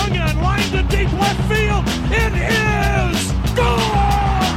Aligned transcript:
swung 0.00 0.18
on, 0.18 0.42
line 0.42 0.70
to 0.70 0.82
deep 0.84 1.12
left 1.12 1.40
field. 1.48 1.84
It 2.12 2.32
is 2.32 3.32
gone. 3.54 4.54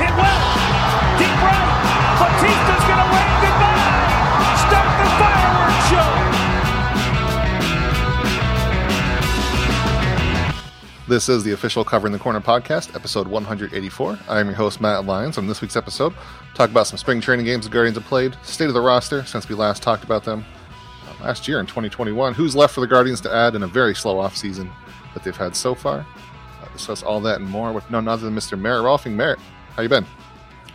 Hit 0.00 0.14
well, 0.16 0.40
deep 1.18 1.36
right. 1.44 1.68
Batista's 2.20 2.84
gonna 2.88 3.08
wave 3.12 3.36
goodbye. 3.42 4.56
Start 4.64 4.88
the 5.00 5.08
fireworks 5.20 5.86
show. 5.90 6.08
This 11.08 11.28
is 11.28 11.44
the 11.44 11.52
official 11.52 11.84
Covering 11.84 12.12
the 12.12 12.18
Corner 12.18 12.40
podcast, 12.40 12.94
episode 12.96 13.28
184. 13.28 14.18
I 14.28 14.40
am 14.40 14.46
your 14.46 14.56
host, 14.56 14.80
Matt 14.80 15.04
Lyons. 15.04 15.38
On 15.38 15.46
this 15.46 15.60
week's 15.60 15.76
episode, 15.76 16.12
talk 16.54 16.70
about 16.70 16.88
some 16.88 16.98
spring 16.98 17.20
training 17.20 17.46
games 17.46 17.66
the 17.66 17.70
Guardians 17.70 17.96
have 17.96 18.06
played, 18.06 18.36
state 18.42 18.68
of 18.68 18.74
the 18.74 18.80
roster 18.80 19.24
since 19.24 19.48
we 19.48 19.54
last 19.54 19.82
talked 19.82 20.02
about 20.02 20.24
them 20.24 20.44
last 21.20 21.48
year 21.48 21.60
in 21.60 21.66
2021, 21.66 22.34
who's 22.34 22.54
left 22.56 22.74
for 22.74 22.80
the 22.80 22.86
Guardians 22.86 23.20
to 23.22 23.32
add 23.32 23.54
in 23.54 23.62
a 23.62 23.66
very 23.66 23.94
slow 23.94 24.16
offseason 24.16 24.70
that 25.14 25.24
they've 25.24 25.36
had 25.36 25.56
so 25.56 25.74
far. 25.74 26.00
Uh, 26.62 26.68
discuss 26.72 27.02
all 27.02 27.20
that 27.20 27.40
and 27.40 27.48
more 27.48 27.72
with 27.72 27.88
none 27.90 28.06
other 28.08 28.24
than 28.24 28.34
Mr. 28.34 28.58
Merritt 28.58 28.84
Rohlfing. 28.84 29.12
Merritt, 29.14 29.38
how 29.74 29.82
you 29.82 29.88
been? 29.88 30.06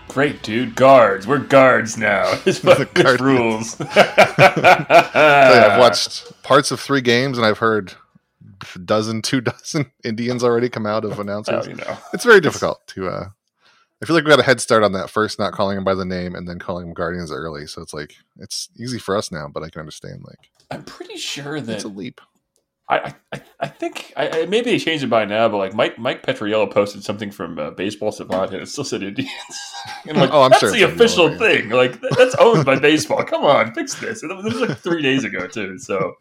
Great, 0.08 0.44
dude. 0.44 0.76
Guards. 0.76 1.26
We're 1.26 1.38
guards 1.40 1.98
now. 1.98 2.34
This 2.44 2.60
The 2.60 2.90
Guardians. 2.94 3.22
rules. 3.22 3.82
I've 3.96 5.80
watched 5.80 6.44
parts 6.44 6.72
of 6.72 6.80
three 6.80 7.02
games 7.02 7.38
and 7.38 7.46
I've 7.46 7.60
heard 7.60 7.94
a 8.76 8.80
dozen, 8.80 9.22
two 9.22 9.42
dozen 9.42 9.92
Indians 10.04 10.44
already 10.44 10.70
come 10.70 10.86
out 10.86 11.06
of 11.06 11.20
announcers. 11.20 11.68
Well, 11.68 11.78
you 11.78 11.84
know. 11.84 11.98
it's 12.14 12.26
very 12.26 12.42
difficult 12.42 12.86
to 12.88 13.08
uh 13.08 13.26
I 14.02 14.06
feel 14.06 14.16
like 14.16 14.24
we 14.26 14.30
got 14.32 14.40
a 14.40 14.44
head 14.44 14.60
start 14.60 14.84
on 14.84 14.94
that 14.94 15.10
first, 15.10 15.38
not 15.38 15.54
calling 15.54 15.78
him 15.78 15.84
by 15.84 15.94
the 15.94 16.06
name 16.06 16.34
and 16.36 16.48
then 16.48 16.58
calling 16.58 16.88
him 16.88 16.94
Guardians 16.94 17.32
early. 17.32 17.68
So 17.68 17.82
it's 17.82 17.94
like 17.94 18.16
it's 18.38 18.70
easy 18.80 18.98
for 18.98 19.16
us 19.16 19.32
now, 19.32 19.48
but 19.48 19.62
I 19.64 19.70
can 19.70 19.80
understand 19.80 20.24
like 20.26 20.50
I'm 20.72 20.84
pretty 20.84 21.18
sure 21.18 21.58
it's 21.58 21.68
that 21.68 21.84
a 21.84 21.88
leap. 21.88 22.20
I, 22.90 23.14
I, 23.32 23.42
I 23.62 23.68
think 23.68 24.12
I, 24.18 24.42
I, 24.42 24.46
maybe 24.48 24.72
they 24.72 24.80
changed 24.80 25.04
it 25.04 25.08
by 25.10 25.24
now, 25.24 25.48
but 25.48 25.58
like 25.58 25.74
Mike 25.74 25.98
Mike 25.98 26.26
Petriello 26.26 26.70
posted 26.70 27.04
something 27.06 27.32
from 27.32 27.58
uh, 27.58 27.72
Baseball 27.72 28.12
Savant 28.12 28.52
and 28.52 28.62
it 28.64 28.66
still 28.68 28.84
said 28.84 29.02
Indians. 29.04 29.30
and 30.08 30.18
I'm 30.18 30.22
like, 30.24 30.32
Oh, 30.34 30.42
I'm 30.42 30.50
that's 30.50 30.60
sure 30.60 30.72
the 30.72 30.82
it's 30.84 30.94
official 30.94 31.38
thing. 31.38 31.70
Like 31.70 32.02
that- 32.02 32.16
that's 32.18 32.36
owned 32.36 32.66
by 32.66 32.80
baseball. 32.80 33.24
Come 33.24 33.46
on, 33.46 33.74
fix 33.74 33.94
this. 33.96 34.24
And 34.24 34.32
This 34.46 34.54
was 34.60 34.68
like 34.70 34.78
three 34.80 35.02
days 35.02 35.24
ago 35.24 35.48
too. 35.48 35.78
So 35.80 36.16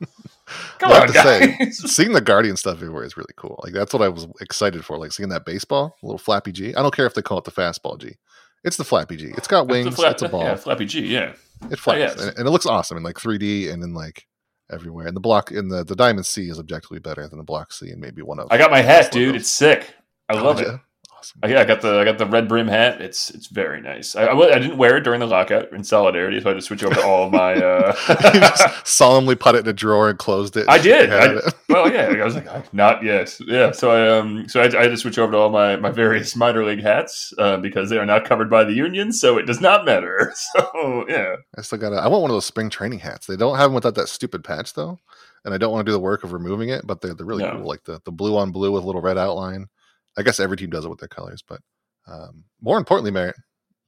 come 0.79 0.93
I 0.93 0.95
have 0.95 1.03
on, 1.03 1.09
to 1.09 1.12
guys. 1.15 1.79
say, 1.79 1.87
seeing 1.89 2.12
the 2.12 2.20
Guardian 2.20 2.56
stuff 2.56 2.77
everywhere 2.77 3.05
is 3.05 3.17
really 3.17 3.33
cool. 3.37 3.61
Like 3.65 3.73
that's 3.73 3.93
what 3.93 4.03
I 4.03 4.09
was 4.09 4.27
excited 4.41 4.84
for. 4.84 4.98
Like 4.98 5.12
seeing 5.12 5.29
that 5.31 5.45
baseball, 5.45 5.97
a 6.03 6.07
little 6.07 6.19
flappy 6.19 6.53
G. 6.53 6.75
I 6.75 6.83
don't 6.83 6.95
care 6.95 7.07
if 7.07 7.15
they 7.15 7.23
call 7.23 7.39
it 7.39 7.45
the 7.45 7.51
fastball 7.53 7.98
G. 7.98 8.17
It's 8.65 8.77
the 8.77 8.84
flappy 8.84 9.17
G. 9.17 9.33
It's 9.37 9.48
got 9.48 9.69
wings. 9.69 9.87
It's 9.95 10.03
a, 10.03 10.11
it's 10.11 10.23
a 10.23 10.29
ball. 10.29 10.42
Yeah, 10.45 10.57
Flappy 10.57 10.84
G. 10.84 11.01
Yeah. 11.07 11.33
It 11.70 11.79
flaps, 11.79 11.98
yes. 11.98 12.20
and, 12.20 12.39
and 12.39 12.47
it 12.47 12.51
looks 12.51 12.67
awesome 12.67 12.97
in 12.97 13.03
like 13.03 13.17
3D 13.17 13.70
and 13.73 13.83
in 13.83 13.95
like 13.95 14.27
everywhere. 14.70 15.07
And 15.07 15.17
the 15.17 15.20
block 15.20 15.51
in 15.51 15.69
the 15.69 15.84
the 15.84 15.97
Diamond 15.97 16.27
C 16.27 16.48
is 16.48 16.59
objectively 16.59 16.98
better 16.98 17.27
than 17.29 17.39
the 17.39 17.45
Block 17.45 17.73
C, 17.73 17.91
and 17.91 18.01
maybe 18.01 18.23
one 18.23 18.39
of. 18.39 18.48
I 18.51 18.59
got 18.59 18.70
my 18.70 18.81
hat, 18.81 19.11
dude. 19.12 19.37
It's 19.37 19.48
sick. 19.48 19.95
I 20.29 20.39
Oh, 20.39 20.45
love 20.45 20.57
did 20.59 20.69
it. 20.69 20.81
Awesome. 21.21 21.51
Yeah, 21.51 21.61
I 21.61 21.65
got 21.65 21.83
the 21.83 21.99
I 22.01 22.05
got 22.05 22.17
the 22.17 22.25
red 22.27 22.49
brim 22.49 22.67
hat. 22.67 23.01
It's 23.03 23.29
it's 23.31 23.49
very 23.49 23.81
nice. 23.83 24.17
I, 24.17 24.25
I, 24.25 24.55
I 24.55 24.59
didn't 24.59 24.79
wear 24.79 24.97
it 24.97 25.03
during 25.03 25.21
the 25.21 25.27
lockout 25.27 25.71
in 25.73 25.85
solidarity, 25.85 26.41
so 26.41 26.47
I 26.47 26.49
had 26.55 26.61
to 26.61 26.63
switch 26.63 26.83
over 26.83 26.95
to 26.95 27.03
all 27.05 27.27
of 27.27 27.33
my. 27.33 27.55
you 27.57 27.63
Uh... 27.63 27.93
just 28.33 28.87
solemnly 28.87 29.35
put 29.35 29.55
it 29.55 29.59
in 29.59 29.69
a 29.69 29.73
drawer 29.75 30.09
and 30.09 30.19
closed 30.19 30.57
it. 30.57 30.67
I 30.69 30.79
did. 30.79 31.13
I- 31.13 31.35
it. 31.37 31.55
well, 31.69 31.93
yeah, 31.93 32.07
I 32.09 32.25
was 32.25 32.35
like, 32.37 32.73
not 32.73 33.03
yet. 33.03 33.39
Yeah, 33.47 33.71
so 33.73 33.91
I 33.91 34.19
um 34.19 34.48
so 34.48 34.61
I, 34.63 34.65
I 34.65 34.83
had 34.83 34.91
to 34.91 34.97
switch 34.97 35.19
over 35.19 35.33
to 35.33 35.39
all 35.39 35.51
my 35.51 35.77
my 35.77 35.91
various 35.91 36.35
minor 36.35 36.65
league 36.65 36.83
hats 36.83 37.35
uh, 37.39 37.59
because 37.59 37.91
they 37.91 37.98
are 37.98 38.07
not 38.07 38.25
covered 38.25 38.48
by 38.48 38.65
the 38.65 38.73
union, 38.73 39.13
so 39.13 39.37
it 39.37 39.47
does 39.47 39.61
not 39.61 39.85
matter. 39.85 40.33
So 40.57 41.05
yeah, 41.09 41.37
I 41.59 41.61
still 41.63 41.79
got. 41.79 41.93
I 41.93 42.09
want 42.09 42.23
one 42.23 42.31
of 42.31 42.35
those 42.35 42.47
spring 42.47 42.71
training 42.71 43.01
hats. 43.01 43.27
They 43.27 43.37
don't 43.37 43.57
have 43.57 43.67
them 43.71 43.75
without 43.75 43.95
that 43.97 44.09
stupid 44.09 44.43
patch 44.43 44.73
though, 44.75 44.98
and 45.45 45.53
I 45.53 45.59
don't 45.59 45.71
want 45.73 45.85
to 45.85 45.89
do 45.91 45.93
the 45.93 46.01
work 46.01 46.25
of 46.25 46.33
removing 46.33 46.71
it. 46.71 46.87
But 46.87 47.01
they're 47.03 47.13
they're 47.15 47.27
really 47.27 47.43
No. 47.45 47.53
cool, 47.53 47.67
like 47.69 47.85
the 47.85 48.01
the 48.05 48.11
blue 48.13 48.37
on 48.39 48.53
blue 48.53 48.73
with 48.73 48.83
a 48.83 48.87
little 48.87 49.03
red 49.03 49.19
outline. 49.19 49.69
I 50.16 50.22
guess 50.22 50.40
every 50.40 50.57
team 50.57 50.70
does 50.70 50.85
it 50.85 50.89
with 50.89 51.01
their 51.01 51.08
colors, 51.08 51.42
but 51.46 51.61
um, 52.07 52.45
more 52.61 52.79
importantly, 52.79 53.11
Merritt, 53.11 53.36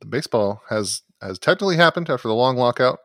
the 0.00 0.06
baseball 0.06 0.62
has 0.69 1.02
has 1.20 1.38
technically 1.38 1.76
happened 1.76 2.10
after 2.10 2.28
the 2.28 2.34
long 2.34 2.56
lockout. 2.56 2.98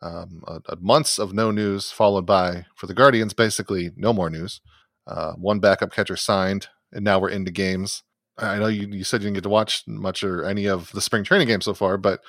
Um, 0.00 0.42
a, 0.46 0.60
a 0.68 0.76
months 0.76 1.18
of 1.18 1.32
no 1.32 1.50
news 1.50 1.90
followed 1.90 2.24
by 2.24 2.66
for 2.76 2.86
the 2.86 2.94
Guardians, 2.94 3.34
basically 3.34 3.90
no 3.96 4.12
more 4.12 4.30
news. 4.30 4.60
Uh, 5.06 5.32
one 5.32 5.58
backup 5.58 5.92
catcher 5.92 6.16
signed, 6.16 6.68
and 6.92 7.04
now 7.04 7.18
we're 7.18 7.30
into 7.30 7.50
games. 7.50 8.04
I 8.36 8.58
know 8.58 8.68
you, 8.68 8.86
you 8.88 9.04
said 9.04 9.20
you 9.20 9.26
didn't 9.26 9.34
get 9.34 9.42
to 9.42 9.48
watch 9.48 9.82
much 9.88 10.22
or 10.22 10.44
any 10.44 10.66
of 10.66 10.92
the 10.92 11.00
spring 11.00 11.24
training 11.24 11.48
games 11.48 11.64
so 11.64 11.74
far, 11.74 11.96
but 11.96 12.20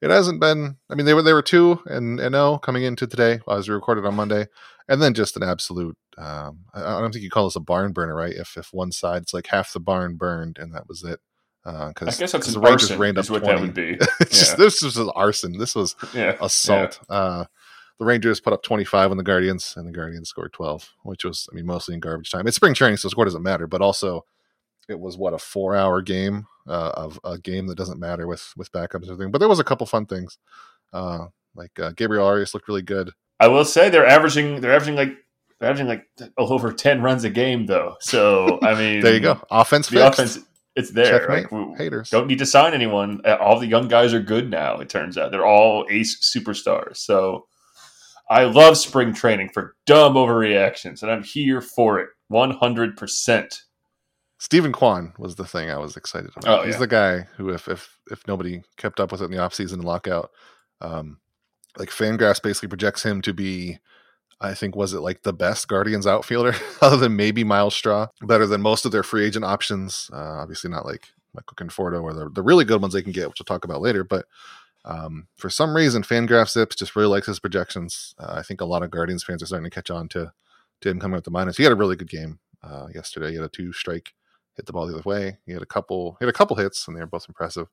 it 0.00 0.10
hasn't 0.10 0.40
been. 0.40 0.76
I 0.88 0.94
mean, 0.94 1.06
they 1.06 1.14
were 1.14 1.22
they 1.22 1.34
were 1.34 1.42
two 1.42 1.80
and 1.86 2.18
and 2.18 2.32
no 2.32 2.58
coming 2.58 2.84
into 2.84 3.06
today 3.06 3.40
as 3.50 3.68
we 3.68 3.74
recorded 3.74 4.06
on 4.06 4.14
Monday, 4.14 4.46
and 4.90 5.00
then 5.00 5.14
just 5.14 5.36
an 5.36 5.42
absolute. 5.42 5.96
Um, 6.18 6.66
I 6.74 7.00
don't 7.00 7.12
think 7.12 7.24
you 7.24 7.30
call 7.30 7.46
this 7.46 7.56
a 7.56 7.60
barn 7.60 7.92
burner, 7.92 8.14
right? 8.14 8.34
If 8.34 8.56
if 8.58 8.74
one 8.74 8.92
side's 8.92 9.32
like 9.32 9.46
half 9.46 9.72
the 9.72 9.80
barn 9.80 10.16
burned 10.16 10.58
and 10.58 10.74
that 10.74 10.86
was 10.88 11.02
it. 11.02 11.20
Because 11.64 12.16
I 12.16 12.20
guess 12.20 12.32
that's 12.32 12.52
the 12.52 12.58
an 12.58 12.64
Rangers 12.66 12.90
up 12.90 12.98
what 13.30 13.42
20. 13.42 13.46
that 13.46 13.60
would 13.60 13.74
be. 13.74 13.98
It's 14.20 14.38
just- 14.38 14.56
this 14.56 14.82
was 14.82 14.98
arson. 14.98 15.56
This 15.58 15.74
was 15.74 15.94
Yeah, 16.14 16.36
assault. 16.40 17.00
Uh, 17.08 17.44
the 17.98 18.06
Rangers 18.06 18.40
put 18.40 18.54
up 18.54 18.62
25 18.62 19.10
on 19.10 19.18
the 19.18 19.22
Guardians, 19.22 19.74
and 19.76 19.86
the 19.86 19.92
Guardians 19.92 20.30
scored 20.30 20.54
12, 20.54 20.88
which 21.02 21.22
was, 21.22 21.46
I 21.52 21.54
mean, 21.54 21.66
mostly 21.66 21.92
in 21.94 22.00
garbage 22.00 22.30
time. 22.30 22.46
It's 22.46 22.56
spring 22.56 22.72
training, 22.72 22.96
so 22.96 23.10
score 23.10 23.26
doesn't 23.26 23.42
matter. 23.42 23.66
But 23.66 23.82
also, 23.82 24.24
it 24.88 24.98
was 24.98 25.18
what 25.18 25.34
a 25.34 25.38
four-hour 25.38 26.00
game 26.00 26.46
uh, 26.66 26.92
of 26.94 27.20
a 27.24 27.38
game 27.38 27.66
that 27.66 27.76
doesn't 27.76 28.00
matter 28.00 28.26
with 28.26 28.52
with 28.56 28.72
backups 28.72 29.02
and 29.02 29.10
everything. 29.10 29.30
But 29.30 29.38
there 29.38 29.48
was 29.50 29.60
a 29.60 29.64
couple 29.64 29.86
fun 29.86 30.06
things, 30.06 30.38
uh, 30.94 31.26
like 31.54 31.78
uh, 31.78 31.92
Gabriel 31.94 32.26
Arias 32.26 32.54
looked 32.54 32.68
really 32.68 32.80
good. 32.82 33.10
I 33.40 33.48
will 33.48 33.64
say 33.64 33.88
they're 33.90 34.06
averaging 34.06 34.60
they're 34.60 34.74
averaging 34.74 34.94
like 34.96 35.16
they're 35.58 35.70
averaging 35.70 35.88
like 35.88 36.06
over 36.38 36.72
ten 36.72 37.02
runs 37.02 37.24
a 37.24 37.30
game 37.30 37.66
though. 37.66 37.96
So 38.00 38.60
I 38.62 38.74
mean, 38.78 39.00
There 39.00 39.14
you 39.14 39.20
go, 39.20 39.40
offense 39.50 39.88
The 39.88 39.96
fixed. 40.00 40.18
offense, 40.20 40.38
it's 40.76 40.90
there. 40.92 41.18
Checkmate. 41.26 41.50
Like, 41.50 41.78
Haters. 41.78 42.10
don't 42.10 42.26
need 42.28 42.38
to 42.38 42.46
sign 42.46 42.74
anyone. 42.74 43.20
Uh, 43.24 43.36
All 43.40 43.58
the 43.58 43.66
young 43.66 43.88
guys 43.88 44.14
are 44.14 44.20
good 44.20 44.48
now. 44.50 44.76
It 44.78 44.88
turns 44.88 45.18
out 45.18 45.32
they're 45.32 45.46
all 45.46 45.86
ace 45.90 46.20
superstars. 46.36 46.98
So 46.98 47.46
I 48.28 48.44
love 48.44 48.76
spring 48.76 49.12
training 49.12 49.48
for 49.52 49.74
dumb 49.86 50.14
overreactions, 50.14 51.02
and 51.02 51.10
I'm 51.10 51.24
here 51.24 51.60
for 51.60 51.98
it, 51.98 52.10
one 52.28 52.52
hundred 52.52 52.96
percent. 52.96 53.62
Steven 54.38 54.72
Kwan 54.72 55.12
was 55.18 55.34
the 55.34 55.44
thing 55.44 55.68
I 55.68 55.76
was 55.78 55.96
excited 55.96 56.30
about. 56.36 56.60
Oh, 56.60 56.64
He's 56.64 56.74
yeah. 56.74 56.78
the 56.80 56.86
guy 56.86 57.18
who, 57.36 57.50
if 57.50 57.68
if 57.68 57.98
if 58.10 58.26
nobody 58.28 58.62
kept 58.76 59.00
up 59.00 59.12
with 59.12 59.20
it 59.20 59.24
in 59.26 59.30
the 59.32 59.36
offseason 59.38 59.82
lockout, 59.82 60.30
um, 60.80 61.18
like 61.78 61.90
Fangraphs 61.90 62.42
basically 62.42 62.68
projects 62.68 63.02
him 63.02 63.22
to 63.22 63.32
be, 63.32 63.78
I 64.40 64.54
think, 64.54 64.76
was 64.76 64.92
it 64.92 65.00
like 65.00 65.22
the 65.22 65.32
best 65.32 65.68
Guardians 65.68 66.06
outfielder, 66.06 66.54
other 66.82 66.96
than 66.96 67.16
maybe 67.16 67.44
Myles 67.44 67.74
Straw, 67.74 68.08
better 68.22 68.46
than 68.46 68.62
most 68.62 68.84
of 68.84 68.92
their 68.92 69.02
free 69.02 69.24
agent 69.24 69.44
options. 69.44 70.10
Uh, 70.12 70.40
obviously, 70.40 70.70
not 70.70 70.86
like 70.86 71.08
Michael 71.34 71.56
Conforto 71.56 72.02
or 72.02 72.12
the, 72.12 72.28
the 72.30 72.42
really 72.42 72.64
good 72.64 72.80
ones 72.80 72.94
they 72.94 73.02
can 73.02 73.12
get, 73.12 73.28
which 73.28 73.38
we'll 73.38 73.44
talk 73.44 73.64
about 73.64 73.80
later. 73.82 74.04
But 74.04 74.26
um, 74.84 75.28
for 75.36 75.50
some 75.50 75.74
reason, 75.74 76.02
Fangraphs 76.02 76.56
ZiPS 76.56 76.76
just 76.76 76.96
really 76.96 77.08
likes 77.08 77.26
his 77.26 77.40
projections. 77.40 78.14
Uh, 78.18 78.34
I 78.36 78.42
think 78.42 78.60
a 78.60 78.66
lot 78.66 78.82
of 78.82 78.90
Guardians 78.90 79.22
fans 79.22 79.42
are 79.42 79.46
starting 79.46 79.68
to 79.68 79.74
catch 79.74 79.90
on 79.90 80.08
to 80.08 80.32
to 80.80 80.88
him 80.88 80.98
coming 80.98 81.18
at 81.18 81.24
the 81.24 81.30
minors. 81.30 81.56
He 81.56 81.62
had 81.62 81.72
a 81.72 81.76
really 81.76 81.96
good 81.96 82.08
game 82.08 82.38
uh, 82.62 82.86
yesterday. 82.94 83.30
He 83.30 83.36
had 83.36 83.44
a 83.44 83.48
two 83.48 83.72
strike 83.72 84.14
hit 84.56 84.66
the 84.66 84.72
ball 84.72 84.86
the 84.86 84.94
other 84.94 85.08
way. 85.08 85.38
He 85.46 85.52
had 85.52 85.62
a 85.62 85.66
couple 85.66 86.16
he 86.18 86.24
had 86.24 86.34
a 86.34 86.36
couple 86.36 86.56
hits 86.56 86.86
and 86.86 86.96
they 86.96 87.00
were 87.00 87.06
both 87.06 87.26
impressive. 87.28 87.68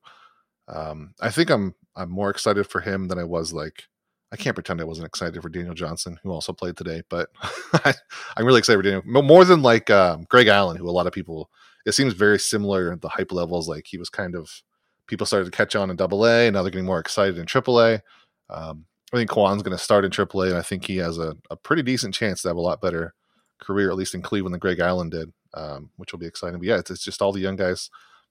Um, 0.68 1.14
I 1.20 1.30
think 1.30 1.50
I'm 1.50 1.74
I'm 1.96 2.10
more 2.10 2.30
excited 2.30 2.66
for 2.66 2.80
him 2.80 3.08
than 3.08 3.18
I 3.18 3.24
was 3.24 3.52
like 3.52 3.84
I 4.30 4.36
can't 4.36 4.54
pretend 4.54 4.80
I 4.80 4.84
wasn't 4.84 5.06
excited 5.06 5.40
for 5.40 5.48
Daniel 5.48 5.74
Johnson, 5.74 6.18
who 6.22 6.30
also 6.30 6.52
played 6.52 6.76
today, 6.76 7.02
but 7.08 7.30
I, 7.72 7.94
I'm 8.36 8.44
really 8.44 8.58
excited 8.58 8.78
for 8.78 8.82
Daniel 8.82 9.22
more 9.22 9.44
than 9.44 9.62
like 9.62 9.88
um, 9.88 10.26
Greg 10.28 10.48
Allen, 10.48 10.76
who 10.76 10.88
a 10.88 10.92
lot 10.92 11.06
of 11.06 11.12
people 11.12 11.50
it 11.86 11.92
seems 11.92 12.12
very 12.12 12.38
similar 12.38 12.94
the 12.96 13.08
hype 13.08 13.32
levels. 13.32 13.68
Like 13.68 13.86
he 13.86 13.96
was 13.96 14.10
kind 14.10 14.34
of 14.34 14.62
people 15.06 15.26
started 15.26 15.46
to 15.46 15.56
catch 15.56 15.74
on 15.74 15.90
in 15.90 15.96
Double 15.96 16.26
A, 16.26 16.46
and 16.46 16.54
now 16.54 16.62
they're 16.62 16.70
getting 16.70 16.86
more 16.86 17.00
excited 17.00 17.38
in 17.38 17.46
Triple 17.46 17.80
A. 17.80 18.02
Um, 18.50 18.84
I 19.12 19.16
think 19.16 19.30
Kwan's 19.30 19.62
going 19.62 19.76
to 19.76 19.82
start 19.82 20.04
in 20.04 20.10
Triple 20.10 20.42
A, 20.42 20.48
and 20.48 20.58
I 20.58 20.62
think 20.62 20.84
he 20.84 20.98
has 20.98 21.18
a, 21.18 21.34
a 21.50 21.56
pretty 21.56 21.82
decent 21.82 22.14
chance 22.14 22.42
to 22.42 22.48
have 22.48 22.58
a 22.58 22.60
lot 22.60 22.82
better 22.82 23.14
career, 23.58 23.90
at 23.90 23.96
least 23.96 24.14
in 24.14 24.20
Cleveland, 24.20 24.52
than 24.52 24.60
Greg 24.60 24.80
Allen 24.80 25.08
did, 25.08 25.32
um, 25.54 25.90
which 25.96 26.12
will 26.12 26.18
be 26.18 26.26
exciting. 26.26 26.58
But 26.58 26.68
yeah, 26.68 26.76
it's, 26.76 26.90
it's 26.90 27.02
just 27.02 27.22
all 27.22 27.32
the 27.32 27.40
young 27.40 27.56
guys 27.56 27.88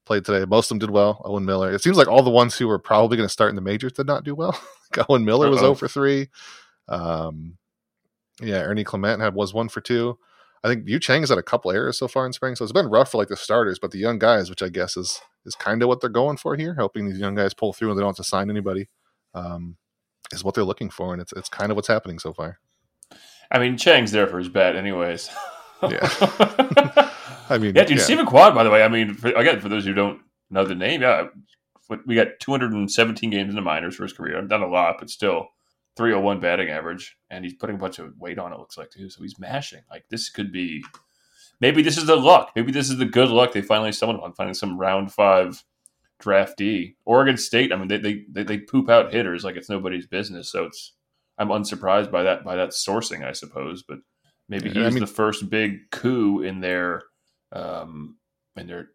played 0.07 0.25
today. 0.25 0.45
Most 0.45 0.65
of 0.65 0.69
them 0.69 0.79
did 0.79 0.89
well. 0.89 1.21
Owen 1.25 1.45
Miller. 1.45 1.71
It 1.71 1.83
seems 1.83 1.97
like 1.97 2.07
all 2.07 2.23
the 2.23 2.31
ones 2.31 2.57
who 2.57 2.67
were 2.67 2.79
probably 2.79 3.17
going 3.17 3.27
to 3.27 3.33
start 3.33 3.49
in 3.49 3.55
the 3.55 3.61
majors 3.61 3.93
did 3.93 4.07
not 4.07 4.23
do 4.23 4.33
well. 4.33 4.59
Owen 5.09 5.25
Miller 5.25 5.49
was 5.49 5.59
Uh-oh. 5.59 5.73
0 5.73 5.75
for 5.75 5.87
3. 5.87 6.29
Um, 6.87 7.57
yeah, 8.41 8.61
Ernie 8.61 8.83
Clement 8.83 9.21
had 9.21 9.35
was 9.35 9.53
1 9.53 9.69
for 9.69 9.81
2. 9.81 10.17
I 10.63 10.67
think 10.67 10.87
Yu 10.87 10.99
Chang 10.99 11.21
has 11.21 11.29
had 11.29 11.37
a 11.37 11.43
couple 11.43 11.71
errors 11.71 11.97
so 11.97 12.07
far 12.07 12.25
in 12.25 12.33
spring, 12.33 12.55
so 12.55 12.63
it's 12.63 12.73
been 12.73 12.87
rough 12.87 13.11
for 13.11 13.17
like 13.17 13.27
the 13.27 13.37
starters, 13.37 13.79
but 13.79 13.91
the 13.91 13.99
young 13.99 14.17
guys, 14.17 14.49
which 14.49 14.63
I 14.63 14.69
guess 14.69 14.97
is 14.97 15.21
is 15.45 15.55
kind 15.55 15.81
of 15.81 15.87
what 15.87 16.01
they're 16.01 16.09
going 16.09 16.37
for 16.37 16.55
here, 16.55 16.73
helping 16.73 17.07
these 17.07 17.19
young 17.19 17.35
guys 17.35 17.53
pull 17.53 17.73
through 17.73 17.89
and 17.89 17.97
they 17.97 18.01
don't 18.01 18.09
have 18.09 18.17
to 18.17 18.23
sign 18.23 18.49
anybody, 18.49 18.87
um, 19.33 19.77
is 20.31 20.43
what 20.43 20.55
they're 20.55 20.63
looking 20.63 20.89
for, 20.89 21.13
and 21.13 21.21
it's 21.21 21.31
it's 21.33 21.47
kind 21.47 21.71
of 21.71 21.75
what's 21.75 21.87
happening 21.87 22.17
so 22.17 22.33
far. 22.33 22.59
I 23.51 23.59
mean, 23.59 23.77
Chang's 23.77 24.11
there 24.11 24.27
for 24.27 24.39
his 24.39 24.49
bet, 24.49 24.75
anyways. 24.75 25.29
Yeah. 25.83 27.11
I 27.49 27.57
mean, 27.57 27.75
yeah, 27.75 27.85
dude. 27.85 27.97
yeah. 27.97 28.03
Steven 28.03 28.25
Kwan, 28.25 28.53
by 28.53 28.63
the 28.63 28.69
way. 28.69 28.83
I 28.83 28.87
mean, 28.87 29.13
for, 29.13 29.29
again, 29.29 29.59
for 29.61 29.69
those 29.69 29.85
who 29.85 29.93
don't 29.93 30.21
know 30.49 30.65
the 30.65 30.75
name, 30.75 31.01
yeah, 31.01 31.27
we 32.05 32.15
got 32.15 32.39
217 32.39 33.29
games 33.29 33.49
in 33.49 33.55
the 33.55 33.61
minors 33.61 33.95
for 33.95 34.03
his 34.03 34.13
career. 34.13 34.41
Not 34.41 34.61
a 34.61 34.67
lot, 34.67 34.97
but 34.99 35.09
still, 35.09 35.47
301 35.95 36.39
batting 36.39 36.69
average, 36.69 37.17
and 37.29 37.45
he's 37.45 37.53
putting 37.53 37.77
a 37.77 37.79
bunch 37.79 37.99
of 37.99 38.17
weight 38.17 38.37
on 38.37 38.51
it, 38.51 38.59
looks 38.59 38.77
like, 38.77 38.91
too. 38.91 39.09
So 39.09 39.21
he's 39.21 39.39
mashing. 39.39 39.81
Like, 39.89 40.05
this 40.09 40.29
could 40.29 40.51
be 40.51 40.83
maybe 41.59 41.81
this 41.81 41.97
is 41.97 42.05
the 42.05 42.15
luck. 42.15 42.51
Maybe 42.55 42.71
this 42.71 42.89
is 42.89 42.97
the 42.97 43.05
good 43.05 43.29
luck 43.29 43.53
they 43.53 43.61
finally 43.61 43.91
stumbled 43.91 44.21
on, 44.21 44.33
finding 44.33 44.53
some 44.53 44.77
round 44.77 45.11
five 45.11 45.63
draftee. 46.21 46.95
Oregon 47.05 47.37
State, 47.37 47.71
I 47.71 47.75
mean, 47.75 47.87
they, 47.87 47.97
they, 47.97 48.25
they, 48.29 48.43
they 48.43 48.57
poop 48.57 48.89
out 48.89 49.13
hitters 49.13 49.43
like 49.43 49.55
it's 49.55 49.69
nobody's 49.69 50.07
business. 50.07 50.51
So 50.51 50.65
it's, 50.65 50.93
I'm 51.37 51.49
unsurprised 51.49 52.11
by 52.11 52.23
that, 52.23 52.43
by 52.43 52.55
that 52.55 52.69
sourcing, 52.69 53.25
I 53.25 53.31
suppose. 53.31 53.83
But 53.83 53.99
maybe 54.49 54.69
Yeah, 54.69 54.81
I 54.81 54.85
he's 54.85 54.93
mean- 54.95 55.01
the 55.01 55.07
first 55.07 55.49
big 55.49 55.89
coup 55.91 56.41
in 56.41 56.59
their, 56.61 57.03
um, 57.51 58.17
in 58.55 58.67
their, 58.67 58.89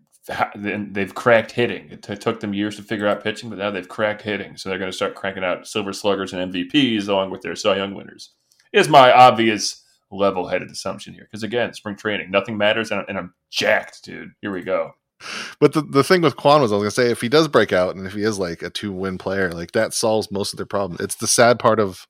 then 0.54 0.92
they've 0.92 1.14
cracked 1.14 1.52
hitting. 1.52 1.90
It 1.90 2.02
t- 2.02 2.14
took 2.16 2.40
them 2.40 2.54
years 2.54 2.76
to 2.76 2.82
figure 2.82 3.06
out 3.08 3.22
pitching, 3.24 3.50
but 3.50 3.58
now 3.58 3.70
they've 3.70 3.88
cracked 3.88 4.22
hitting. 4.22 4.56
So 4.56 4.68
they're 4.68 4.78
going 4.78 4.90
to 4.90 4.96
start 4.96 5.14
cranking 5.16 5.42
out 5.44 5.66
silver 5.66 5.92
sluggers 5.92 6.32
and 6.32 6.52
MVPs 6.52 7.08
along 7.08 7.30
with 7.30 7.42
their 7.42 7.56
Cy 7.56 7.76
Young 7.76 7.94
winners. 7.94 8.30
Is 8.72 8.88
my 8.88 9.12
obvious 9.12 9.82
level-headed 10.10 10.70
assumption 10.70 11.14
here 11.14 11.24
because 11.24 11.42
again, 11.42 11.72
spring 11.74 11.96
training, 11.96 12.30
nothing 12.30 12.56
matters, 12.58 12.90
and, 12.90 13.04
and 13.08 13.18
I'm 13.18 13.34
jacked, 13.50 14.04
dude. 14.04 14.30
Here 14.42 14.52
we 14.52 14.62
go. 14.62 14.92
But 15.60 15.72
the, 15.72 15.82
the 15.82 16.04
thing 16.04 16.20
with 16.22 16.36
Kwan 16.36 16.60
was 16.62 16.70
I 16.72 16.76
was 16.76 16.82
gonna 16.82 16.90
say 17.06 17.10
if 17.10 17.20
he 17.20 17.28
does 17.28 17.48
break 17.48 17.72
out 17.72 17.94
and 17.96 18.06
if 18.06 18.12
he 18.12 18.22
is 18.22 18.38
like 18.38 18.62
a 18.62 18.70
two 18.70 18.92
win 18.92 19.18
player, 19.18 19.52
like 19.52 19.72
that 19.72 19.94
solves 19.94 20.30
most 20.30 20.52
of 20.52 20.56
their 20.56 20.66
problems. 20.66 21.00
It's 21.00 21.14
the 21.16 21.26
sad 21.26 21.58
part 21.58 21.78
of 21.80 22.06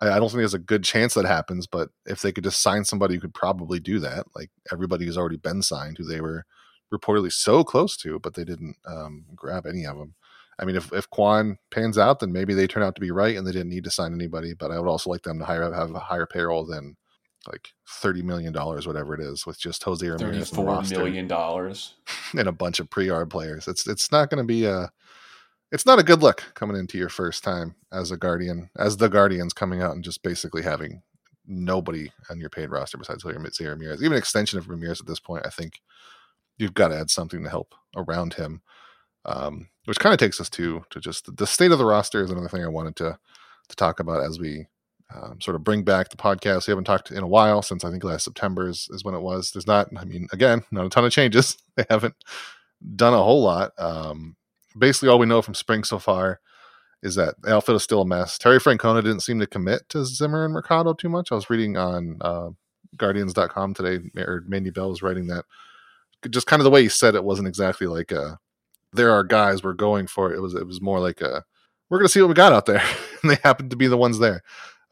I, 0.00 0.10
I 0.10 0.18
don't 0.18 0.28
think 0.28 0.38
there's 0.38 0.54
a 0.54 0.58
good 0.58 0.84
chance 0.84 1.14
that 1.14 1.24
happens, 1.24 1.66
but 1.66 1.90
if 2.06 2.22
they 2.22 2.32
could 2.32 2.44
just 2.44 2.62
sign 2.62 2.84
somebody 2.84 3.14
who 3.14 3.20
could 3.20 3.34
probably 3.34 3.80
do 3.80 3.98
that, 4.00 4.26
like 4.34 4.50
everybody 4.72 5.04
who's 5.04 5.18
already 5.18 5.36
been 5.36 5.62
signed, 5.62 5.98
who 5.98 6.04
they 6.04 6.20
were 6.20 6.44
reportedly 6.92 7.32
so 7.32 7.64
close 7.64 7.96
to, 7.98 8.18
but 8.20 8.34
they 8.34 8.44
didn't 8.44 8.76
um, 8.86 9.24
grab 9.34 9.66
any 9.66 9.84
of 9.84 9.96
them. 9.98 10.14
I 10.58 10.64
mean, 10.64 10.76
if 10.76 10.92
if 10.92 11.10
Kwan 11.10 11.58
pans 11.70 11.98
out, 11.98 12.20
then 12.20 12.32
maybe 12.32 12.54
they 12.54 12.66
turn 12.66 12.82
out 12.82 12.94
to 12.94 13.00
be 13.00 13.10
right 13.10 13.36
and 13.36 13.46
they 13.46 13.52
didn't 13.52 13.68
need 13.68 13.84
to 13.84 13.90
sign 13.90 14.14
anybody. 14.14 14.54
But 14.54 14.70
I 14.70 14.78
would 14.78 14.88
also 14.88 15.10
like 15.10 15.22
them 15.22 15.38
to 15.38 15.44
hire 15.44 15.70
have 15.72 15.94
a 15.94 15.98
higher 15.98 16.26
payroll 16.26 16.64
than 16.64 16.96
like 17.46 17.72
thirty 17.86 18.22
million 18.22 18.54
dollars, 18.54 18.86
whatever 18.86 19.14
it 19.14 19.20
is, 19.20 19.44
with 19.44 19.58
just 19.58 19.82
Jose 19.82 20.06
Ramirez 20.06 20.50
Thirty-four 20.50 20.82
million 20.82 21.28
dollars. 21.28 21.94
and 22.38 22.48
a 22.48 22.52
bunch 22.52 22.80
of 22.80 22.88
pre-arb 22.88 23.28
players. 23.28 23.68
It's 23.68 23.86
it's 23.86 24.10
not 24.10 24.30
going 24.30 24.42
to 24.42 24.46
be 24.46 24.64
a 24.64 24.90
it's 25.72 25.86
not 25.86 25.98
a 25.98 26.04
good 26.04 26.22
look 26.22 26.44
coming 26.54 26.76
into 26.76 26.98
your 26.98 27.08
first 27.08 27.42
time 27.42 27.74
as 27.92 28.10
a 28.10 28.16
guardian, 28.16 28.70
as 28.78 28.96
the 28.96 29.08
guardians 29.08 29.52
coming 29.52 29.82
out 29.82 29.94
and 29.94 30.04
just 30.04 30.22
basically 30.22 30.62
having 30.62 31.02
nobody 31.46 32.10
on 32.30 32.40
your 32.40 32.50
paid 32.50 32.70
roster 32.70 32.98
besides 32.98 33.22
Jose 33.22 33.64
Ramirez. 33.64 34.02
Even 34.02 34.16
extension 34.16 34.58
of 34.58 34.68
Ramirez 34.68 35.00
at 35.00 35.06
this 35.06 35.20
point, 35.20 35.46
I 35.46 35.50
think 35.50 35.80
you've 36.58 36.74
got 36.74 36.88
to 36.88 36.98
add 36.98 37.10
something 37.10 37.42
to 37.42 37.50
help 37.50 37.74
around 37.96 38.34
him. 38.34 38.62
Um, 39.24 39.68
which 39.86 39.98
kind 39.98 40.12
of 40.12 40.20
takes 40.20 40.40
us 40.40 40.48
to 40.50 40.84
to 40.90 41.00
just 41.00 41.36
the 41.36 41.46
state 41.48 41.72
of 41.72 41.78
the 41.78 41.84
roster 41.84 42.22
is 42.22 42.30
another 42.30 42.48
thing 42.48 42.64
I 42.64 42.68
wanted 42.68 42.94
to 42.96 43.18
to 43.68 43.76
talk 43.76 43.98
about 43.98 44.22
as 44.22 44.38
we 44.38 44.66
um, 45.14 45.40
sort 45.40 45.54
of 45.54 45.64
bring 45.64 45.82
back 45.82 46.08
the 46.08 46.16
podcast. 46.16 46.66
We 46.66 46.72
haven't 46.72 46.84
talked 46.84 47.10
in 47.10 47.22
a 47.22 47.28
while 47.28 47.62
since 47.62 47.84
I 47.84 47.90
think 47.90 48.04
last 48.04 48.24
September 48.24 48.68
is, 48.68 48.88
is 48.90 49.04
when 49.04 49.14
it 49.14 49.20
was. 49.20 49.50
There's 49.50 49.66
not, 49.66 49.88
I 49.96 50.04
mean, 50.04 50.26
again, 50.32 50.62
not 50.70 50.86
a 50.86 50.88
ton 50.88 51.04
of 51.04 51.12
changes. 51.12 51.56
They 51.76 51.84
haven't 51.90 52.14
done 52.96 53.12
a 53.12 53.22
whole 53.22 53.42
lot. 53.42 53.72
Um, 53.76 54.34
basically, 54.76 55.08
all 55.08 55.18
we 55.18 55.26
know 55.26 55.42
from 55.42 55.54
spring 55.54 55.84
so 55.84 55.98
far 55.98 56.40
is 57.02 57.14
that 57.14 57.40
the 57.42 57.54
outfit 57.54 57.76
is 57.76 57.82
still 57.82 58.02
a 58.02 58.06
mess. 58.06 58.38
Terry 58.38 58.58
Francona 58.58 59.02
didn't 59.02 59.20
seem 59.20 59.38
to 59.40 59.46
commit 59.46 59.88
to 59.90 60.04
Zimmer 60.04 60.44
and 60.44 60.54
Mercado 60.54 60.92
too 60.92 61.08
much. 61.08 61.30
I 61.30 61.34
was 61.34 61.50
reading 61.50 61.76
on 61.76 62.18
uh, 62.20 62.50
Guardians.com 62.96 63.74
today, 63.74 64.04
or 64.16 64.44
Mandy 64.46 64.70
Bell 64.70 64.90
was 64.90 65.02
writing 65.02 65.26
that 65.28 65.44
just 66.30 66.46
kind 66.46 66.60
of 66.60 66.64
the 66.64 66.70
way 66.70 66.82
he 66.82 66.88
said 66.88 67.14
it 67.14 67.24
wasn't 67.24 67.48
exactly 67.48 67.86
like 67.86 68.12
a, 68.12 68.38
there 68.92 69.12
are 69.12 69.24
guys 69.24 69.62
we're 69.62 69.74
going 69.74 70.06
for. 70.06 70.32
It 70.32 70.40
was 70.40 70.54
it 70.54 70.66
was 70.66 70.80
more 70.80 71.00
like 71.00 71.20
a 71.20 71.44
we're 71.88 71.98
going 71.98 72.06
to 72.06 72.12
see 72.12 72.20
what 72.20 72.28
we 72.28 72.34
got 72.34 72.52
out 72.52 72.66
there, 72.66 72.82
and 73.22 73.30
they 73.30 73.38
happened 73.42 73.70
to 73.70 73.76
be 73.76 73.86
the 73.86 73.96
ones 73.96 74.18
there. 74.18 74.42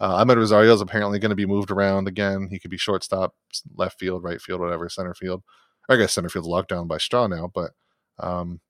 Uh, 0.00 0.22
Amed 0.22 0.36
Rosario 0.36 0.74
is 0.74 0.80
apparently 0.80 1.18
going 1.18 1.30
to 1.30 1.36
be 1.36 1.46
moved 1.46 1.70
around 1.70 2.08
again. 2.08 2.48
He 2.50 2.58
could 2.58 2.70
be 2.70 2.76
shortstop, 2.76 3.34
left 3.76 3.98
field, 3.98 4.22
right 4.22 4.40
field, 4.40 4.60
whatever, 4.60 4.88
center 4.88 5.14
field. 5.14 5.42
I 5.88 5.96
guess 5.96 6.12
center 6.12 6.28
field's 6.28 6.48
locked 6.48 6.68
down 6.68 6.88
by 6.88 6.98
Straw 6.98 7.26
now, 7.26 7.50
but 7.52 7.72
um, 8.18 8.60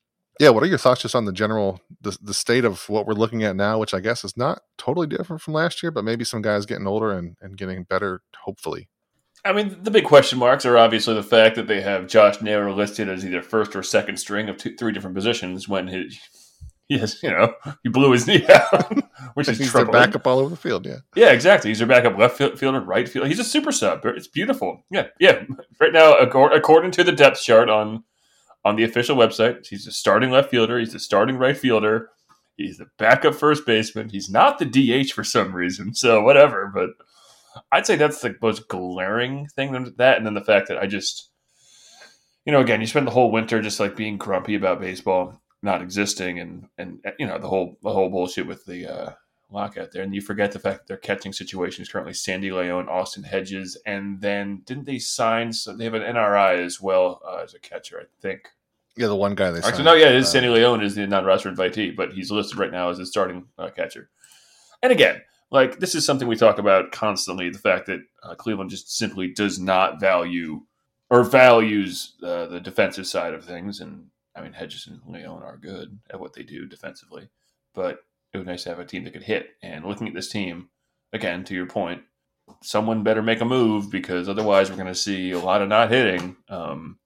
yeah. 0.41 0.51
What 0.51 0.63
are 0.63 0.67
your 0.67 0.79
thoughts 0.79 1.03
just 1.03 1.15
on 1.15 1.25
the 1.25 1.33
general 1.33 1.81
the 2.01 2.17
the 2.23 2.35
state 2.35 2.65
of 2.65 2.89
what 2.89 3.07
we're 3.07 3.15
looking 3.15 3.43
at 3.45 3.57
now, 3.57 3.79
which 3.79 3.95
I 3.95 4.01
guess 4.01 4.25
is 4.25 4.37
not 4.37 4.63
totally 4.79 5.07
different 5.07 5.43
from 5.43 5.55
last 5.55 5.83
year, 5.83 5.91
but 5.91 6.05
maybe 6.05 6.25
some 6.25 6.43
guys 6.43 6.67
getting 6.67 6.87
older 6.87 7.13
and, 7.13 7.37
and 7.41 7.57
getting 7.57 7.85
better, 7.85 8.23
hopefully. 8.45 8.89
I 9.47 9.53
mean, 9.53 9.77
the 9.83 9.91
big 9.91 10.05
question 10.05 10.39
marks 10.39 10.65
are 10.65 10.79
obviously 10.79 11.13
the 11.15 11.23
fact 11.23 11.57
that 11.57 11.67
they 11.67 11.83
have 11.83 12.07
Josh 12.07 12.41
Naylor 12.41 12.73
listed 12.73 13.11
as 13.11 13.27
either 13.27 13.43
first 13.43 13.77
or 13.77 13.83
second 13.83 14.17
string 14.17 14.49
of 14.49 14.57
two, 14.57 14.75
three 14.75 14.91
different 14.91 15.15
positions 15.15 15.69
when 15.69 15.87
his, 15.87 16.19
yes, 16.89 17.23
you 17.23 17.29
know, 17.29 17.53
he 17.83 17.91
blew 17.91 18.11
his 18.13 18.27
knee 18.27 18.47
out, 18.49 18.91
which 19.35 19.47
is 19.49 19.59
He's 19.59 19.71
their 19.71 19.85
backup 19.85 20.27
all 20.27 20.39
over 20.39 20.49
the 20.49 20.57
field. 20.57 20.87
Yeah, 20.87 21.01
Yeah, 21.15 21.31
exactly. 21.33 21.71
He's 21.71 21.79
their 21.79 21.87
backup 21.87 22.17
left 22.17 22.39
field- 22.39 22.59
fielder, 22.59 22.81
right 22.81 23.07
field. 23.07 23.27
He's 23.27 23.39
a 23.39 23.45
super 23.45 23.71
sub. 23.71 24.01
It's 24.07 24.29
beautiful. 24.29 24.83
Yeah, 24.91 25.09
yeah. 25.21 25.43
Right 25.79 25.93
now, 25.93 26.15
according 26.17 26.93
to 26.93 27.05
the 27.05 27.13
depth 27.13 27.43
chart 27.43 27.69
on 27.69 28.03
on 28.65 28.77
the 28.77 28.85
official 28.85 29.17
website, 29.17 29.67
he's 29.67 29.85
the 29.85 29.93
starting 29.93 30.31
left 30.31 30.51
fielder. 30.51 30.79
He's 30.79 30.93
the 30.93 30.99
starting 30.99 31.37
right 31.37 31.57
fielder. 31.57 32.11
He's 32.57 32.79
the 32.79 32.87
backup 32.99 33.35
first 33.35 33.67
baseman. 33.67 34.11
He's 34.11 34.31
not 34.31 34.59
the 34.59 34.65
DH 34.67 35.13
for 35.13 35.25
some 35.25 35.55
reason. 35.55 35.95
So 35.95 36.23
whatever. 36.23 36.71
But 36.73 36.91
I'd 37.73 37.87
say 37.87 37.97
that's 37.97 38.21
the 38.21 38.37
most 38.41 38.69
glaring 38.69 39.49
thing. 39.57 39.73
That 39.99 40.17
and 40.19 40.27
then 40.27 40.35
the 40.35 40.45
fact 40.45 40.69
that 40.69 40.79
I 40.79 40.87
just, 40.87 41.31
you 42.45 42.53
know, 42.53 42.61
again, 42.61 42.81
you 42.81 42.87
spend 42.87 43.07
the 43.07 43.13
whole 43.13 43.33
winter 43.33 43.61
just 43.63 43.81
like 43.81 43.97
being 43.97 44.19
grumpy 44.19 44.55
about 44.55 44.81
baseball 44.81 45.41
not 45.63 45.83
existing, 45.83 46.41
and 46.41 46.67
and 46.79 47.01
you 47.19 47.27
know 47.27 47.39
the 47.39 47.49
whole 47.49 47.79
the 47.83 47.93
whole 47.93 48.11
bullshit 48.11 48.47
with 48.47 48.65
the. 48.67 48.87
uh 48.87 49.13
lockout 49.55 49.93
there, 49.93 50.03
and 50.03 50.15
you 50.15 50.21
forget 50.21 50.53
the 50.53 50.59
fact 50.59 50.81
that 50.81 50.87
their 50.89 50.97
catching 50.99 51.33
situation 51.33 51.83
is 51.83 51.89
currently 51.89 52.13
Sandy 52.13 52.51
León, 52.51 52.89
Austin 52.89 53.23
Hedges, 53.23 53.79
and 53.87 54.21
then 54.21 54.63
didn't 54.67 54.85
they 54.85 54.99
sign? 54.99 55.53
So 55.53 55.75
they 55.75 55.85
have 55.85 55.95
an 55.95 56.03
NRI 56.03 56.65
as 56.65 56.81
well 56.81 57.23
uh, 57.27 57.37
as 57.43 57.55
a 57.55 57.59
catcher, 57.59 58.01
I 58.01 58.05
think. 58.21 58.49
yeah. 58.97 59.07
The 59.07 59.17
one 59.17 59.35
guy 59.35 59.51
they 59.51 59.59
Actually, 59.59 59.73
signed, 59.73 59.85
no, 59.87 59.95
yeah, 59.95 60.09
it 60.09 60.17
is 60.17 60.27
uh, 60.27 60.31
Sandy 60.33 60.49
León 60.49 60.83
is 60.83 60.95
the 60.95 61.07
non-roster 61.07 61.51
invitee, 61.51 61.97
but 61.97 62.13
he's 62.13 62.31
listed 62.31 62.59
right 62.59 62.73
now 62.73 62.91
as 62.91 62.99
a 62.99 63.07
starting 63.07 63.47
uh, 63.59 63.71
catcher. 63.71 64.11
And 64.83 64.93
again, 64.93 65.23
like 65.51 65.79
this 65.79 65.95
is 65.95 66.05
something 66.05 66.29
we 66.29 66.37
talk 66.37 66.59
about 66.59 66.93
constantly: 66.93 67.49
the 67.49 67.59
fact 67.59 67.87
that 67.87 68.01
uh, 68.23 68.35
Cleveland 68.35 68.71
just 68.71 68.95
simply 68.97 69.29
does 69.29 69.59
not 69.59 70.01
value 70.01 70.63
or 71.11 71.23
values 71.23 72.15
uh, 72.23 72.47
the 72.47 72.61
defensive 72.61 73.07
side 73.07 73.35
of 73.35 73.45
things. 73.45 73.81
And 73.81 74.07
I 74.35 74.43
mean, 74.43 74.53
Hedges 74.53 74.89
and 74.89 75.01
León 75.03 75.43
are 75.43 75.57
good 75.57 76.01
at 76.11 76.19
what 76.19 76.33
they 76.33 76.43
do 76.43 76.67
defensively, 76.67 77.29
but 77.73 78.01
it 78.35 78.39
would 78.39 78.47
be 78.47 78.53
nice 78.53 78.65
to 78.65 78.71
have 78.71 78.81
a 78.81 78.85
team 78.85 79.05
that 79.05 79.13
could 79.13 79.23
hit. 79.23 79.51
And 79.63 79.85
looking 79.85 80.09
at 80.09 80.15
this 80.15 80.29
team, 80.29 80.69
again, 81.13 81.45
to 81.45 81.55
your 81.55 81.67
point, 81.67 82.03
someone 82.63 83.05
better 83.05 83.23
make 83.23 83.41
a 83.41 83.45
move 83.45 83.91
because 83.91 84.29
otherwise 84.29 84.69
we're 84.69 84.77
going 84.77 84.89
to 84.89 84.95
see 84.95 85.31
a 85.31 85.39
lot 85.39 85.63
of 85.63 85.69
not 85.69 85.91
hitting. 85.91 86.37
Um, 86.49 86.99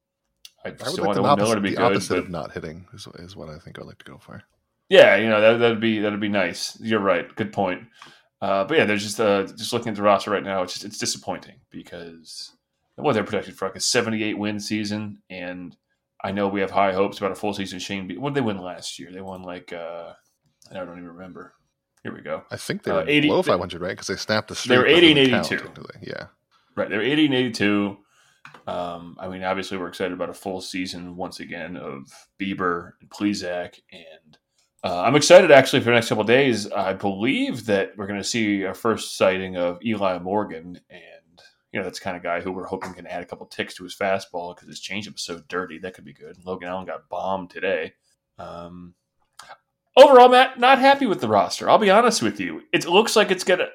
I 0.64 0.70
I 0.70 0.72
would 0.72 0.80
still 0.80 1.04
like 1.04 1.18
want 1.18 1.40
Miller 1.40 1.54
to 1.54 1.60
be 1.60 1.70
the 1.70 1.76
good, 1.76 1.84
opposite 1.84 2.14
but 2.14 2.18
of 2.24 2.30
not 2.30 2.52
hitting 2.52 2.86
is, 2.92 3.06
is 3.16 3.36
what 3.36 3.48
I 3.48 3.58
think 3.58 3.78
I'd 3.78 3.86
like 3.86 3.98
to 3.98 4.10
go 4.10 4.18
for. 4.18 4.42
yeah, 4.88 5.16
you 5.16 5.28
know 5.28 5.40
that 5.40 5.58
that'd 5.58 5.80
be 5.80 6.00
that'd 6.00 6.18
be 6.18 6.28
nice. 6.28 6.78
You're 6.80 6.98
right. 7.00 7.32
Good 7.36 7.52
point. 7.52 7.84
Uh, 8.40 8.64
but 8.64 8.78
yeah, 8.78 8.84
there's 8.84 9.02
just 9.02 9.20
uh, 9.20 9.44
just 9.44 9.72
looking 9.72 9.90
at 9.90 9.96
the 9.96 10.02
roster 10.02 10.30
right 10.30 10.42
now. 10.42 10.62
It's 10.62 10.72
just 10.72 10.84
it's 10.84 10.98
disappointing 10.98 11.60
because 11.70 12.52
what 12.96 13.12
they're 13.12 13.22
projected 13.24 13.56
for 13.56 13.66
like 13.66 13.76
a 13.76 13.80
78 13.80 14.36
win 14.38 14.58
season, 14.58 15.22
and 15.30 15.76
I 16.24 16.32
know 16.32 16.48
we 16.48 16.60
have 16.60 16.70
high 16.70 16.92
hopes 16.92 17.18
about 17.18 17.30
a 17.32 17.36
full 17.36 17.54
season. 17.54 17.78
Shane, 17.78 18.08
Be- 18.08 18.16
what 18.18 18.30
did 18.30 18.42
they 18.42 18.46
win 18.46 18.58
last 18.58 18.98
year? 18.98 19.12
They 19.12 19.20
won 19.20 19.42
like 19.42 19.72
uh, 19.72 20.14
I 20.70 20.74
don't 20.74 20.98
even 20.98 21.08
remember. 21.08 21.54
Here 22.02 22.14
we 22.14 22.20
go. 22.20 22.44
I 22.50 22.56
think 22.56 22.82
they 22.84 22.90
Uh, 22.90 22.96
were 22.96 23.08
80 23.08 23.28
below 23.28 23.42
500, 23.42 23.80
right? 23.80 23.90
Because 23.90 24.06
they 24.06 24.16
snapped 24.16 24.48
the 24.48 24.54
streak. 24.54 24.70
They 24.70 24.78
were 24.78 24.84
but 24.84 24.92
80 24.92 25.06
and 25.06 25.14
didn't 25.16 25.30
count 25.30 25.52
82. 25.52 25.84
Yeah. 26.02 26.26
Right, 26.76 26.88
they're 26.88 27.02
80 27.02 27.24
and 27.26 27.34
82. 27.34 27.98
Um, 28.66 29.16
I 29.18 29.28
mean, 29.28 29.42
obviously, 29.42 29.78
we're 29.78 29.88
excited 29.88 30.12
about 30.12 30.30
a 30.30 30.34
full 30.34 30.60
season 30.60 31.16
once 31.16 31.40
again 31.40 31.76
of 31.76 32.10
Bieber 32.40 32.92
and 33.00 33.10
Plesac, 33.10 33.80
and 33.90 34.38
uh, 34.84 35.02
I'm 35.02 35.16
excited 35.16 35.50
actually 35.50 35.80
for 35.80 35.86
the 35.86 35.92
next 35.92 36.08
couple 36.08 36.22
of 36.22 36.28
days. 36.28 36.70
I 36.70 36.92
believe 36.92 37.66
that 37.66 37.96
we're 37.96 38.06
going 38.06 38.20
to 38.20 38.24
see 38.24 38.64
our 38.64 38.74
first 38.74 39.16
sighting 39.16 39.56
of 39.56 39.78
Eli 39.84 40.18
Morgan, 40.18 40.78
and 40.90 41.42
you 41.72 41.80
know 41.80 41.84
that's 41.84 41.98
the 41.98 42.04
kind 42.04 42.16
of 42.16 42.22
guy 42.22 42.40
who 42.40 42.52
we're 42.52 42.66
hoping 42.66 42.94
can 42.94 43.06
add 43.06 43.22
a 43.22 43.26
couple 43.26 43.46
ticks 43.46 43.74
to 43.74 43.84
his 43.84 43.96
fastball 43.96 44.54
because 44.54 44.68
his 44.68 44.80
changeup 44.80 45.16
is 45.16 45.22
so 45.22 45.42
dirty. 45.48 45.78
That 45.78 45.94
could 45.94 46.04
be 46.04 46.12
good. 46.12 46.36
Logan 46.44 46.68
Allen 46.68 46.86
got 46.86 47.08
bombed 47.08 47.50
today. 47.50 47.94
Um, 48.38 48.94
overall, 49.98 50.28
Matt, 50.28 50.58
not 50.58 50.78
happy 50.78 51.06
with 51.06 51.20
the 51.20 51.28
roster. 51.28 51.68
I'll 51.68 51.78
be 51.78 51.90
honest 51.90 52.22
with 52.22 52.40
you. 52.40 52.62
It 52.72 52.86
looks 52.86 53.16
like 53.16 53.30
it's 53.30 53.44
gonna. 53.44 53.68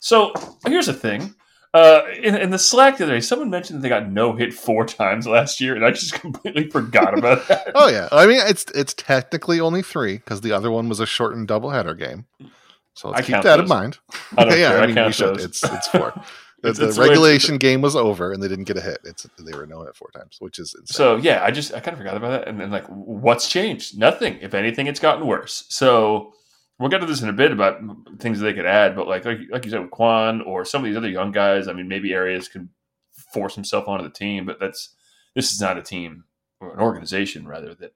So 0.00 0.32
here's 0.66 0.86
the 0.86 0.94
thing. 0.94 1.34
Uh, 1.74 2.02
in, 2.22 2.34
in 2.36 2.50
the 2.50 2.58
Slack 2.58 2.98
the 2.98 3.04
other 3.04 3.14
day, 3.14 3.20
someone 3.20 3.48
mentioned 3.48 3.78
that 3.78 3.82
they 3.82 3.88
got 3.88 4.10
no 4.10 4.34
hit 4.36 4.52
four 4.52 4.84
times 4.86 5.26
last 5.26 5.60
year, 5.60 5.74
and 5.74 5.84
I 5.84 5.90
just 5.90 6.12
completely 6.20 6.68
forgot 6.68 7.16
about 7.18 7.48
that. 7.48 7.72
Oh 7.74 7.88
yeah. 7.88 8.08
I 8.12 8.26
mean, 8.26 8.40
it's 8.46 8.66
it's 8.74 8.94
technically 8.94 9.58
only 9.60 9.82
three 9.82 10.18
because 10.18 10.42
the 10.42 10.52
other 10.52 10.70
one 10.70 10.88
was 10.88 11.00
a 11.00 11.06
shortened 11.06 11.48
doubleheader 11.48 11.98
game. 11.98 12.26
So 12.94 13.08
let's 13.08 13.22
I 13.22 13.24
keep 13.24 13.42
that 13.42 13.56
those. 13.56 13.60
in 13.60 13.68
mind. 13.68 13.98
I 14.36 14.44
yeah, 14.56 14.68
care. 14.68 14.78
I 14.78 14.82
I 14.82 14.86
mean, 14.86 14.94
count 14.96 15.06
we 15.08 15.12
should. 15.14 15.34
those. 15.36 15.44
It's 15.44 15.64
it's 15.64 15.88
four. 15.88 16.12
The, 16.62 16.68
It's- 16.68 16.78
the 16.78 16.88
it's 16.88 16.98
regulation 16.98 17.58
game 17.58 17.80
was 17.82 17.96
over 17.96 18.32
and 18.32 18.42
they 18.42 18.48
didn't 18.48 18.64
get 18.64 18.76
a 18.76 18.80
hit. 18.80 18.98
It's 19.04 19.26
they 19.38 19.56
were 19.56 19.66
no 19.66 19.84
hit 19.84 19.96
four 19.96 20.10
times, 20.14 20.36
which 20.40 20.58
is 20.58 20.74
insane. 20.78 20.94
So 20.94 21.16
yeah, 21.16 21.42
I 21.44 21.50
just 21.50 21.74
I 21.74 21.80
kind 21.80 21.94
of 21.94 21.98
forgot 21.98 22.16
about 22.16 22.30
that, 22.30 22.48
and 22.48 22.60
then 22.60 22.70
like, 22.70 22.86
what's 22.86 23.48
changed? 23.48 23.98
Nothing. 23.98 24.38
If 24.40 24.54
anything, 24.54 24.86
it's 24.86 25.00
gotten 25.00 25.26
worse. 25.26 25.64
So 25.68 26.34
we'll 26.78 26.88
get 26.88 27.00
to 27.00 27.06
this 27.06 27.20
in 27.22 27.28
a 27.28 27.32
bit 27.32 27.52
about 27.52 27.80
things 28.18 28.38
that 28.40 28.44
they 28.46 28.54
could 28.54 28.66
add, 28.66 28.94
but 28.96 29.08
like 29.08 29.24
like, 29.24 29.40
like 29.50 29.64
you 29.64 29.70
said 29.70 29.80
with 29.80 29.90
Kwan 29.90 30.40
or 30.42 30.64
some 30.64 30.82
of 30.82 30.86
these 30.86 30.96
other 30.96 31.08
young 31.08 31.32
guys, 31.32 31.66
I 31.68 31.72
mean, 31.72 31.88
maybe 31.88 32.14
Arias 32.14 32.48
can 32.48 32.68
force 33.32 33.54
himself 33.54 33.88
onto 33.88 34.04
the 34.04 34.10
team, 34.10 34.46
but 34.46 34.60
that's 34.60 34.94
this 35.34 35.52
is 35.52 35.60
not 35.60 35.78
a 35.78 35.82
team 35.82 36.24
or 36.60 36.72
an 36.74 36.80
organization 36.80 37.46
rather 37.46 37.74
that 37.74 37.92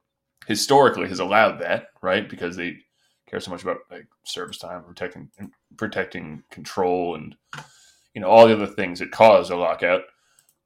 historically 0.46 1.08
has 1.08 1.20
allowed 1.20 1.60
that, 1.60 1.88
right? 2.02 2.28
Because 2.28 2.56
they 2.56 2.78
care 3.28 3.40
so 3.40 3.50
much 3.50 3.62
about 3.62 3.78
like 3.90 4.06
service 4.24 4.58
time, 4.58 4.82
protecting 4.82 5.30
protecting 5.76 6.42
control, 6.50 7.14
and 7.14 7.36
you 8.16 8.22
know 8.22 8.28
all 8.28 8.48
the 8.48 8.54
other 8.54 8.66
things 8.66 8.98
that 8.98 9.12
cause 9.12 9.50
a 9.50 9.56
lockout. 9.56 10.00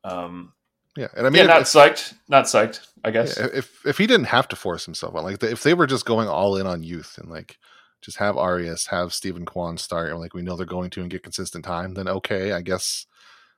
Um, 0.04 0.52
yeah, 0.96 1.08
and 1.16 1.26
I 1.26 1.30
mean, 1.30 1.42
yeah, 1.42 1.48
not 1.48 1.62
if, 1.62 1.66
psyched, 1.66 2.14
not 2.28 2.44
psyched. 2.44 2.86
I 3.04 3.10
guess 3.10 3.36
yeah, 3.36 3.48
if 3.52 3.84
if 3.84 3.98
he 3.98 4.06
didn't 4.06 4.26
have 4.26 4.46
to 4.48 4.56
force 4.56 4.84
himself 4.84 5.16
on, 5.16 5.24
like 5.24 5.42
if 5.42 5.64
they 5.64 5.74
were 5.74 5.88
just 5.88 6.06
going 6.06 6.28
all 6.28 6.56
in 6.56 6.66
on 6.66 6.84
youth 6.84 7.18
and 7.18 7.28
like 7.28 7.58
just 8.02 8.18
have 8.18 8.38
Arias, 8.38 8.86
have 8.86 9.12
Steven 9.12 9.44
Kwan 9.44 9.76
start, 9.76 10.10
and 10.10 10.20
like 10.20 10.32
we 10.32 10.42
know 10.42 10.56
they're 10.56 10.64
going 10.64 10.90
to 10.90 11.00
and 11.00 11.10
get 11.10 11.24
consistent 11.24 11.64
time, 11.64 11.92
then 11.94 12.08
okay, 12.08 12.52
I 12.52 12.62
guess. 12.62 13.04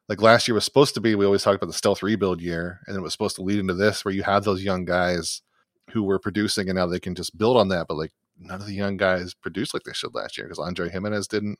Like 0.08 0.20
last 0.20 0.48
year 0.48 0.56
was 0.56 0.64
supposed 0.64 0.94
to 0.94 1.00
be, 1.00 1.14
we 1.14 1.24
always 1.24 1.44
talked 1.44 1.62
about 1.62 1.68
the 1.68 1.78
stealth 1.78 2.02
rebuild 2.02 2.40
year, 2.42 2.80
and 2.86 2.96
it 2.96 3.00
was 3.00 3.12
supposed 3.12 3.36
to 3.36 3.42
lead 3.42 3.60
into 3.60 3.72
this 3.72 4.04
where 4.04 4.12
you 4.12 4.24
have 4.24 4.42
those 4.42 4.62
young 4.62 4.84
guys 4.84 5.42
who 5.90 6.02
were 6.02 6.18
producing, 6.18 6.68
and 6.68 6.76
now 6.76 6.86
they 6.86 6.98
can 6.98 7.14
just 7.14 7.38
build 7.38 7.56
on 7.56 7.68
that. 7.68 7.86
But 7.86 7.96
like 7.98 8.10
none 8.36 8.60
of 8.60 8.66
the 8.66 8.74
young 8.74 8.96
guys 8.96 9.32
produced 9.32 9.72
like 9.72 9.84
they 9.84 9.92
should 9.92 10.12
last 10.12 10.36
year 10.36 10.48
because 10.48 10.58
Andre 10.58 10.90
Giménez 10.90 11.28
didn't, 11.28 11.58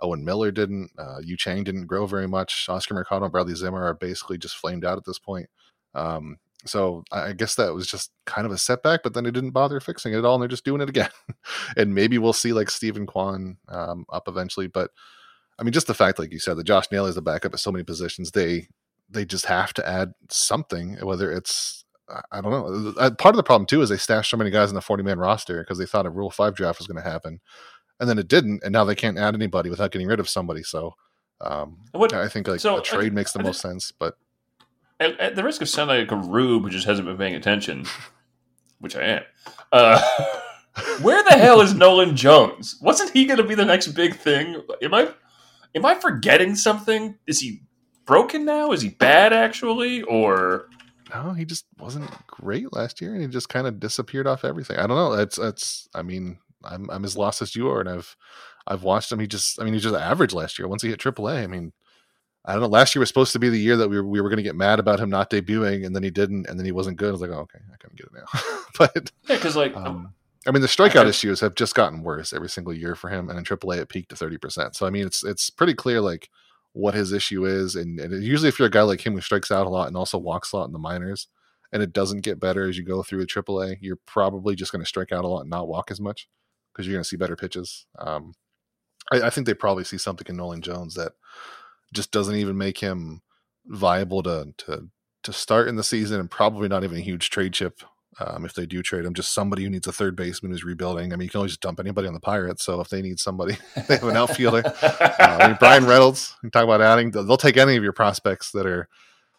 Owen 0.00 0.24
Miller 0.24 0.50
didn't, 0.50 0.90
uh, 0.98 1.18
Yu 1.22 1.36
Chang 1.36 1.64
didn't 1.64 1.86
grow 1.86 2.06
very 2.06 2.28
much. 2.28 2.66
Oscar 2.68 2.94
Mercado 2.94 3.24
and 3.24 3.32
Bradley 3.32 3.54
Zimmer 3.54 3.84
are 3.84 3.94
basically 3.94 4.38
just 4.38 4.56
flamed 4.56 4.84
out 4.84 4.98
at 4.98 5.04
this 5.04 5.18
point. 5.18 5.48
Um, 5.94 6.38
so 6.66 7.04
I 7.12 7.32
guess 7.32 7.54
that 7.56 7.74
was 7.74 7.86
just 7.86 8.10
kind 8.26 8.46
of 8.46 8.52
a 8.52 8.58
setback, 8.58 9.02
but 9.02 9.14
then 9.14 9.24
they 9.24 9.30
didn't 9.30 9.50
bother 9.50 9.80
fixing 9.80 10.14
it 10.14 10.18
at 10.18 10.24
all, 10.24 10.34
and 10.34 10.42
they're 10.42 10.48
just 10.48 10.64
doing 10.64 10.80
it 10.80 10.88
again. 10.88 11.10
and 11.76 11.94
maybe 11.94 12.18
we'll 12.18 12.32
see 12.32 12.52
like 12.52 12.70
Steven 12.70 13.06
Kwan 13.06 13.58
um, 13.68 14.06
up 14.10 14.28
eventually, 14.28 14.66
but 14.66 14.90
I 15.58 15.62
mean, 15.62 15.72
just 15.72 15.86
the 15.86 15.94
fact, 15.94 16.18
like 16.18 16.32
you 16.32 16.38
said, 16.38 16.56
that 16.56 16.64
Josh 16.64 16.86
Naylor 16.90 17.08
is 17.08 17.14
the 17.14 17.22
backup 17.22 17.54
at 17.54 17.60
so 17.60 17.70
many 17.70 17.84
positions, 17.84 18.30
they 18.30 18.68
they 19.10 19.24
just 19.24 19.46
have 19.46 19.72
to 19.74 19.88
add 19.88 20.12
something, 20.30 20.96
whether 21.02 21.30
it's 21.30 21.84
I 22.30 22.40
don't 22.40 22.50
know. 22.50 22.92
Uh, 22.98 23.10
part 23.12 23.34
of 23.34 23.36
the 23.36 23.42
problem 23.42 23.66
too 23.66 23.80
is 23.80 23.88
they 23.88 23.96
stashed 23.96 24.30
so 24.30 24.36
many 24.36 24.50
guys 24.50 24.68
in 24.68 24.74
the 24.74 24.80
forty 24.80 25.02
man 25.02 25.18
roster 25.18 25.60
because 25.60 25.78
they 25.78 25.86
thought 25.86 26.06
a 26.06 26.10
Rule 26.10 26.30
Five 26.30 26.54
draft 26.54 26.78
was 26.78 26.86
going 26.86 27.02
to 27.02 27.08
happen, 27.08 27.40
and 28.00 28.08
then 28.08 28.18
it 28.18 28.28
didn't, 28.28 28.62
and 28.62 28.72
now 28.72 28.84
they 28.84 28.94
can't 28.94 29.18
add 29.18 29.34
anybody 29.34 29.70
without 29.70 29.90
getting 29.90 30.08
rid 30.08 30.20
of 30.20 30.28
somebody. 30.28 30.62
So 30.62 30.94
um, 31.40 31.78
what, 31.92 32.12
I 32.12 32.28
think 32.28 32.48
like 32.48 32.60
so, 32.60 32.78
a 32.78 32.82
trade 32.82 33.12
makes 33.12 33.32
the 33.32 33.42
most 33.42 33.60
sense, 33.60 33.92
but 33.92 34.16
at, 35.00 35.18
at, 35.18 35.36
the 35.36 35.44
risk 35.44 35.62
of 35.62 35.68
sounding 35.68 35.98
like 35.98 36.10
a 36.10 36.16
rube 36.16 36.62
who 36.62 36.70
just 36.70 36.86
hasn't 36.86 37.06
been 37.06 37.16
paying 37.16 37.34
attention, 37.34 37.86
which 38.78 38.96
I 38.96 39.02
am. 39.02 39.22
Uh, 39.72 40.00
where 41.02 41.22
the 41.24 41.36
hell 41.36 41.60
is 41.60 41.74
Nolan 41.74 42.16
Jones? 42.16 42.78
Wasn't 42.80 43.10
he 43.10 43.26
going 43.26 43.38
to 43.38 43.44
be 43.44 43.54
the 43.54 43.64
next 43.64 43.88
big 43.88 44.16
thing? 44.16 44.62
Am 44.82 44.94
I 44.94 45.12
am 45.74 45.84
I 45.84 45.94
forgetting 45.94 46.54
something? 46.54 47.18
Is 47.26 47.40
he 47.40 47.62
broken 48.06 48.44
now? 48.44 48.72
Is 48.72 48.82
he 48.82 48.90
bad 48.90 49.32
actually, 49.32 50.02
or? 50.02 50.68
No, 51.14 51.32
he 51.32 51.44
just 51.44 51.66
wasn't 51.78 52.10
great 52.26 52.72
last 52.72 53.00
year, 53.00 53.12
and 53.12 53.22
he 53.22 53.28
just 53.28 53.48
kind 53.48 53.66
of 53.66 53.78
disappeared 53.78 54.26
off 54.26 54.44
everything. 54.44 54.78
I 54.78 54.86
don't 54.86 54.96
know. 54.96 55.12
It's 55.12 55.38
it's. 55.38 55.88
I 55.94 56.02
mean, 56.02 56.38
I'm 56.64 56.90
I'm 56.90 57.04
as 57.04 57.16
lost 57.16 57.42
as 57.42 57.54
you 57.54 57.68
are, 57.68 57.80
and 57.80 57.88
I've 57.88 58.16
I've 58.66 58.82
watched 58.82 59.12
him. 59.12 59.20
He 59.20 59.26
just. 59.26 59.60
I 59.60 59.64
mean, 59.64 59.74
he 59.74 59.80
just 59.80 59.94
average 59.94 60.32
last 60.32 60.58
year. 60.58 60.68
Once 60.68 60.82
he 60.82 60.88
hit 60.88 61.00
AAA, 61.00 61.42
I 61.42 61.46
mean, 61.46 61.72
I 62.44 62.52
don't 62.52 62.62
know. 62.62 62.68
Last 62.68 62.94
year 62.94 63.00
was 63.00 63.08
supposed 63.08 63.32
to 63.32 63.38
be 63.38 63.48
the 63.48 63.58
year 63.58 63.76
that 63.76 63.88
we 63.88 63.96
were, 63.96 64.06
we 64.06 64.20
were 64.20 64.28
going 64.28 64.38
to 64.38 64.42
get 64.42 64.56
mad 64.56 64.78
about 64.78 65.00
him 65.00 65.10
not 65.10 65.30
debuting, 65.30 65.86
and 65.86 65.94
then 65.94 66.02
he 66.02 66.10
didn't, 66.10 66.46
and 66.46 66.58
then 66.58 66.66
he 66.66 66.72
wasn't 66.72 66.98
good. 66.98 67.08
I 67.08 67.12
was 67.12 67.20
like, 67.20 67.30
oh, 67.30 67.40
okay, 67.40 67.60
I 67.72 67.76
can 67.78 67.90
get 67.96 68.06
it 68.06 68.12
now. 68.12 68.40
but 68.78 69.12
yeah, 69.28 69.36
because 69.36 69.56
like, 69.56 69.74
um, 69.76 70.12
I 70.46 70.50
mean, 70.50 70.60
the 70.60 70.68
strikeout 70.68 71.06
issues 71.06 71.40
have 71.40 71.54
just 71.54 71.74
gotten 71.74 72.02
worse 72.02 72.32
every 72.32 72.50
single 72.50 72.74
year 72.74 72.94
for 72.94 73.08
him, 73.08 73.30
and 73.30 73.38
in 73.38 73.44
AAA 73.44 73.78
it 73.78 73.88
peaked 73.88 74.10
to 74.10 74.16
thirty 74.16 74.36
percent. 74.38 74.76
So 74.76 74.86
I 74.86 74.90
mean, 74.90 75.06
it's 75.06 75.24
it's 75.24 75.48
pretty 75.50 75.74
clear 75.74 76.00
like 76.00 76.28
what 76.72 76.94
his 76.94 77.12
issue 77.12 77.46
is, 77.46 77.76
and, 77.76 78.00
and 78.00 78.22
usually 78.22 78.48
if 78.48 78.58
you're 78.58 78.68
a 78.68 78.70
guy 78.70 78.82
like 78.82 79.04
him 79.04 79.14
who 79.14 79.20
strikes 79.20 79.50
out 79.50 79.66
a 79.66 79.70
lot 79.70 79.88
and 79.88 79.96
also 79.96 80.18
walks 80.18 80.52
a 80.52 80.56
lot 80.56 80.66
in 80.66 80.72
the 80.72 80.78
minors, 80.78 81.28
and 81.72 81.82
it 81.82 81.92
doesn't 81.92 82.22
get 82.22 82.40
better 82.40 82.68
as 82.68 82.76
you 82.76 82.84
go 82.84 83.02
through 83.02 83.22
a 83.22 83.26
AAA, 83.26 83.78
you're 83.80 83.98
probably 84.06 84.54
just 84.54 84.70
going 84.70 84.82
to 84.82 84.88
strike 84.88 85.12
out 85.12 85.24
a 85.24 85.28
lot 85.28 85.42
and 85.42 85.50
not 85.50 85.68
walk 85.68 85.90
as 85.90 86.00
much 86.00 86.28
because 86.74 86.86
you're 86.86 86.94
going 86.94 87.04
to 87.04 87.08
see 87.08 87.16
better 87.16 87.36
pitches. 87.36 87.86
Um, 87.98 88.34
I, 89.12 89.22
I 89.22 89.30
think 89.30 89.46
they 89.46 89.54
probably 89.54 89.84
see 89.84 89.98
something 89.98 90.26
in 90.28 90.36
Nolan 90.36 90.62
Jones 90.62 90.94
that 90.94 91.12
just 91.92 92.10
doesn't 92.10 92.34
even 92.34 92.58
make 92.58 92.78
him 92.78 93.22
viable 93.66 94.22
to 94.24 94.52
to 94.58 94.88
to 95.22 95.32
start 95.32 95.68
in 95.68 95.76
the 95.76 95.84
season, 95.84 96.20
and 96.20 96.30
probably 96.30 96.68
not 96.68 96.84
even 96.84 96.98
a 96.98 97.02
huge 97.02 97.30
trade 97.30 97.54
chip 97.54 97.80
um, 98.20 98.44
if 98.44 98.54
they 98.54 98.66
do 98.66 98.82
trade 98.82 99.04
him. 99.04 99.14
Just 99.14 99.32
somebody 99.32 99.64
who 99.64 99.70
needs 99.70 99.86
a 99.86 99.92
third 99.92 100.16
baseman 100.16 100.52
who's 100.52 100.64
rebuilding. 100.64 101.12
I 101.12 101.16
mean, 101.16 101.24
you 101.24 101.30
can 101.30 101.38
always 101.38 101.52
just 101.52 101.62
dump 101.62 101.80
anybody 101.80 102.06
on 102.06 102.14
the 102.14 102.20
Pirates. 102.20 102.64
So 102.64 102.80
if 102.80 102.88
they 102.88 103.02
need 103.02 103.18
somebody, 103.18 103.56
they 103.88 103.94
have 103.96 104.04
an 104.04 104.16
outfielder. 104.16 104.62
uh, 104.66 105.16
I 105.18 105.48
mean, 105.48 105.56
Bryan 105.58 105.86
Reynolds. 105.86 106.36
You 106.42 106.50
talk 106.50 106.64
about 106.64 106.82
adding; 106.82 107.10
they'll 107.10 107.36
take 107.36 107.56
any 107.56 107.76
of 107.76 107.82
your 107.82 107.92
prospects 107.92 108.50
that 108.52 108.66
are, 108.66 108.88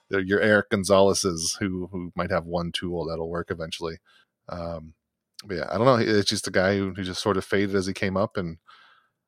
your 0.10 0.40
Erik 0.40 0.70
Gonzalez's 0.70 1.58
who 1.60 1.88
who 1.92 2.12
might 2.16 2.32
have 2.32 2.46
one 2.46 2.72
tool 2.72 3.06
that'll 3.06 3.30
work 3.30 3.52
eventually. 3.52 3.98
Um, 4.50 4.94
yeah, 5.50 5.68
I 5.72 5.78
don't 5.78 5.86
know. 5.86 5.98
It's 5.98 6.30
just 6.30 6.48
a 6.48 6.52
guy 6.52 6.78
who, 6.78 6.94
who 6.94 7.04
just 7.04 7.22
sort 7.22 7.38
of 7.38 7.46
faded 7.46 7.76
as 7.76 7.88
he 7.88 7.94
came 7.94 8.18
up 8.18 8.38
and 8.38 8.58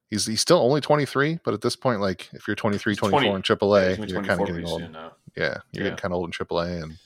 he's 0.10 0.26
he's 0.26 0.42
still 0.42 0.60
only 0.60 0.82
23 0.82 1.40
but 1.44 1.54
at 1.54 1.62
this 1.62 1.76
point 1.76 2.00
like 2.00 2.30
if 2.34 2.48
you're 2.48 2.56
23 2.56 2.96
24 2.96 3.20
20, 3.20 3.36
in 3.36 3.42
aaa 3.42 3.98
yeah, 3.98 4.06
you're 4.06 4.24
kind 4.24 4.42
of 4.42 4.48
getting 4.48 4.66
old 4.66 4.82
yeah 4.82 4.88
you're 4.88 5.06
yeah. 5.38 5.58
getting 5.84 5.98
kind 5.98 6.14
of 6.14 6.18
old 6.18 6.28
in 6.28 6.46
aaa 6.46 6.84
and 6.84 6.98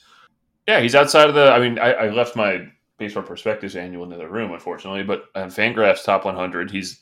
yeah 0.66 0.80
he's 0.80 0.94
outside 0.94 1.28
of 1.28 1.34
the 1.34 1.50
i 1.50 1.58
mean 1.58 1.78
i, 1.78 1.92
I 1.92 2.10
left 2.10 2.36
my 2.36 2.66
baseball 2.98 3.22
prospectus 3.22 3.74
annual 3.74 4.04
in 4.04 4.16
the 4.16 4.28
room 4.28 4.52
unfortunately 4.52 5.02
but 5.02 5.24
on 5.34 5.48
fangraphs 5.48 6.04
top 6.04 6.24
100 6.24 6.70
he's 6.70 7.00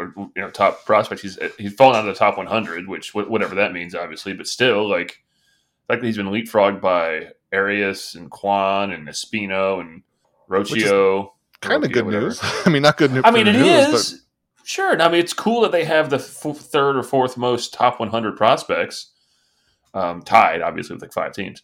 you 0.00 0.30
know 0.36 0.50
top 0.50 0.84
prospect 0.86 1.20
he's 1.20 1.38
he's 1.58 1.74
fallen 1.74 1.96
out 1.96 2.08
of 2.08 2.14
the 2.14 2.18
top 2.18 2.36
100 2.36 2.88
which 2.88 3.14
whatever 3.14 3.54
that 3.54 3.72
means 3.72 3.94
obviously 3.94 4.32
but 4.32 4.46
still 4.46 4.88
like 4.88 5.22
like 5.88 6.02
he's 6.02 6.16
been 6.16 6.28
leapfrogged 6.28 6.80
by 6.80 7.28
arias 7.52 8.14
and 8.14 8.30
kwan 8.30 8.92
and 8.92 9.08
espino 9.08 9.80
and 9.80 10.02
rocchio 10.48 11.32
kind 11.62 11.84
of 11.84 11.92
good 11.92 12.06
news 12.06 12.38
i 12.66 12.70
mean 12.70 12.82
not 12.82 12.96
good 12.96 13.12
news 13.12 13.22
i 13.24 13.30
mean 13.30 13.46
it 13.46 13.52
news, 13.52 13.94
is 13.94 14.22
Sure. 14.64 15.00
I 15.00 15.08
mean, 15.08 15.20
it's 15.20 15.32
cool 15.32 15.62
that 15.62 15.72
they 15.72 15.84
have 15.84 16.10
the 16.10 16.16
f- 16.16 16.56
third 16.56 16.96
or 16.96 17.02
fourth 17.02 17.36
most 17.36 17.74
top 17.74 17.98
100 17.98 18.36
prospects, 18.36 19.10
um, 19.94 20.22
tied 20.22 20.62
obviously 20.62 20.94
with 20.94 21.02
like 21.02 21.12
five 21.12 21.32
teams. 21.32 21.62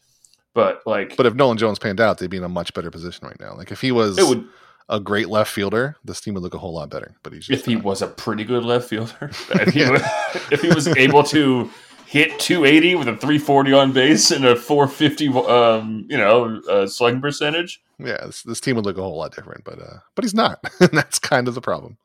But 0.54 0.82
like, 0.86 1.16
but 1.16 1.26
if 1.26 1.34
Nolan 1.34 1.58
Jones 1.58 1.78
panned 1.78 2.00
out, 2.00 2.18
they'd 2.18 2.30
be 2.30 2.38
in 2.38 2.44
a 2.44 2.48
much 2.48 2.74
better 2.74 2.90
position 2.90 3.26
right 3.26 3.38
now. 3.38 3.54
Like 3.54 3.70
if 3.70 3.80
he 3.80 3.92
was, 3.92 4.18
it 4.18 4.26
would 4.26 4.44
a 4.88 4.98
great 4.98 5.28
left 5.28 5.52
fielder, 5.52 5.96
this 6.04 6.20
team 6.20 6.34
would 6.34 6.42
look 6.42 6.54
a 6.54 6.58
whole 6.58 6.74
lot 6.74 6.90
better. 6.90 7.14
But 7.22 7.34
he's 7.34 7.46
just 7.46 7.60
if 7.60 7.66
he 7.66 7.76
was 7.76 8.02
a 8.02 8.08
pretty 8.08 8.44
good 8.44 8.64
left 8.64 8.88
fielder, 8.88 9.30
if 9.50 9.72
he, 9.72 9.84
was, 9.90 10.02
if 10.50 10.62
he 10.62 10.68
was 10.68 10.88
able 10.88 11.22
to 11.24 11.70
hit 12.08 12.38
280 12.38 12.94
with 12.94 13.06
a 13.06 13.16
340 13.16 13.72
on 13.74 13.92
base 13.92 14.30
and 14.30 14.46
a 14.46 14.56
450, 14.56 15.28
um, 15.46 16.06
you 16.08 16.16
know, 16.16 16.58
uh, 16.70 16.86
slugging 16.86 17.20
percentage. 17.20 17.82
Yeah, 17.98 18.24
this, 18.24 18.42
this, 18.44 18.60
team 18.60 18.76
would 18.76 18.86
look 18.86 18.96
a 18.96 19.02
whole 19.02 19.18
lot 19.18 19.34
different. 19.34 19.64
But 19.64 19.78
uh, 19.78 19.98
but 20.14 20.24
he's 20.24 20.34
not, 20.34 20.58
and 20.80 20.90
that's 20.90 21.18
kind 21.18 21.48
of 21.48 21.54
the 21.54 21.60
problem. 21.60 21.98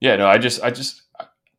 Yeah, 0.00 0.16
no, 0.16 0.28
I 0.28 0.36
just, 0.36 0.62
I 0.62 0.70
just, 0.70 1.02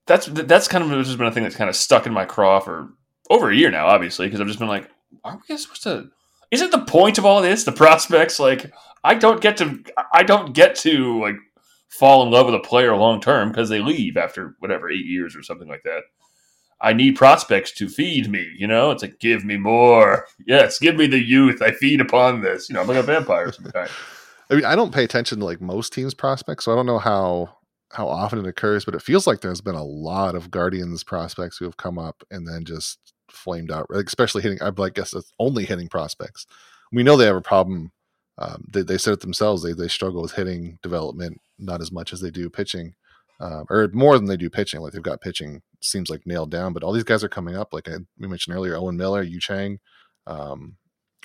that's 0.05 0.27
that's 0.27 0.67
kind 0.67 0.83
of 0.83 1.05
just 1.05 1.17
been 1.17 1.25
a 1.25 1.31
thing 1.31 1.43
that's 1.43 1.55
kind 1.55 1.69
of 1.69 1.75
stuck 1.75 2.05
in 2.05 2.13
my 2.13 2.25
craw 2.25 2.59
for 2.59 2.89
over 3.31 3.49
a 3.49 3.55
year 3.55 3.71
now, 3.71 3.87
obviously, 3.87 4.27
because 4.27 4.39
I've 4.39 4.47
just 4.47 4.59
been 4.59 4.67
like, 4.67 4.89
are 5.23 5.39
we 5.49 5.57
supposed 5.57 5.83
to? 5.83 6.09
Isn't 6.51 6.71
the 6.71 6.85
point 6.85 7.17
of 7.17 7.25
all 7.25 7.41
this 7.41 7.63
the 7.63 7.71
prospects? 7.71 8.39
Like, 8.39 8.71
I 9.03 9.15
don't 9.15 9.41
get 9.41 9.57
to, 9.57 9.83
I 10.13 10.21
don't 10.21 10.53
get 10.53 10.75
to 10.77 11.19
like 11.21 11.37
fall 11.89 12.23
in 12.23 12.31
love 12.31 12.45
with 12.45 12.55
a 12.55 12.59
player 12.59 12.95
long 12.95 13.19
term 13.19 13.49
because 13.49 13.69
they 13.69 13.79
leave 13.79 14.15
after 14.15 14.55
whatever 14.59 14.91
eight 14.91 15.05
years 15.05 15.35
or 15.35 15.41
something 15.41 15.67
like 15.67 15.81
that. 15.83 16.03
I 16.81 16.93
need 16.93 17.15
prospects 17.15 17.71
to 17.73 17.89
feed 17.89 18.29
me. 18.29 18.47
You 18.55 18.67
know, 18.67 18.91
it's 18.91 19.01
like 19.01 19.19
give 19.19 19.43
me 19.43 19.57
more. 19.57 20.27
Yes, 20.45 20.79
give 20.79 20.95
me 20.95 21.07
the 21.07 21.19
youth. 21.19 21.61
I 21.61 21.71
feed 21.71 22.01
upon 22.01 22.41
this. 22.41 22.69
You 22.69 22.75
know, 22.75 22.81
I'm 22.81 22.87
like 22.87 22.97
a 22.97 23.03
vampire 23.03 23.51
sometimes. 23.51 23.91
I 24.49 24.55
mean, 24.55 24.65
I 24.65 24.75
don't 24.75 24.93
pay 24.93 25.03
attention 25.03 25.39
to 25.39 25.45
like 25.45 25.59
most 25.59 25.91
teams' 25.91 26.13
prospects, 26.13 26.65
so 26.65 26.71
I 26.71 26.75
don't 26.75 26.85
know 26.85 26.99
how 26.99 27.57
how 27.91 28.07
often 28.07 28.39
it 28.39 28.47
occurs, 28.47 28.85
but 28.85 28.95
it 28.95 29.01
feels 29.01 29.27
like 29.27 29.41
there's 29.41 29.61
been 29.61 29.75
a 29.75 29.83
lot 29.83 30.35
of 30.35 30.51
Guardians 30.51 31.03
prospects 31.03 31.57
who 31.57 31.65
have 31.65 31.77
come 31.77 31.97
up 31.97 32.23
and 32.29 32.47
then 32.47 32.65
just 32.65 32.99
flamed 33.29 33.71
out, 33.71 33.87
especially 33.91 34.41
hitting. 34.41 34.59
I 34.61 34.71
guess 34.89 35.13
it's 35.13 35.33
only 35.39 35.65
hitting 35.65 35.87
prospects. 35.87 36.45
We 36.91 37.03
know 37.03 37.17
they 37.17 37.25
have 37.25 37.35
a 37.35 37.41
problem. 37.41 37.91
Um, 38.37 38.65
they, 38.71 38.83
they 38.83 38.97
said 38.97 39.13
it 39.13 39.21
themselves. 39.21 39.63
They 39.63 39.73
they 39.73 39.87
struggle 39.87 40.21
with 40.21 40.33
hitting 40.33 40.79
development 40.83 41.41
not 41.59 41.81
as 41.81 41.91
much 41.91 42.13
as 42.13 42.21
they 42.21 42.29
do 42.29 42.49
pitching, 42.49 42.93
uh, 43.39 43.63
or 43.69 43.89
more 43.93 44.17
than 44.17 44.27
they 44.27 44.37
do 44.37 44.49
pitching. 44.49 44.81
Like 44.81 44.93
they've 44.93 45.01
got 45.01 45.21
pitching 45.21 45.61
seems 45.81 46.09
like 46.09 46.25
nailed 46.25 46.51
down, 46.51 46.73
but 46.73 46.83
all 46.83 46.93
these 46.93 47.03
guys 47.03 47.23
are 47.23 47.29
coming 47.29 47.55
up. 47.55 47.73
Like 47.73 47.87
I, 47.87 47.97
we 48.19 48.27
mentioned 48.27 48.55
earlier, 48.55 48.75
Owen 48.75 48.97
Miller, 48.97 49.21
Yu 49.21 49.39
Chang, 49.39 49.79
um, 50.25 50.75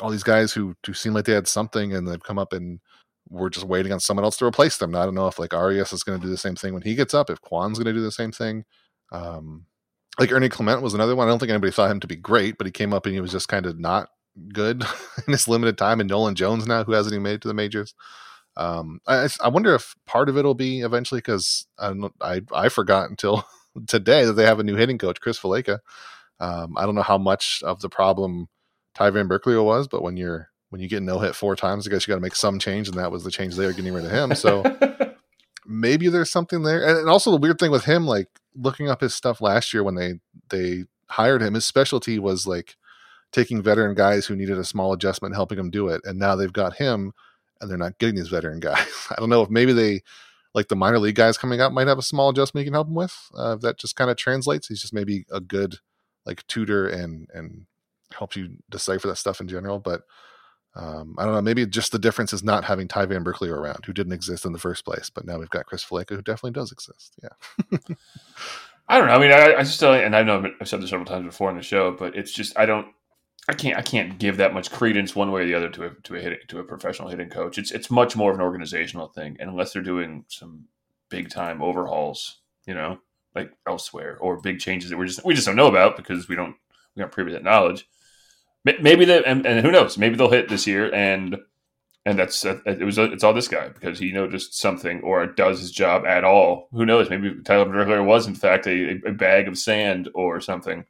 all 0.00 0.10
these 0.10 0.22
guys 0.22 0.52
who 0.52 0.74
who 0.86 0.94
seem 0.94 1.14
like 1.14 1.24
they 1.24 1.32
had 1.32 1.48
something 1.48 1.94
and 1.94 2.06
they've 2.06 2.22
come 2.22 2.38
up 2.38 2.52
and 2.52 2.80
we're 3.28 3.50
just 3.50 3.66
waiting 3.66 3.92
on 3.92 4.00
someone 4.00 4.24
else 4.24 4.36
to 4.38 4.44
replace 4.44 4.76
them. 4.76 4.90
Now, 4.90 5.02
I 5.02 5.04
don't 5.04 5.14
know 5.14 5.28
if 5.28 5.38
like 5.38 5.54
Arias 5.54 5.92
is 5.92 6.02
going 6.02 6.20
to 6.20 6.24
do 6.24 6.30
the 6.30 6.36
same 6.36 6.56
thing 6.56 6.74
when 6.74 6.82
he 6.82 6.94
gets 6.94 7.14
up, 7.14 7.30
if 7.30 7.40
Kwan's 7.40 7.78
going 7.78 7.86
to 7.86 7.98
do 7.98 8.02
the 8.02 8.12
same 8.12 8.32
thing. 8.32 8.64
Um, 9.10 9.66
like 10.18 10.32
Ernie 10.32 10.48
Clement 10.48 10.82
was 10.82 10.94
another 10.94 11.16
one. 11.16 11.26
I 11.26 11.30
don't 11.30 11.38
think 11.38 11.50
anybody 11.50 11.72
thought 11.72 11.90
him 11.90 12.00
to 12.00 12.06
be 12.06 12.16
great, 12.16 12.58
but 12.58 12.66
he 12.66 12.70
came 12.70 12.92
up 12.92 13.06
and 13.06 13.14
he 13.14 13.20
was 13.20 13.32
just 13.32 13.48
kind 13.48 13.64
of 13.64 13.78
not 13.78 14.08
good 14.52 14.84
in 15.26 15.32
his 15.32 15.48
limited 15.48 15.78
time. 15.78 16.00
And 16.00 16.10
Nolan 16.10 16.34
Jones 16.34 16.66
now, 16.66 16.84
who 16.84 16.92
hasn't 16.92 17.14
even 17.14 17.22
made 17.22 17.34
it 17.34 17.42
to 17.42 17.48
the 17.48 17.54
majors. 17.54 17.94
Um, 18.56 19.00
I, 19.06 19.28
I 19.42 19.48
wonder 19.48 19.74
if 19.74 19.94
part 20.06 20.28
of 20.28 20.36
it'll 20.36 20.54
be 20.54 20.80
eventually 20.80 21.18
because 21.18 21.66
I, 21.78 21.92
I 22.20 22.42
I 22.52 22.68
forgot 22.68 23.08
until 23.08 23.44
today 23.86 24.24
that 24.24 24.34
they 24.34 24.44
have 24.44 24.60
a 24.60 24.64
new 24.64 24.76
hitting 24.76 24.98
coach, 24.98 25.20
Chris 25.20 25.38
Valaika. 25.38 25.78
Um, 26.40 26.76
I 26.76 26.84
don't 26.84 26.94
know 26.94 27.02
how 27.02 27.18
much 27.18 27.62
of 27.64 27.80
the 27.80 27.88
problem 27.88 28.48
Ty 28.94 29.10
Van 29.10 29.28
Burkleo 29.28 29.64
was, 29.64 29.88
but 29.88 30.02
when 30.02 30.16
you're 30.16 30.48
when 30.70 30.80
you 30.80 30.88
get 30.88 31.02
no 31.02 31.18
hit 31.18 31.34
four 31.34 31.54
times, 31.54 31.86
I 31.86 31.90
guess 31.90 32.06
you 32.06 32.12
got 32.12 32.16
to 32.16 32.22
make 32.22 32.36
some 32.36 32.58
change, 32.58 32.88
and 32.88 32.98
that 32.98 33.12
was 33.12 33.24
the 33.24 33.30
change 33.30 33.54
they 33.54 33.66
were 33.66 33.72
getting 33.72 33.92
rid 33.92 34.04
of 34.04 34.10
him. 34.10 34.34
So 34.34 34.62
maybe 35.66 36.08
there's 36.08 36.30
something 36.30 36.62
there. 36.62 36.86
And, 36.86 36.98
and 36.98 37.08
also 37.08 37.30
the 37.30 37.36
weird 37.36 37.58
thing 37.58 37.70
with 37.70 37.84
him, 37.84 38.06
like 38.06 38.28
looking 38.54 38.88
up 38.88 39.00
his 39.00 39.14
stuff 39.14 39.40
last 39.40 39.72
year 39.72 39.82
when 39.82 39.94
they 39.94 40.14
they 40.50 40.84
hired 41.08 41.42
him, 41.42 41.54
his 41.54 41.66
specialty 41.66 42.18
was 42.18 42.46
like 42.46 42.76
taking 43.32 43.62
veteran 43.62 43.94
guys 43.94 44.26
who 44.26 44.36
needed 44.36 44.58
a 44.58 44.64
small 44.64 44.92
adjustment, 44.92 45.34
helping 45.34 45.58
them 45.58 45.70
do 45.70 45.88
it. 45.88 46.00
And 46.04 46.18
now 46.18 46.36
they've 46.36 46.52
got 46.52 46.76
him, 46.76 47.12
and 47.62 47.70
they're 47.70 47.78
not 47.78 47.98
getting 47.98 48.16
these 48.16 48.28
veteran 48.28 48.60
guys. 48.60 48.86
I 49.10 49.14
don't 49.18 49.30
know 49.30 49.42
if 49.42 49.50
maybe 49.50 49.72
they 49.72 50.02
like 50.54 50.68
the 50.68 50.76
minor 50.76 50.98
league 50.98 51.14
guys 51.14 51.38
coming 51.38 51.60
up 51.60 51.72
might 51.72 51.86
have 51.86 51.98
a 51.98 52.02
small 52.02 52.28
adjustment 52.28 52.64
you 52.64 52.70
can 52.70 52.74
help 52.74 52.88
him 52.88 52.94
with. 52.94 53.16
Uh, 53.34 53.56
that 53.56 53.78
just 53.78 53.96
kind 53.96 54.10
of 54.10 54.16
translates. 54.16 54.68
He's 54.68 54.82
just 54.82 54.92
maybe 54.92 55.24
a 55.30 55.40
good 55.40 55.76
like 56.26 56.46
tutor 56.46 56.86
and 56.86 57.28
and 57.32 57.66
helps 58.12 58.36
you 58.36 58.50
decipher 58.68 59.08
that 59.08 59.16
stuff 59.16 59.40
in 59.40 59.48
general. 59.48 59.78
But 59.78 60.02
um, 60.74 61.14
I 61.18 61.24
don't 61.24 61.34
know. 61.34 61.42
Maybe 61.42 61.66
just 61.66 61.92
the 61.92 61.98
difference 61.98 62.32
is 62.32 62.42
not 62.42 62.64
having 62.64 62.88
Ty 62.88 63.06
Van 63.06 63.24
Burkleo 63.24 63.52
around, 63.52 63.84
who 63.84 63.92
didn't 63.92 64.12
exist 64.12 64.44
in 64.44 64.52
the 64.52 64.58
first 64.58 64.84
place, 64.84 65.10
but 65.10 65.26
now 65.26 65.38
we've 65.38 65.50
got 65.50 65.66
Chris 65.66 65.84
Valaika, 65.84 66.10
who 66.10 66.22
definitely 66.22 66.52
does 66.52 66.72
exist. 66.72 67.14
Yeah. 67.22 67.78
I 68.88 68.98
don't 68.98 69.06
know. 69.08 69.14
I 69.14 69.18
mean, 69.18 69.32
I, 69.32 69.54
I 69.54 69.62
just 69.62 69.82
and 69.82 70.16
I 70.16 70.22
know 70.22 70.44
I've 70.60 70.68
said 70.68 70.82
this 70.82 70.90
several 70.90 71.06
times 71.06 71.26
before 71.26 71.50
on 71.50 71.56
the 71.56 71.62
show, 71.62 71.92
but 71.92 72.16
it's 72.16 72.32
just 72.32 72.58
I 72.58 72.66
don't, 72.66 72.88
I 73.48 73.54
can't, 73.54 73.76
I 73.76 73.82
can't 73.82 74.18
give 74.18 74.36
that 74.36 74.54
much 74.54 74.70
credence 74.70 75.16
one 75.16 75.32
way 75.32 75.42
or 75.42 75.46
the 75.46 75.54
other 75.54 75.68
to 75.70 75.84
a 75.86 75.90
to 75.90 76.16
a 76.16 76.20
hitting, 76.20 76.38
to 76.48 76.60
a 76.60 76.64
professional 76.64 77.08
hitting 77.08 77.28
coach. 77.28 77.58
It's 77.58 77.72
it's 77.72 77.90
much 77.90 78.16
more 78.16 78.30
of 78.30 78.36
an 78.36 78.42
organizational 78.42 79.08
thing, 79.08 79.36
unless 79.40 79.72
they're 79.72 79.82
doing 79.82 80.24
some 80.28 80.66
big 81.08 81.28
time 81.28 81.60
overhauls, 81.60 82.38
you 82.66 82.74
know, 82.74 82.98
like 83.34 83.52
elsewhere 83.66 84.16
or 84.20 84.40
big 84.40 84.60
changes 84.60 84.90
that 84.90 84.96
we 84.96 85.06
just 85.06 85.24
we 85.24 85.34
just 85.34 85.46
don't 85.46 85.56
know 85.56 85.66
about 85.66 85.96
because 85.96 86.28
we 86.28 86.36
don't 86.36 86.54
we 86.94 87.00
don't 87.00 87.12
privy 87.12 87.32
that 87.32 87.42
knowledge 87.42 87.88
maybe 88.64 89.04
they 89.04 89.24
and, 89.24 89.44
and, 89.46 89.64
who 89.64 89.72
knows 89.72 89.98
maybe 89.98 90.16
they'll 90.16 90.30
hit 90.30 90.48
this 90.48 90.66
year 90.66 90.92
and 90.94 91.36
and 92.04 92.18
that's 92.18 92.44
it 92.44 92.84
was 92.84 92.98
it's 92.98 93.22
all 93.22 93.32
this 93.32 93.48
guy 93.48 93.68
because 93.68 93.98
he 93.98 94.12
noticed 94.12 94.58
something 94.58 95.00
or 95.02 95.26
does 95.26 95.60
his 95.60 95.70
job 95.70 96.04
at 96.04 96.24
all. 96.24 96.68
Who 96.72 96.84
knows? 96.84 97.08
Maybe 97.08 97.32
tyler 97.44 97.66
Berkler 97.66 98.04
was 98.04 98.26
in 98.26 98.34
fact 98.34 98.66
a, 98.66 99.00
a, 99.06 99.12
bag 99.12 99.46
of 99.46 99.56
sand 99.56 100.08
or 100.12 100.40
something 100.40 100.84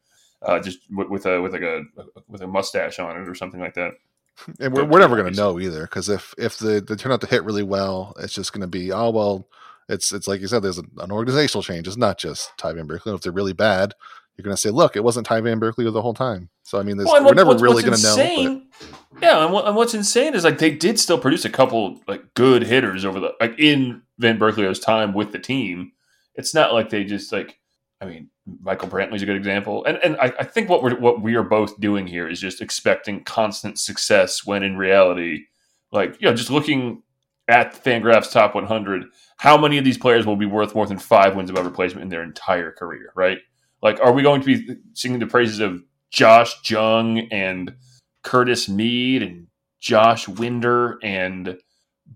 uh, 0.45 0.61
just 0.61 0.81
with, 0.91 1.09
with, 1.09 1.27
a 1.27 1.41
with 1.41 1.53
like 1.53 1.63
a 1.63 1.83
with 2.29 2.43
a 2.43 2.47
mustache 2.47 2.99
on 2.99 3.21
it 3.21 3.29
or 3.29 3.35
something 3.35 3.61
like 3.61 3.75
that 3.75 3.93
and 4.61 4.73
we're, 4.73 4.85
we're 4.85 5.01
never 5.01 5.17
going 5.17 5.31
to 5.31 5.37
know 5.37 5.61
either 5.61 5.83
because 5.83 6.09
if 6.09 6.35
if 6.39 6.59
the 6.59 6.81
they 6.81 6.95
turn 6.95 7.13
out 7.13 7.21
to 7.21 7.27
hit 7.27 7.45
really 7.45 7.63
well 7.63 8.15
it's 8.19 8.35
just 8.35 8.53
going 8.53 8.63
to 8.63 8.67
be 8.67 8.91
oh 8.93 9.11
well 9.11 9.49
it's 9.89 10.13
it's 10.13 10.27
like 10.27 10.41
you 10.41 10.47
said 10.47 10.63
there's 10.63 10.79
a, 10.79 10.85
an 10.99 11.13
organizational 11.13 11.63
change 11.63 11.87
it's 11.87 11.97
not 11.97 12.19
just 12.19 12.57
ty 12.57 12.73
van 12.73 12.89
burkleo 12.89 13.15
if 13.15 13.21
they're 13.21 13.33
really 13.33 13.53
bad 13.53 13.95
you're 14.37 14.45
going 14.45 14.57
to 14.57 14.61
say, 14.61 14.71
look, 14.71 14.97
it 14.97 15.05
wasn't 15.05 15.27
Ty 15.27 15.41
Van 15.43 15.61
Burkleo 15.61 15.93
the 15.93 16.03
whole 16.03 16.15
time. 16.15 16.49
So 16.63 16.79
I 16.79 16.83
mean, 16.83 16.97
well, 16.97 17.25
we're 17.25 17.35
never 17.35 17.57
really 17.57 17.83
going 17.83 17.97
to 17.97 18.03
know. 18.03 18.63
But... 18.81 19.21
Yeah, 19.23 19.45
and, 19.45 19.53
what, 19.53 19.67
and, 19.67 19.77
what's 19.77 19.95
insane 19.95 20.35
is 20.35 20.45
like 20.45 20.59
they 20.59 20.71
did 20.71 20.99
still 20.99 21.19
produce 21.19 21.45
a 21.45 21.51
couple 21.51 22.01
like 22.09 22.35
good 22.35 22.63
hitters 22.63 23.05
over 23.05 23.21
the 23.21 23.33
like 23.41 23.59
in 23.59 24.03
Van 24.19 24.39
Burkleo's 24.39 24.79
time 24.79 25.13
with 25.13 25.33
the 25.33 25.39
team. 25.39 25.93
It's 26.35 26.55
not 26.55 26.73
like 26.73 26.91
they 26.91 27.05
just 27.05 27.33
like. 27.33 27.59
I 28.01 28.07
mean, 28.07 28.31
Michael 28.61 28.89
Brantley's 28.89 29.23
a 29.23 29.27
good 29.27 29.37
example, 29.37 29.85
and 29.85 29.99
and 30.03 30.17
I, 30.17 30.33
I 30.39 30.45
think 30.45 30.69
what 30.69 30.83
we're 30.83 30.99
what 30.99 31.23
we 31.23 31.35
are 31.35 31.45
both 31.45 31.79
doing 31.81 32.07
here 32.07 32.29
is 32.29 32.41
just 32.41 32.61
expecting 32.61 33.23
constant 33.25 33.79
success 33.79 34.45
when 34.45 34.63
in 34.63 34.77
reality, 34.77 35.45
like 35.93 36.21
you 36.21 36.29
know, 36.29 36.35
just 36.35 36.51
looking 36.51 37.03
at 37.49 37.75
Fangraphs 37.85 38.31
top 38.31 38.55
100, 38.55 39.05
how 39.37 39.59
many 39.59 39.79
of 39.79 39.85
these 39.85 39.99
players 39.99 40.27
will 40.27 40.37
be 40.37 40.47
worth 40.47 40.75
more 40.75 40.87
than 40.87 40.99
five 40.99 41.35
wins 41.35 41.51
above 41.51 41.67
replacement 41.67 42.03
in 42.03 42.09
their 42.09 42.23
entire 42.23 42.71
career, 42.71 43.13
right? 43.15 43.39
Like, 43.83 44.01
are 44.01 44.13
we 44.13 44.23
going 44.23 44.41
to 44.43 44.47
be 44.47 44.77
singing 44.95 45.19
the 45.19 45.27
praises 45.27 45.61
of 45.61 45.83
Josh 46.11 46.69
Jung 46.69 47.19
and 47.31 47.75
Curtis 48.23 48.69
Mead 48.69 49.23
and 49.23 49.49
Josh 49.81 50.29
Winder 50.29 50.99
and 51.03 51.59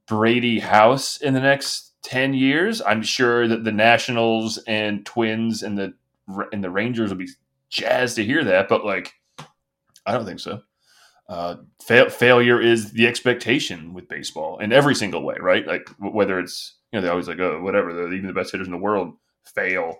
Brady 0.06 0.60
House 0.60 1.16
in 1.20 1.34
the 1.34 1.40
next 1.40 1.92
10 2.02 2.34
years? 2.34 2.80
I'm 2.80 3.02
sure 3.02 3.48
that 3.48 3.64
the 3.64 3.72
Nationals 3.72 4.58
and 4.68 5.04
Twins 5.04 5.62
and 5.62 5.76
the 5.76 5.94
and 6.52 6.62
the 6.62 6.70
Rangers 6.70 7.10
will 7.10 7.18
be 7.18 7.28
jazzed 7.68 8.16
to 8.16 8.24
hear 8.24 8.44
that, 8.44 8.68
but 8.68 8.84
like 8.84 9.12
I 10.04 10.12
don't 10.12 10.24
think 10.24 10.40
so. 10.40 10.60
Uh, 11.28 11.56
fa- 11.84 12.10
failure 12.10 12.60
is 12.60 12.92
the 12.92 13.06
expectation 13.06 13.92
with 13.92 14.08
baseball 14.08 14.58
in 14.60 14.72
every 14.72 14.94
single 14.94 15.22
way, 15.22 15.36
right? 15.40 15.66
Like 15.66 15.88
whether 15.98 16.38
it's 16.38 16.76
you 16.92 16.98
know 16.98 17.02
they're 17.02 17.10
always 17.10 17.28
like 17.28 17.40
oh 17.40 17.60
whatever 17.62 18.12
even 18.12 18.26
the 18.28 18.32
best 18.32 18.52
hitters 18.52 18.68
in 18.68 18.72
the 18.72 18.78
world 18.78 19.14
fail 19.44 19.96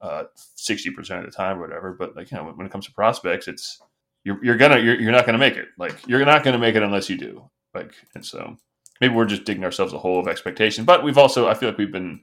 uh, 0.00 0.24
sixty 0.34 0.90
percent 0.90 1.20
of 1.24 1.30
the 1.30 1.36
time 1.36 1.58
or 1.58 1.60
whatever. 1.60 1.92
But 1.92 2.16
like 2.16 2.30
you 2.30 2.38
know, 2.38 2.44
when 2.44 2.66
it 2.66 2.72
comes 2.72 2.86
to 2.86 2.92
prospects, 2.92 3.48
it's 3.48 3.80
you're 4.24 4.42
you're 4.42 4.56
gonna 4.56 4.78
you're, 4.78 4.98
you're 4.98 5.12
not 5.12 5.26
gonna 5.26 5.38
make 5.38 5.56
it. 5.56 5.68
Like 5.78 6.06
you're 6.06 6.24
not 6.24 6.44
gonna 6.44 6.58
make 6.58 6.74
it 6.74 6.82
unless 6.82 7.10
you 7.10 7.18
do. 7.18 7.50
Like 7.74 7.92
and 8.14 8.24
so 8.24 8.56
maybe 9.00 9.14
we're 9.14 9.26
just 9.26 9.44
digging 9.44 9.64
ourselves 9.64 9.92
a 9.92 9.98
hole 9.98 10.18
of 10.18 10.28
expectation. 10.28 10.84
But 10.84 11.04
we've 11.04 11.18
also 11.18 11.48
I 11.48 11.54
feel 11.54 11.68
like 11.68 11.78
we've 11.78 11.92
been 11.92 12.20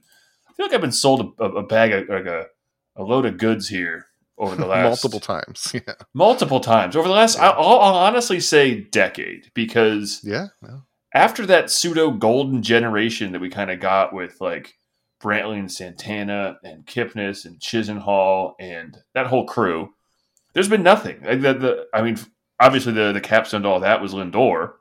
I 0.48 0.52
feel 0.54 0.66
like 0.66 0.74
I've 0.74 0.80
been 0.80 0.92
sold 0.92 1.34
a, 1.38 1.44
a 1.44 1.62
bag 1.62 1.92
of 1.92 2.08
like 2.08 2.26
a 2.26 2.46
a 2.98 3.02
load 3.02 3.24
of 3.24 3.38
goods 3.38 3.68
here 3.68 4.06
over 4.36 4.56
the 4.56 4.66
last 4.66 5.02
multiple 5.02 5.20
times. 5.20 5.70
Yeah, 5.74 5.94
multiple 6.12 6.60
times 6.60 6.96
over 6.96 7.08
the 7.08 7.14
last. 7.14 7.38
Yeah. 7.38 7.50
I'll, 7.50 7.78
I'll, 7.78 7.94
honestly 7.94 8.40
say 8.40 8.80
decade 8.80 9.50
because 9.54 10.20
yeah, 10.22 10.48
yeah. 10.62 10.80
after 11.14 11.46
that 11.46 11.70
pseudo 11.70 12.10
golden 12.10 12.62
generation 12.62 13.32
that 13.32 13.40
we 13.40 13.48
kind 13.48 13.70
of 13.70 13.80
got 13.80 14.12
with 14.12 14.40
like 14.40 14.74
Brantley 15.22 15.58
and 15.58 15.70
Santana 15.70 16.58
and 16.62 16.86
Kipnis 16.86 17.44
and 17.44 17.58
Chisenhall 17.58 18.54
and 18.60 18.98
that 19.14 19.26
whole 19.26 19.46
crew. 19.46 19.94
There's 20.54 20.68
been 20.68 20.82
nothing. 20.82 21.22
Like 21.22 21.40
the, 21.42 21.54
the, 21.54 21.86
I 21.92 22.02
mean, 22.02 22.18
obviously 22.60 22.92
the 22.92 23.12
the 23.12 23.20
capstone 23.20 23.62
to 23.62 23.68
all 23.68 23.80
that 23.80 24.00
was 24.00 24.14
Lindor 24.14 24.72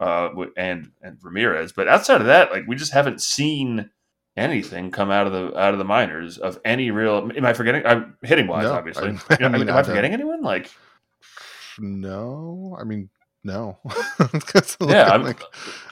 uh, 0.00 0.28
and 0.56 0.90
and 1.02 1.18
Ramirez, 1.22 1.72
but 1.72 1.88
outside 1.88 2.20
of 2.20 2.26
that, 2.26 2.50
like 2.50 2.64
we 2.66 2.76
just 2.76 2.92
haven't 2.92 3.20
seen 3.20 3.90
anything 4.36 4.90
come 4.90 5.10
out 5.10 5.26
of 5.26 5.32
the 5.32 5.58
out 5.58 5.72
of 5.72 5.78
the 5.78 5.84
minors 5.84 6.38
of 6.38 6.60
any 6.64 6.90
real. 6.90 7.30
Am 7.36 7.44
I 7.44 7.52
forgetting? 7.52 7.84
I'm 7.86 8.16
hitting 8.22 8.46
wise, 8.46 8.64
no, 8.64 8.72
obviously. 8.72 9.18
I, 9.30 9.36
I 9.44 9.48
mean, 9.48 9.68
am 9.68 9.76
I, 9.76 9.80
I 9.80 9.82
forgetting 9.82 10.12
anyone? 10.12 10.42
Like, 10.42 10.70
no. 11.78 12.76
I 12.80 12.84
mean, 12.84 13.10
no. 13.44 13.78
yeah, 14.80 15.10
I'm, 15.10 15.22
like, 15.22 15.40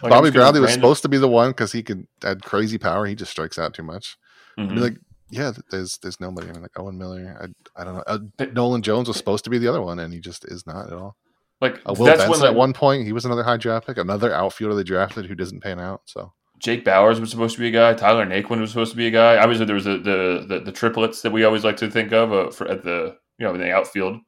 like 0.02 0.10
Bobby 0.10 0.30
Bradley 0.30 0.60
was 0.60 0.72
supposed 0.72 1.02
to 1.02 1.08
be 1.08 1.18
the 1.18 1.28
one 1.28 1.50
because 1.50 1.72
he 1.72 1.82
could 1.82 2.06
had 2.22 2.42
crazy 2.42 2.78
power. 2.78 3.06
He 3.06 3.14
just 3.14 3.30
strikes 3.30 3.58
out 3.58 3.74
too 3.74 3.82
much. 3.82 4.16
Mm-hmm. 4.58 4.70
I 4.70 4.74
mean, 4.74 4.82
like, 4.82 4.96
yeah, 5.30 5.52
there's 5.70 5.98
there's 5.98 6.20
nobody. 6.20 6.48
I 6.48 6.52
mean, 6.52 6.62
like 6.62 6.78
Owen 6.78 6.98
Miller. 6.98 7.36
I, 7.40 7.80
I 7.80 7.84
don't 7.84 7.94
know. 7.94 8.04
Uh, 8.06 8.46
Nolan 8.52 8.82
Jones 8.82 9.08
was 9.08 9.16
supposed 9.16 9.44
to 9.44 9.50
be 9.50 9.58
the 9.58 9.68
other 9.68 9.82
one, 9.82 9.98
and 9.98 10.12
he 10.12 10.20
just 10.20 10.44
is 10.44 10.66
not 10.66 10.86
at 10.86 10.92
all. 10.92 11.16
Like 11.60 11.80
uh, 11.86 11.94
Will 11.96 12.06
Benson 12.06 12.30
when, 12.30 12.44
at 12.44 12.54
one 12.54 12.72
point, 12.72 13.06
he 13.06 13.12
was 13.12 13.24
another 13.24 13.42
high 13.42 13.56
draft 13.56 13.86
pick, 13.86 13.96
another 13.96 14.32
outfielder 14.32 14.74
they 14.74 14.82
drafted 14.82 15.26
who 15.26 15.34
doesn't 15.34 15.62
pan 15.62 15.80
out. 15.80 16.02
So 16.04 16.32
Jake 16.58 16.84
Bauers 16.84 17.20
was 17.20 17.30
supposed 17.30 17.54
to 17.56 17.60
be 17.60 17.68
a 17.68 17.72
guy. 17.72 17.94
Tyler 17.94 18.24
Naquin 18.24 18.60
was 18.60 18.70
supposed 18.70 18.92
to 18.92 18.96
be 18.96 19.06
a 19.06 19.10
guy. 19.10 19.36
Obviously, 19.36 19.66
there 19.66 19.74
was 19.74 19.84
the 19.84 19.98
the, 19.98 20.44
the, 20.48 20.60
the 20.60 20.72
triplets 20.72 21.22
that 21.22 21.32
we 21.32 21.44
always 21.44 21.64
like 21.64 21.76
to 21.78 21.90
think 21.90 22.12
of 22.12 22.32
uh, 22.32 22.50
for, 22.50 22.68
at 22.68 22.84
the 22.84 23.16
you 23.38 23.46
know 23.46 23.54
in 23.54 23.60
the 23.60 23.72
outfield. 23.72 24.18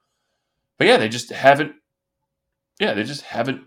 But 0.78 0.86
yeah, 0.86 0.96
they 0.96 1.08
just 1.08 1.30
haven't 1.30 1.72
yeah, 2.78 2.94
they 2.94 3.04
just 3.04 3.22
haven't 3.22 3.62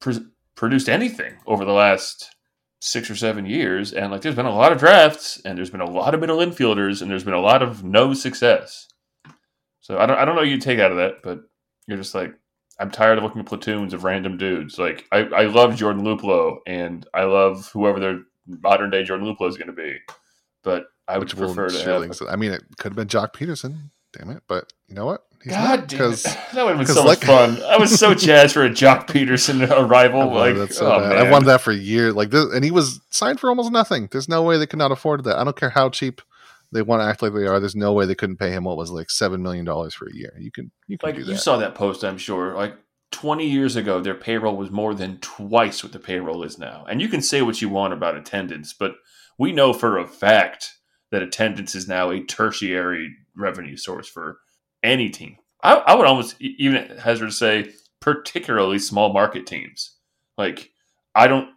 pr- 0.00 0.12
produced 0.54 0.88
anything 0.88 1.34
over 1.46 1.64
the 1.64 1.72
last 1.72 2.34
six 2.80 3.10
or 3.10 3.16
seven 3.16 3.46
years. 3.46 3.92
And 3.92 4.10
like, 4.10 4.22
there's 4.22 4.34
been 4.34 4.46
a 4.46 4.54
lot 4.54 4.72
of 4.72 4.78
drafts, 4.78 5.40
and 5.44 5.56
there's 5.56 5.70
been 5.70 5.80
a 5.80 5.90
lot 5.90 6.14
of 6.14 6.20
middle 6.20 6.38
infielders, 6.38 7.02
and 7.02 7.10
there's 7.10 7.24
been 7.24 7.34
a 7.34 7.40
lot 7.40 7.62
of 7.62 7.84
no 7.84 8.14
success. 8.14 8.88
So 9.80 9.98
I 9.98 10.06
don't, 10.06 10.18
I 10.18 10.24
don't 10.24 10.36
know 10.36 10.42
you 10.42 10.58
take 10.58 10.78
out 10.78 10.90
of 10.90 10.96
that, 10.96 11.22
but 11.22 11.40
you're 11.86 11.98
just 11.98 12.14
like, 12.14 12.34
I'm 12.78 12.90
tired 12.90 13.18
of 13.18 13.24
looking 13.24 13.40
at 13.40 13.46
platoons 13.46 13.94
of 13.94 14.04
random 14.04 14.36
dudes. 14.36 14.78
Like, 14.78 15.06
I, 15.12 15.20
I 15.20 15.42
love 15.44 15.76
Jordan 15.76 16.02
Luplow, 16.02 16.58
and 16.66 17.06
I 17.14 17.24
love 17.24 17.70
whoever 17.72 18.00
their 18.00 18.20
modern 18.46 18.90
day 18.90 19.04
Jordan 19.04 19.26
Luplow 19.26 19.48
is 19.48 19.56
going 19.56 19.68
to 19.68 19.72
be, 19.72 19.96
but 20.62 20.86
I 21.06 21.18
would 21.18 21.32
Which 21.32 21.36
prefer 21.36 21.68
to 21.68 21.78
have. 21.78 22.28
I 22.28 22.36
mean, 22.36 22.52
it 22.52 22.62
could 22.78 22.92
have 22.92 22.96
been 22.96 23.08
Joc 23.08 23.34
Pederson. 23.34 23.90
Damn 24.12 24.30
it! 24.30 24.42
But 24.48 24.72
you 24.88 24.94
know 24.94 25.06
what? 25.06 25.24
He's 25.42 25.52
God 25.52 25.86
damn 25.88 26.12
it. 26.12 26.22
That 26.54 26.64
would 26.64 26.76
have 26.76 26.86
been 26.86 26.86
so 26.94 27.04
like, 27.04 27.26
much 27.26 27.26
fun. 27.26 27.62
I 27.64 27.76
was 27.76 27.98
so 27.98 28.14
jazzed 28.14 28.54
for 28.54 28.64
a 28.64 28.70
Joc 28.70 29.06
Pederson 29.06 29.68
arrival. 29.88 30.32
Like, 30.32 30.72
so 30.72 30.86
oh, 30.86 30.98
I 30.98 31.30
wanted 31.30 31.46
that 31.46 31.60
for 31.60 31.72
a 31.72 31.76
year. 31.76 32.12
Like 32.12 32.30
this, 32.30 32.46
and 32.52 32.64
he 32.64 32.70
was 32.70 33.00
signed 33.10 33.40
for 33.40 33.50
almost 33.50 33.70
nothing. 33.70 34.08
There's 34.10 34.28
no 34.28 34.42
way 34.42 34.56
they 34.56 34.66
could 34.66 34.78
not 34.78 34.92
afford 34.92 35.24
that. 35.24 35.36
I 35.36 35.44
don't 35.44 35.56
care 35.56 35.70
how 35.70 35.90
cheap 35.90 36.22
they 36.74 36.82
want 36.82 37.00
to 37.00 37.06
act 37.06 37.22
like 37.22 37.32
they 37.32 37.46
are. 37.46 37.60
There's 37.60 37.76
no 37.76 37.92
way 37.92 38.04
they 38.04 38.16
couldn't 38.16 38.36
pay 38.36 38.50
him 38.50 38.64
what 38.64 38.76
was 38.76 38.90
like 38.90 39.08
seven 39.08 39.42
million 39.42 39.64
dollars 39.64 39.94
for 39.94 40.08
a 40.08 40.14
year. 40.14 40.34
You 40.38 40.50
can 40.50 40.70
you 40.88 40.98
can 40.98 41.08
like 41.08 41.16
do 41.16 41.24
that. 41.24 41.30
You 41.30 41.38
saw 41.38 41.56
that 41.56 41.74
post, 41.74 42.04
I'm 42.04 42.18
sure. 42.18 42.54
Like 42.54 42.74
20 43.12 43.46
years 43.46 43.76
ago, 43.76 44.00
their 44.00 44.14
payroll 44.14 44.56
was 44.56 44.72
more 44.72 44.92
than 44.92 45.18
twice 45.18 45.84
what 45.84 45.92
the 45.92 46.00
payroll 46.00 46.42
is 46.42 46.58
now. 46.58 46.84
And 46.90 47.00
you 47.00 47.08
can 47.08 47.22
say 47.22 47.42
what 47.42 47.62
you 47.62 47.68
want 47.68 47.92
about 47.92 48.16
attendance, 48.16 48.72
but 48.72 48.96
we 49.38 49.52
know 49.52 49.72
for 49.72 49.98
a 49.98 50.06
fact 50.06 50.74
that 51.12 51.22
attendance 51.22 51.76
is 51.76 51.86
now 51.86 52.10
a 52.10 52.20
tertiary 52.20 53.14
revenue 53.36 53.76
source 53.76 54.08
for 54.08 54.40
any 54.82 55.10
team. 55.10 55.36
I, 55.62 55.74
I 55.74 55.94
would 55.94 56.06
almost 56.06 56.34
even 56.40 56.98
hazard 56.98 57.26
to 57.26 57.32
say, 57.32 57.70
particularly 58.00 58.80
small 58.80 59.12
market 59.12 59.46
teams. 59.46 59.96
Like, 60.36 60.70
I 61.14 61.28
don't, 61.28 61.50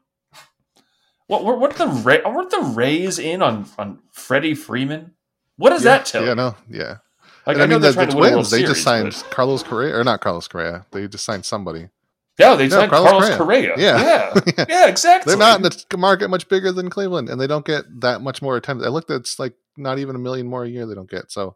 What 1.27 1.43
what 1.43 1.59
what 1.59 1.75
the 1.75 1.87
Ray, 1.87 2.21
weren't 2.25 2.51
the 2.51 2.61
Rays 2.61 3.19
in 3.19 3.41
on 3.41 3.65
on 3.77 3.99
Freddie 4.11 4.55
Freeman? 4.55 5.13
What 5.57 5.71
does 5.71 5.83
yeah, 5.83 5.97
that 5.97 6.05
tell? 6.05 6.25
Yeah, 6.25 6.33
no, 6.33 6.55
yeah. 6.69 6.97
Like 7.45 7.55
And 7.55 7.63
I, 7.63 7.65
know 7.65 7.79
the, 7.79 7.87
the 7.89 7.93
trying 7.93 8.09
to 8.09 8.15
win 8.15 8.33
a 8.33 8.35
World 8.37 8.49
Twins, 8.49 8.51
they 8.51 8.63
just 8.63 8.83
signed 8.83 9.05
but- 9.11 9.31
Carlos 9.31 9.63
Correa, 9.63 9.97
or 9.97 10.03
not 10.03 10.21
Carlos 10.21 10.47
Correa. 10.47 10.85
They 10.91 11.07
just 11.07 11.23
signed 11.25 11.45
somebody. 11.45 11.89
Yeah, 12.37 12.55
they 12.55 12.67
No, 12.67 12.77
signed 12.77 12.91
Carlos 12.91 13.09
Carlos, 13.09 13.37
Correa. 13.37 13.73
Correa. 13.73 13.75
Yeah. 13.77 14.01
Yeah, 14.01 14.41
Yeah. 14.57 14.65
yeah, 14.69 14.87
exactly. 14.87 15.31
They're 15.31 15.39
not 15.39 15.57
in 15.57 15.63
the 15.63 15.97
market 15.97 16.29
much 16.29 16.47
bigger 16.49 16.71
than 16.71 16.89
Cleveland, 16.89 17.29
and 17.29 17.41
they 17.41 17.47
don't 17.47 17.65
get 17.65 17.85
that 18.01 18.21
much 18.21 18.41
more 18.41 18.55
attention. 18.57 18.85
I 18.85 18.89
looked 18.89 19.09
at 19.09 19.21
it's 19.21 19.39
like 19.39 19.53
not 19.75 19.97
even 19.97 20.15
a 20.15 20.19
million 20.19 20.47
more 20.47 20.63
a 20.63 20.69
year 20.69 20.85
they 20.85 20.93
don't 20.93 21.09
get. 21.09 21.31
So 21.31 21.55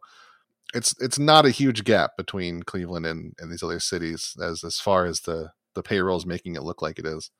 it's 0.74 0.94
it's 1.00 1.18
not 1.18 1.46
a 1.46 1.50
huge 1.50 1.84
gap 1.84 2.16
between 2.16 2.62
Cleveland 2.62 3.06
and, 3.06 3.34
and 3.38 3.52
these 3.52 3.62
other 3.62 3.78
cities 3.80 4.36
as 4.42 4.64
as 4.64 4.80
far 4.80 5.04
as 5.06 5.20
the 5.20 5.52
the 5.74 5.82
payroll 5.82 6.16
is 6.16 6.26
making 6.26 6.56
it 6.56 6.62
look 6.62 6.82
like 6.82 6.98
it 6.98 7.06
is. 7.06 7.30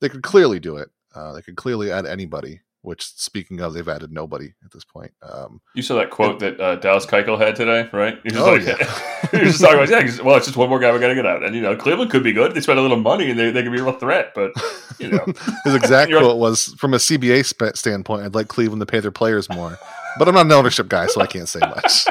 They 0.00 0.08
could 0.08 0.22
clearly 0.22 0.58
do 0.60 0.76
it. 0.76 0.90
Uh, 1.16 1.32
they 1.32 1.42
could 1.42 1.56
clearly 1.56 1.90
add 1.90 2.06
anybody. 2.06 2.60
Which, 2.82 3.02
speaking 3.16 3.58
of, 3.60 3.74
they've 3.74 3.88
added 3.88 4.12
nobody 4.12 4.52
at 4.64 4.70
this 4.70 4.84
point. 4.84 5.10
Um, 5.20 5.60
You 5.74 5.82
saw 5.82 5.96
that 5.96 6.10
quote 6.10 6.38
that 6.38 6.60
uh, 6.60 6.76
Dallas 6.76 7.04
Keuchel 7.04 7.36
had 7.36 7.56
today, 7.56 7.88
right? 7.92 8.20
He 8.22 8.28
was 8.32 8.36
Oh, 8.36 8.52
like, 8.52 8.64
yeah. 8.64 8.76
was 9.32 9.58
just 9.58 9.60
talking 9.60 9.78
about, 9.78 9.88
yeah, 9.90 10.22
well, 10.22 10.36
it's 10.36 10.46
just 10.46 10.56
one 10.56 10.68
more 10.68 10.78
guy 10.78 10.92
we 10.92 11.00
got 11.00 11.08
to 11.08 11.16
get 11.16 11.26
out. 11.26 11.42
And, 11.42 11.52
you 11.56 11.62
know, 11.62 11.74
Cleveland 11.74 12.12
could 12.12 12.22
be 12.22 12.32
good. 12.32 12.54
They 12.54 12.60
spend 12.60 12.78
a 12.78 12.82
little 12.82 13.00
money 13.00 13.28
and 13.28 13.36
they, 13.36 13.50
they 13.50 13.64
could 13.64 13.72
be 13.72 13.80
a 13.80 13.82
real 13.82 13.92
threat. 13.94 14.30
But, 14.36 14.52
you 15.00 15.08
know, 15.08 15.24
His 15.64 15.74
exact 15.74 16.10
You're- 16.10 16.22
quote 16.22 16.38
was 16.38 16.74
from 16.78 16.94
a 16.94 16.98
CBA 16.98 17.42
sp- 17.42 17.74
standpoint, 17.74 18.22
I'd 18.22 18.36
like 18.36 18.46
Cleveland 18.46 18.78
to 18.82 18.86
pay 18.86 19.00
their 19.00 19.10
players 19.10 19.48
more. 19.50 19.76
But 20.20 20.28
I'm 20.28 20.34
not 20.34 20.46
an 20.46 20.52
ownership 20.52 20.86
guy, 20.86 21.08
so 21.08 21.20
I 21.20 21.26
can't 21.26 21.48
say 21.48 21.58
much. 21.58 22.06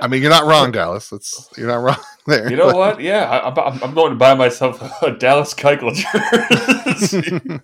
I 0.00 0.08
mean, 0.08 0.20
you're 0.22 0.30
not 0.30 0.44
wrong, 0.46 0.72
Dallas. 0.72 1.12
It's 1.12 1.48
you're 1.56 1.68
not 1.68 1.76
wrong 1.82 1.96
there. 2.26 2.50
you 2.50 2.56
know 2.56 2.66
but- 2.68 2.76
what? 2.76 3.00
Yeah, 3.00 3.24
I, 3.28 3.48
I'm, 3.48 3.82
I'm 3.82 3.94
going 3.94 4.10
to 4.10 4.16
buy 4.16 4.34
myself 4.34 4.80
a 5.02 5.12
Dallas 5.12 5.54
Keuchel 5.54 5.94
jersey. 5.94 7.40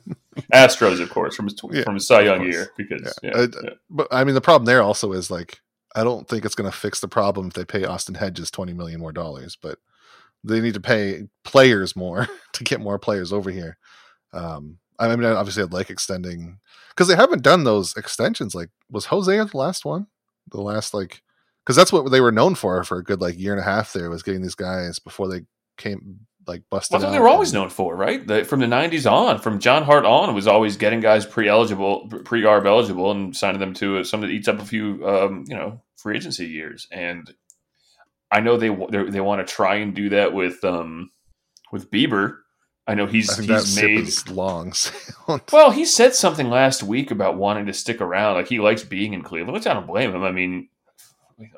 Astros, 0.53 1.01
of 1.01 1.11
course, 1.11 1.37
from 1.37 1.47
his, 1.47 1.55
tw- 1.55 1.73
Yeah, 1.73 1.83
from 1.83 1.95
his 1.95 2.07
Cy 2.07 2.21
Young 2.23 2.43
year. 2.45 2.71
Because, 2.77 3.19
Yeah. 3.23 3.31
yeah, 3.35 3.37
Uh, 3.43 3.47
yeah. 3.65 3.71
but 3.91 4.09
I 4.11 4.25
mean, 4.25 4.35
the 4.35 4.41
problem 4.41 4.65
there 4.67 4.83
also 4.83 5.13
is 5.13 5.31
like 5.31 5.61
I 5.95 6.05
don't 6.05 6.29
think 6.29 6.45
it's 6.45 6.55
going 6.55 6.71
to 6.71 6.77
fix 6.77 7.01
the 7.01 7.09
problem 7.09 7.49
if 7.49 7.55
they 7.55 7.65
pay 7.65 7.85
Austin 7.85 8.15
Hedges 8.15 8.51
20 8.51 8.73
million 8.75 9.01
more 9.01 9.13
dollars, 9.13 9.57
but 9.61 9.79
they 10.45 10.61
need 10.61 10.75
to 10.75 10.81
pay 10.81 11.29
players 11.45 11.97
more 11.97 12.29
to 12.53 12.65
get 12.65 12.81
more 12.81 12.99
players 12.99 13.33
over 13.33 13.51
here. 13.51 13.77
Um, 14.33 14.79
I 14.99 15.15
mean, 15.15 15.25
obviously, 15.27 15.63
I'd 15.63 15.73
like 15.73 15.91
extending 15.91 16.59
because 16.91 17.09
they 17.09 17.17
haven't 17.17 17.43
done 17.43 17.65
those 17.65 17.97
extensions. 17.97 18.55
Like, 18.55 18.69
was 18.91 19.07
Jose 19.07 19.37
the 19.37 19.57
last 19.57 19.85
one? 19.85 20.07
The 20.53 20.61
last 20.61 20.95
like 20.95 21.23
because 21.65 21.77
that's 21.77 21.93
what 21.93 22.11
they 22.11 22.21
were 22.21 22.33
known 22.33 22.55
for 22.55 22.83
for 22.85 22.99
a 22.99 23.05
good 23.05 23.21
like 23.21 23.39
year 23.39 23.53
and 23.53 23.61
a 23.61 23.65
half. 23.65 23.93
There 23.93 24.11
was 24.11 24.23
getting 24.23 24.43
these 24.43 24.55
guys 24.55 24.99
before 24.99 25.29
they 25.29 25.43
came 25.77 26.21
like 26.47 26.63
busted. 26.71 26.95
That's 26.95 27.05
what 27.05 27.13
they 27.13 27.21
were 27.21 27.29
always 27.29 27.53
known 27.53 27.71
for, 27.71 27.95
right? 27.95 28.27
The, 28.27 28.45
from 28.45 28.61
the 28.61 28.67
'90s 28.67 29.11
on, 29.11 29.39
from 29.39 29.59
John 29.59 29.83
Hart 29.83 30.05
on, 30.05 30.35
was 30.35 30.47
always 30.47 30.77
getting 30.77 31.01
guys 31.01 31.27
pre-eligible, 31.27 32.09
pre-arb 32.25 32.67
eligible, 32.67 33.11
and 33.11 33.37
signing 33.37 33.61
them 33.61 33.75
to 33.75 34.05
something 34.05 34.29
that 34.29 34.35
eats 34.35 34.49
up 34.49 34.61
a 34.61 34.65
few, 34.65 35.07
um, 35.07 35.45
you 35.49 35.57
know, 35.57 35.83
free 35.97 36.17
agency 36.17 36.47
years. 36.47 36.87
And 36.91 37.33
I 38.31 38.41
know 38.41 38.57
they 38.57 38.69
they, 38.69 39.21
want 39.21 39.47
to 39.47 39.53
try 39.53 39.77
and 39.77 39.95
do 39.95 40.11
that 40.11 40.33
with 40.33 40.63
um, 40.65 41.11
with 41.73 41.91
Bieber. 41.91 42.39
I 42.87 42.95
know 42.95 43.07
he's 43.07 43.39
I 43.39 43.43
he's 43.43 43.77
made. 43.81 44.31
long. 44.31 44.73
Well, 45.53 45.71
he 45.71 45.85
said 45.85 46.17
something 46.17 46.51
last 46.51 46.83
week 46.83 47.13
about 47.13 47.37
wanting 47.37 47.67
to 47.67 47.73
stick 47.73 48.01
around. 48.01 48.35
Like 48.35 48.49
he 48.49 48.59
likes 48.59 48.83
being 48.83 49.13
in 49.13 49.23
Cleveland, 49.23 49.53
which 49.53 49.67
I 49.69 49.75
don't 49.75 49.87
blame 49.87 50.13
him. 50.13 50.25
I 50.25 50.33
mean, 50.33 50.69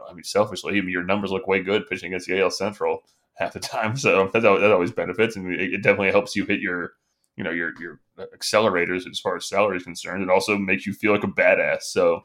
I 0.09 0.13
mean, 0.15 0.25
selfishly, 0.25 0.79
I 0.79 0.81
mean, 0.81 0.91
your 0.91 1.05
numbers 1.05 1.31
look 1.31 1.47
way 1.47 1.63
good 1.63 1.87
pitching 1.89 2.09
against 2.09 2.27
the 2.29 2.41
AL 2.41 2.51
Central 2.51 3.03
half 3.35 3.53
the 3.53 3.61
time, 3.61 3.97
so 4.05 4.29
that 4.33 4.43
that 4.43 4.73
always 4.73 4.93
benefits, 4.93 5.37
and 5.37 5.53
it, 5.55 5.75
it 5.75 5.83
definitely 5.83 6.11
helps 6.11 6.37
you 6.37 6.45
hit 6.47 6.61
your, 6.61 6.93
you 7.37 7.45
know, 7.45 7.51
your 7.51 7.73
your 7.81 8.01
accelerators 8.37 9.09
as 9.11 9.21
far 9.21 9.37
as 9.37 9.47
salary 9.49 9.77
is 9.79 9.85
concerned. 9.85 10.23
It 10.23 10.31
also 10.31 10.57
makes 10.59 10.87
you 10.87 10.93
feel 10.93 11.13
like 11.13 11.25
a 11.25 11.29
badass. 11.29 11.83
So 11.83 12.23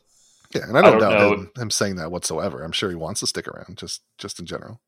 Yeah, 0.54 0.64
and 0.68 0.78
I 0.78 0.82
I 0.84 0.92
don't, 0.92 1.00
don't 1.00 1.00
doubt 1.00 1.20
know. 1.20 1.34
him, 1.34 1.52
him 1.58 1.72
saying 1.72 1.96
that 1.98 2.12
whatsoever. 2.12 2.64
I'm 2.64 2.72
sure 2.72 2.90
he 2.90 2.96
wants 2.96 3.20
to 3.22 3.28
stick 3.28 3.48
around, 3.48 3.78
just 3.78 4.02
just 4.18 4.40
in 4.40 4.46
general. 4.46 4.82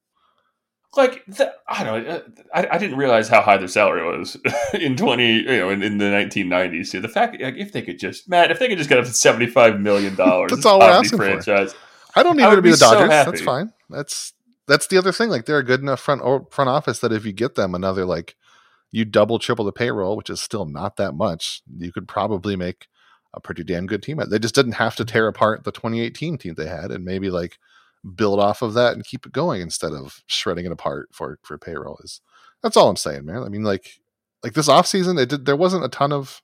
like 0.97 1.23
the, 1.27 1.53
I 1.67 1.83
don't 1.83 2.03
know, 2.03 2.09
uh, 2.15 2.21
I, 2.53 2.67
I 2.75 2.77
didn't 2.79 2.97
realize 2.97 3.27
how 3.29 3.41
high 3.41 3.57
their 3.57 3.67
salary 3.67 4.17
was 4.17 4.37
in 4.73 4.97
twenty, 4.97 5.33
you 5.39 5.57
know, 5.57 5.69
in, 5.69 5.83
in 5.83 5.97
the 5.99 6.09
nineteen 6.09 6.49
nineties. 6.49 6.91
The 6.91 7.07
fact, 7.07 7.39
like, 7.41 7.57
if 7.57 7.71
they 7.71 7.81
could 7.81 7.99
just, 7.99 8.27
Matt, 8.29 8.51
if 8.51 8.59
they 8.59 8.67
could 8.67 8.77
just 8.77 8.89
get 8.89 8.99
up 8.99 9.05
to 9.05 9.13
seventy 9.13 9.47
five 9.47 9.79
million 9.79 10.15
dollars, 10.15 10.51
That's 10.51 10.65
all 10.65 10.79
we're 10.79 10.91
asking 10.91 11.21
for. 11.21 11.45
I 12.15 12.23
don't 12.23 12.37
need 12.37 12.43
I 12.43 12.49
her 12.51 12.55
to 12.55 12.61
be 12.61 12.69
be 12.69 12.73
the 12.73 12.77
Dodgers. 12.77 13.09
happy. 13.09 13.31
That's 13.31 13.43
fine. 13.43 13.73
That's 13.89 14.33
that's 14.67 14.87
the 14.87 14.97
other 14.97 15.11
thing. 15.11 15.29
Like 15.29 15.45
they're 15.45 15.57
a 15.57 15.63
good 15.63 15.81
enough 15.81 15.99
front 15.99 16.21
or 16.21 16.47
front 16.51 16.69
office 16.69 16.99
that 16.99 17.11
if 17.11 17.25
you 17.25 17.33
get 17.33 17.55
them 17.55 17.73
another 17.75 18.05
like 18.05 18.35
you 18.91 19.05
double 19.05 19.39
triple 19.39 19.65
the 19.65 19.71
payroll, 19.71 20.15
which 20.15 20.29
is 20.29 20.41
still 20.41 20.65
not 20.65 20.97
that 20.97 21.13
much, 21.13 21.61
you 21.77 21.91
could 21.91 22.07
probably 22.07 22.55
make 22.55 22.87
a 23.33 23.39
pretty 23.39 23.63
damn 23.63 23.85
good 23.85 24.01
team. 24.01 24.21
They 24.29 24.39
just 24.39 24.55
didn't 24.55 24.73
have 24.73 24.95
to 24.95 25.03
mm-hmm. 25.03 25.13
tear 25.13 25.27
apart 25.27 25.63
the 25.63 25.71
2018 25.71 26.37
team 26.37 26.55
they 26.55 26.67
had 26.67 26.91
and 26.91 27.05
maybe 27.05 27.29
like 27.29 27.57
build 28.15 28.39
off 28.39 28.61
of 28.61 28.73
that 28.73 28.93
and 28.93 29.05
keep 29.05 29.25
it 29.25 29.31
going 29.31 29.61
instead 29.61 29.91
of 29.91 30.23
shredding 30.27 30.65
it 30.65 30.71
apart 30.71 31.09
for 31.11 31.39
for 31.43 31.57
payroll. 31.57 31.99
Is 32.03 32.21
that's 32.61 32.77
all 32.77 32.89
I'm 32.89 32.95
saying, 32.95 33.25
man. 33.25 33.43
I 33.43 33.49
mean, 33.49 33.63
like 33.63 33.99
like 34.43 34.53
this 34.53 34.69
offseason, 34.69 35.19
it 35.19 35.29
did 35.29 35.45
there 35.45 35.55
wasn't 35.55 35.85
a 35.85 35.89
ton 35.89 36.11
of 36.11 36.41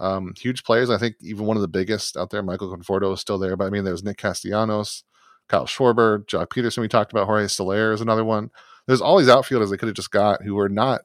um, 0.00 0.34
huge 0.38 0.64
players. 0.64 0.90
I 0.90 0.98
think 0.98 1.16
even 1.20 1.46
one 1.46 1.56
of 1.56 1.60
the 1.60 1.68
biggest 1.68 2.16
out 2.16 2.30
there, 2.30 2.42
Michael 2.42 2.74
Conforto, 2.76 3.12
is 3.12 3.20
still 3.20 3.38
there. 3.38 3.56
But 3.56 3.66
I 3.66 3.70
mean, 3.70 3.84
there's 3.84 4.04
Nick 4.04 4.18
Castellanos, 4.18 5.04
Kyle 5.48 5.66
Schwarber, 5.66 6.24
Joc 6.26 6.48
Pederson. 6.48 6.78
We 6.78 6.88
talked 6.88 7.12
about 7.12 7.26
Jorge 7.26 7.48
Soler 7.48 7.92
is 7.92 8.00
another 8.00 8.24
one. 8.24 8.50
There's 8.86 9.00
all 9.00 9.18
these 9.18 9.28
outfielders 9.28 9.70
they 9.70 9.76
could 9.76 9.88
have 9.88 9.96
just 9.96 10.10
got 10.10 10.42
who 10.42 10.54
were 10.54 10.68
not 10.68 11.02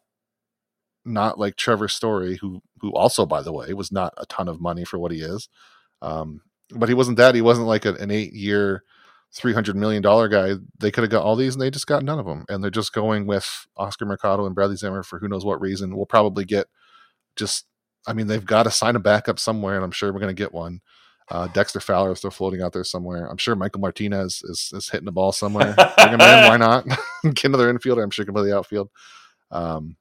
not 1.05 1.37
like 1.39 1.55
Trevor 1.55 1.87
Story, 1.87 2.37
who 2.37 2.61
who 2.79 2.91
also, 2.93 3.25
by 3.25 3.41
the 3.41 3.51
way, 3.53 3.73
was 3.73 3.91
not 3.91 4.13
a 4.17 4.25
ton 4.25 4.47
of 4.47 4.61
money 4.61 4.85
for 4.85 4.99
what 4.99 5.11
he 5.11 5.21
is. 5.21 5.49
Um, 6.01 6.41
but 6.71 6.89
he 6.89 6.95
wasn't 6.95 7.17
that. 7.17 7.35
He 7.35 7.41
wasn't 7.41 7.67
like 7.67 7.85
a, 7.85 7.93
an 7.95 8.11
eight 8.11 8.33
year, 8.33 8.83
three 9.33 9.53
hundred 9.53 9.75
million 9.75 10.01
dollar 10.01 10.27
guy. 10.27 10.53
They 10.79 10.91
could 10.91 11.03
have 11.03 11.11
got 11.11 11.23
all 11.23 11.35
these, 11.35 11.55
and 11.55 11.61
they 11.61 11.71
just 11.71 11.87
got 11.87 12.03
none 12.03 12.19
of 12.19 12.25
them. 12.25 12.45
And 12.49 12.63
they're 12.63 12.71
just 12.71 12.93
going 12.93 13.25
with 13.25 13.67
Oscar 13.77 14.05
Mercado 14.05 14.45
and 14.45 14.55
Bradley 14.55 14.75
Zimmer 14.75 15.03
for 15.03 15.19
who 15.19 15.27
knows 15.27 15.45
what 15.45 15.61
reason. 15.61 15.95
We'll 15.95 16.05
probably 16.05 16.45
get 16.45 16.67
just. 17.35 17.65
I 18.05 18.13
mean, 18.13 18.27
they've 18.27 18.45
got 18.45 18.63
to 18.63 18.71
sign 18.71 18.95
a 18.95 18.99
backup 18.99 19.39
somewhere, 19.39 19.75
and 19.75 19.83
I'm 19.83 19.91
sure 19.91 20.11
we're 20.11 20.19
going 20.19 20.35
to 20.35 20.41
get 20.41 20.53
one. 20.53 20.81
Uh, 21.29 21.47
Dexter 21.47 21.79
Fowler 21.79 22.11
is 22.11 22.19
still 22.19 22.31
floating 22.31 22.61
out 22.61 22.73
there 22.73 22.83
somewhere. 22.83 23.27
I'm 23.27 23.37
sure 23.37 23.55
Michael 23.55 23.79
Martinez 23.81 24.41
is, 24.43 24.71
is 24.73 24.89
hitting 24.89 25.05
the 25.05 25.11
ball 25.11 25.31
somewhere. 25.31 25.73
Bring 25.97 26.09
him 26.09 26.21
in, 26.21 26.49
why 26.49 26.57
not? 26.57 26.85
get 27.23 27.45
another 27.45 27.73
infielder. 27.73 28.03
I'm 28.03 28.09
sure 28.09 28.23
he 28.23 28.27
can 28.27 28.35
play 28.35 28.49
the 28.49 28.57
outfield. 28.57 28.89
Um, 29.51 29.95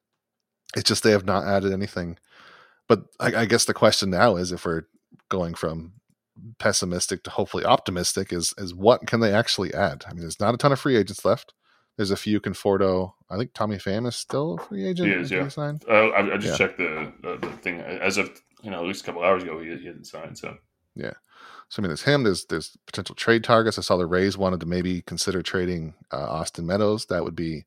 it's 0.75 0.89
just 0.89 1.03
they 1.03 1.13
have 1.13 1.27
not 1.27 1.47
added 1.47 1.73
anything. 1.73 2.19
But 2.89 3.05
I, 3.21 3.43
I 3.43 3.45
guess 3.47 3.65
the 3.65 3.75
question 3.75 4.11
now 4.11 4.37
is 4.37 4.53
if 4.53 4.65
we're 4.65 4.83
going 5.29 5.55
from 5.55 5.93
pessimistic 6.59 7.23
to 7.25 7.31
hopefully 7.31 7.65
optimistic, 7.65 8.33
is 8.33 8.55
is 8.59 8.75
what 8.75 9.07
can 9.07 9.21
they 9.21 9.33
actually 9.33 9.73
add? 9.73 10.05
I 10.09 10.13
mean, 10.13 10.23
there's 10.23 10.41
not 10.41 10.55
a 10.55 10.57
ton 10.57 10.73
of 10.73 10.81
free 10.81 10.97
agents 10.97 11.25
left. 11.25 11.55
There's 11.97 12.11
a 12.11 12.17
few 12.17 12.41
Conforto. 12.41 13.13
I 13.31 13.37
think 13.37 13.53
Tommy 13.53 13.77
Pham 13.77 14.07
is 14.07 14.17
still 14.17 14.55
a 14.55 14.63
free 14.63 14.87
agent. 14.89 15.09
He 15.09 15.15
is, 15.15 15.31
yeah. 15.31 15.49
signed? 15.49 15.85
Uh, 15.89 16.09
I, 16.09 16.35
I 16.35 16.37
just 16.39 16.59
Yeah. 16.59 16.67
checked 16.67 16.79
the, 16.79 17.13
the 17.23 17.37
the 17.49 17.53
thing 17.59 17.81
as 17.81 18.17
of 18.19 18.31
you 18.63 18.71
know 18.71 18.81
at 18.81 18.87
least 18.87 19.03
a 19.03 19.07
couple 19.07 19.23
hours 19.23 19.43
ago. 19.43 19.61
He, 19.61 19.77
he 19.77 19.87
hadn't 19.87 20.07
signed. 20.07 20.39
So 20.39 20.57
yeah. 20.95 21.13
So 21.69 21.81
I 21.81 21.83
mean, 21.83 21.89
there's 21.91 22.03
him. 22.03 22.23
There's 22.23 22.45
there's 22.47 22.77
potential 22.87 23.15
trade 23.15 23.45
targets. 23.45 23.79
I 23.79 23.83
saw 23.83 23.97
the 23.97 24.07
Rays 24.07 24.37
wanted 24.39 24.61
to 24.61 24.67
maybe 24.67 25.03
consider 25.03 25.43
trading 25.43 25.95
uh, 26.13 26.29
Austin 26.31 26.67
Meadows. 26.67 27.07
That 27.07 27.25
would 27.25 27.37
be 27.37 27.65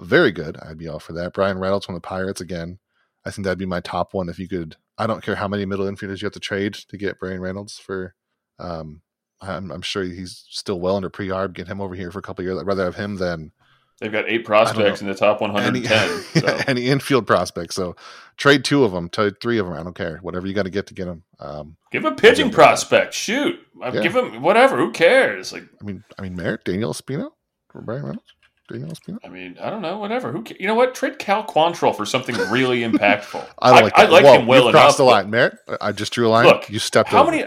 very 0.00 0.32
good. 0.32 0.56
I'd 0.62 0.78
be 0.78 0.88
all 0.88 1.00
for 1.00 1.12
that. 1.14 1.32
Bryan 1.32 1.58
Reynolds 1.58 1.86
from 1.86 1.94
the 1.96 2.00
Pirates 2.00 2.40
again. 2.40 2.78
I 3.24 3.30
think 3.30 3.44
that'd 3.44 3.58
be 3.58 3.66
my 3.66 3.80
top 3.80 4.14
one. 4.14 4.28
If 4.28 4.38
you 4.38 4.48
could, 4.48 4.76
I 4.96 5.06
don't 5.06 5.22
care 5.22 5.34
how 5.34 5.48
many 5.48 5.64
middle 5.66 5.86
infielders 5.86 6.20
you 6.22 6.26
have 6.26 6.32
to 6.34 6.40
trade 6.40 6.74
to 6.74 6.96
get 6.96 7.18
Bryan 7.18 7.40
Reynolds 7.40 7.78
for. 7.78 8.14
Um, 8.60 9.02
I'm, 9.40 9.70
I'm 9.70 9.82
sure 9.82 10.02
he's 10.02 10.44
still 10.50 10.80
well 10.80 10.96
under 10.96 11.10
pre-arb. 11.10 11.52
Get 11.52 11.68
him 11.68 11.80
over 11.80 11.94
here 11.94 12.10
for 12.10 12.18
a 12.18 12.22
couple 12.22 12.42
of 12.42 12.46
years. 12.46 12.58
I'd 12.58 12.66
rather 12.66 12.84
have 12.84 12.96
him 12.96 13.16
than 13.16 13.52
they've 14.00 14.12
got 14.12 14.28
eight 14.28 14.44
prospects 14.44 15.00
in 15.00 15.06
the 15.08 15.14
top 15.14 15.40
any 15.42 15.82
so. 15.84 16.58
any 16.66 16.86
infield 16.86 17.26
prospects. 17.26 17.74
So 17.74 17.96
trade 18.36 18.64
two 18.64 18.84
of 18.84 18.92
them, 18.92 19.08
trade 19.08 19.34
three 19.40 19.58
of 19.58 19.66
them. 19.66 19.74
I 19.74 19.82
don't 19.82 19.94
care. 19.96 20.18
Whatever 20.22 20.46
you 20.46 20.54
got 20.54 20.64
to 20.64 20.70
get 20.70 20.86
to 20.88 20.94
get 20.94 21.06
them. 21.06 21.22
Um, 21.40 21.76
Give 21.90 22.04
a 22.04 22.12
pitching 22.12 22.50
prospect. 22.50 23.14
Shoot, 23.14 23.58
Uh, 23.82 23.90
Yeah. 23.94 24.00
give 24.02 24.16
him 24.16 24.42
whatever. 24.42 24.76
Who 24.76 24.90
cares? 24.92 25.52
Like, 25.52 25.64
I 25.80 25.84
mean, 25.84 26.04
I 26.18 26.22
mean, 26.22 26.36
Merritt, 26.36 26.64
Daniel 26.64 26.92
Espino 26.92 27.30
for 27.70 27.80
Bryan 27.82 28.02
Reynolds. 28.04 28.32
Daniel 28.70 28.90
Espino. 28.90 29.18
I 29.24 29.28
mean, 29.28 29.56
I 29.62 29.70
don't 29.70 29.80
know. 29.80 29.96
Whatever. 29.98 30.30
Who? 30.30 30.42
Ca- 30.44 30.56
you 30.60 30.66
know 30.66 30.74
what? 30.74 30.94
Trade 30.94 31.18
Cal 31.18 31.42
Quantrill 31.44 31.96
for 31.96 32.04
something 32.04 32.36
really 32.50 32.80
impactful. 32.88 33.44
I 33.60 33.70
like 33.80 33.96
that. 33.96 34.06
I 34.08 34.10
like 34.10 34.24
Whoa, 34.24 34.34
him 34.40 34.46
well 34.46 34.64
you 34.64 34.68
enough. 34.68 34.80
crossed 34.82 34.98
the 34.98 35.04
line, 35.04 35.30
Merritt. 35.30 35.56
I 35.80 35.92
just 35.92 36.12
drew 36.12 36.28
a 36.28 36.30
line. 36.30 36.44
Look, 36.46 36.68
you 36.68 36.78
stepped 36.78 37.08
How 37.10 37.22
over. 37.22 37.30
many? 37.30 37.44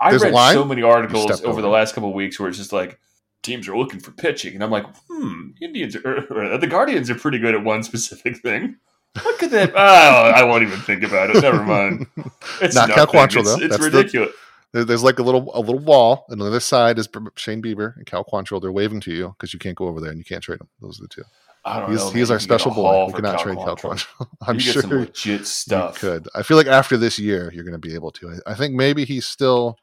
I 0.00 0.10
There's 0.10 0.24
read 0.24 0.52
so 0.52 0.64
many 0.64 0.82
articles 0.82 1.30
over 1.30 1.46
over 1.46 1.62
the 1.62 1.68
last 1.68 1.94
couple 1.94 2.08
of 2.10 2.14
weeks 2.16 2.38
where 2.40 2.48
it's 2.48 2.58
just 2.58 2.72
like 2.72 2.98
teams 3.44 3.68
are 3.68 3.76
looking 3.76 4.00
for 4.00 4.10
pitching, 4.10 4.54
and 4.54 4.64
I'm 4.64 4.70
like, 4.70 4.86
hmm, 5.08 5.50
Indians 5.62 5.94
are, 5.94 6.26
or 6.30 6.58
the 6.58 6.66
Guardians 6.66 7.08
are 7.10 7.14
pretty 7.14 7.38
good 7.38 7.54
at 7.54 7.62
one 7.62 7.82
specific 7.84 8.38
thing. 8.38 8.76
What 9.22 9.38
could 9.38 9.50
that? 9.50 9.70
Oh, 9.76 9.78
I 9.78 10.42
won't 10.42 10.64
even 10.64 10.80
think 10.80 11.04
about 11.04 11.30
it. 11.30 11.40
Never 11.40 11.62
mind. 11.62 12.06
It's 12.60 12.74
Not 12.74 12.90
Cal. 12.90 13.06
Quantrill, 13.06 13.40
It's, 13.40 13.48
though. 13.50 13.64
it's 13.64 13.76
That's 13.76 13.82
ridiculous. 13.94 14.30
There- 14.72 14.84
There's 14.84 15.04
like 15.04 15.20
a 15.20 15.22
little 15.22 15.52
a 15.54 15.60
little 15.60 15.78
wall, 15.78 16.24
and 16.28 16.40
on 16.40 16.44
the 16.46 16.50
other 16.50 16.58
side 16.58 16.98
is 16.98 17.08
Shane 17.36 17.62
Bieber 17.62 17.96
and 17.96 18.06
Cal 18.06 18.24
Quantrill. 18.24 18.60
They're 18.60 18.72
waving 18.72 19.00
to 19.02 19.12
you 19.12 19.28
because 19.38 19.52
you 19.52 19.60
can't 19.60 19.76
go 19.76 19.86
over 19.86 20.00
there 20.00 20.10
and 20.10 20.18
you 20.18 20.24
can't 20.24 20.42
trade 20.42 20.58
them. 20.58 20.68
Those 20.80 20.98
are 20.98 21.02
the 21.02 21.08
two. 21.08 21.22
I 21.66 21.78
don't 21.80 21.90
He's 21.92 22.00
know. 22.00 22.10
he's 22.10 22.30
our 22.30 22.36
You 22.36 22.40
could 22.40 22.48
get 22.48 22.54
a 22.56 22.58
special 22.58 22.70
boy. 22.74 23.06
We 23.06 23.12
for 23.12 23.16
cannot 23.22 23.38
trade 23.38 23.56
Cal 23.56 23.76
Cal 23.76 23.92
Quantrill. 23.92 24.26
I'm 24.42 24.54
you 24.56 24.60
sure 24.60 24.74
get 24.74 24.82
some 24.82 24.90
you 24.90 24.98
legit 24.98 25.46
stuff. 25.46 25.98
could. 26.00 26.28
I 26.34 26.42
feel 26.42 26.56
like 26.56 26.66
after 26.66 26.96
this 26.96 27.18
year, 27.18 27.50
you're 27.54 27.62
going 27.64 27.72
to 27.72 27.78
be 27.78 27.94
able 27.94 28.10
to. 28.12 28.30
I, 28.46 28.50
I 28.50 28.54
think 28.54 28.74
maybe 28.74 29.04
he's 29.04 29.26
still. 29.26 29.78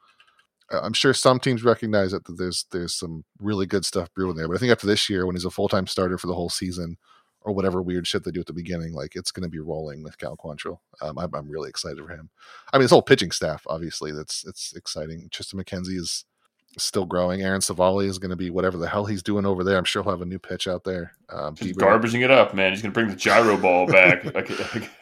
I'm 0.72 0.94
sure 0.94 1.14
some 1.14 1.40
teams 1.40 1.64
recognize 1.64 2.12
that 2.12 2.24
there's 2.38 2.66
there's 2.72 2.94
some 2.96 3.24
really 3.40 3.66
good 3.66 3.86
stuff 3.86 4.14
brewing 4.14 4.36
there. 4.36 4.48
But 4.48 4.56
I 4.56 4.60
think 4.60 4.72
after 4.72 4.88
this 4.88 5.10
year, 5.10 5.26
when 5.26 5.36
he's 5.36 5.46
a 5.46 5.52
full 5.52 5.68
time 5.70 5.88
starter 5.88 6.18
for 6.18 6.28
the 6.28 6.34
whole 6.36 6.50
season, 6.50 6.98
or 7.42 7.54
whatever 7.54 7.82
weird 7.82 8.06
shit 8.08 8.24
they 8.24 8.32
do 8.32 8.40
at 8.40 8.46
the 8.46 8.54
beginning, 8.54 8.94
like 8.94 9.16
it's 9.16 9.32
going 9.32 9.44
to 9.44 9.50
be 9.50 9.60
rolling 9.60 10.04
with 10.04 10.18
Cal 10.18 10.38
Quantrill. 10.38 10.78
Um, 11.02 11.18
I'm, 11.18 11.34
I'm 11.34 11.50
really 11.50 11.70
excited 11.70 11.98
for 12.06 12.12
him. 12.12 12.30
I 12.72 12.78
mean, 12.78 12.84
his 12.84 12.92
whole 12.92 13.02
pitching 13.02 13.32
staff, 13.32 13.64
obviously, 13.68 14.12
that's 14.12 14.46
it's 14.48 14.74
exciting. 14.76 15.28
Triston 15.30 15.56
McKenzie 15.56 15.98
is 15.98 16.26
still 16.78 17.06
growing. 17.06 17.42
Aaron 17.42 17.60
Civale 17.62 18.06
is 18.08 18.18
going 18.20 18.30
to 18.30 18.36
be 18.38 18.50
whatever 18.50 18.78
the 18.78 18.88
hell 18.88 19.06
he's 19.06 19.24
doing 19.24 19.46
over 19.46 19.64
there. 19.64 19.78
I'm 19.78 19.84
sure 19.84 20.04
he'll 20.04 20.12
have 20.12 20.22
a 20.22 20.26
new 20.26 20.40
pitch 20.40 20.68
out 20.68 20.84
there. 20.84 21.14
Um, 21.30 21.56
Just 21.56 21.78
Bieber- 21.78 22.00
garbaging 22.00 22.24
it 22.24 22.32
up, 22.32 22.54
man. 22.54 22.72
He's 22.72 22.82
gonna 22.82 22.94
bring 22.94 23.10
the 23.10 23.16
gyro 23.16 23.58
ball 23.58 23.88
back. 23.88 24.24
like, 24.34 24.36
like, 24.36 24.90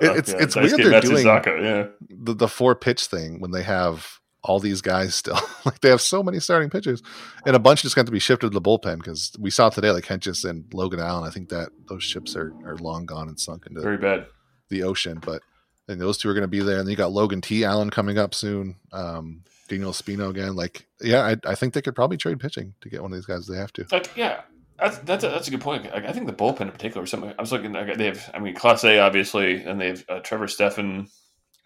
it's- 0.00 0.32
like, 0.32 0.42
it's 0.42 0.56
uh, 0.56 0.60
weird 0.60 0.78
they're 0.78 1.00
doing- 1.00 1.26
yeah. 1.26 1.86
the 2.08 2.34
the 2.34 2.48
four 2.48 2.74
pitch 2.74 3.06
thing 3.06 3.40
when 3.40 3.50
they 3.50 3.62
have 3.62 4.20
all 4.48 4.58
these 4.58 4.80
guys 4.80 5.14
still 5.14 5.38
like 5.64 5.80
they 5.80 5.90
have 5.90 6.00
so 6.00 6.22
many 6.22 6.40
starting 6.40 6.70
pitchers 6.70 7.02
and 7.46 7.54
a 7.54 7.58
bunch 7.58 7.82
just 7.82 7.94
got 7.94 8.06
to 8.06 8.12
be 8.12 8.18
shifted 8.18 8.48
to 8.48 8.54
the 8.54 8.60
bullpen 8.60 8.96
because 8.98 9.32
we 9.38 9.50
saw 9.50 9.68
today 9.68 9.90
like 9.90 10.04
Hentges 10.04 10.48
and 10.48 10.64
Logan 10.72 11.00
Allen. 11.00 11.26
I 11.26 11.30
think 11.30 11.50
that 11.50 11.68
those 11.88 12.02
ships 12.02 12.34
are 12.34 12.52
are 12.64 12.76
long 12.76 13.06
gone 13.06 13.28
and 13.28 13.38
sunk 13.38 13.66
into 13.66 13.80
Very 13.80 13.98
bad. 13.98 14.26
the 14.70 14.82
ocean, 14.82 15.20
but 15.24 15.42
and 15.88 16.00
those 16.00 16.18
two 16.18 16.28
are 16.28 16.34
going 16.34 16.42
to 16.42 16.48
be 16.48 16.60
there. 16.60 16.78
And 16.78 16.86
then 16.86 16.90
you 16.90 16.96
got 16.96 17.12
Logan 17.12 17.40
T. 17.40 17.64
Allen 17.64 17.90
coming 17.90 18.18
up 18.18 18.34
soon. 18.34 18.76
Um, 18.92 19.42
Daniel 19.68 19.92
Espino 19.92 20.30
again. 20.30 20.54
Like, 20.54 20.86
yeah, 21.00 21.22
I, 21.22 21.50
I 21.50 21.54
think 21.54 21.74
they 21.74 21.82
could 21.82 21.94
probably 21.94 22.16
trade 22.16 22.40
pitching 22.40 22.74
to 22.80 22.88
get 22.88 23.02
one 23.02 23.12
of 23.12 23.16
these 23.16 23.26
guys. 23.26 23.46
They 23.46 23.56
have 23.56 23.72
to. 23.74 23.86
Like, 23.90 24.10
yeah, 24.16 24.42
that's 24.78 24.98
that's 24.98 25.24
a, 25.24 25.28
that's 25.28 25.48
a 25.48 25.50
good 25.50 25.60
point. 25.60 25.84
Like, 25.84 26.04
I 26.04 26.12
think 26.12 26.26
the 26.26 26.32
bullpen 26.32 26.62
in 26.62 26.70
particular, 26.70 27.04
is 27.04 27.10
something 27.10 27.32
I 27.38 27.40
was 27.40 27.52
looking. 27.52 27.72
They 27.72 28.06
have, 28.06 28.30
I 28.34 28.38
mean, 28.38 28.54
Clase 28.54 29.02
obviously, 29.02 29.62
and 29.64 29.80
they 29.80 29.88
have 29.88 30.04
uh, 30.08 30.20
Trevor 30.20 30.48
Stephan, 30.48 30.90
and 30.90 31.08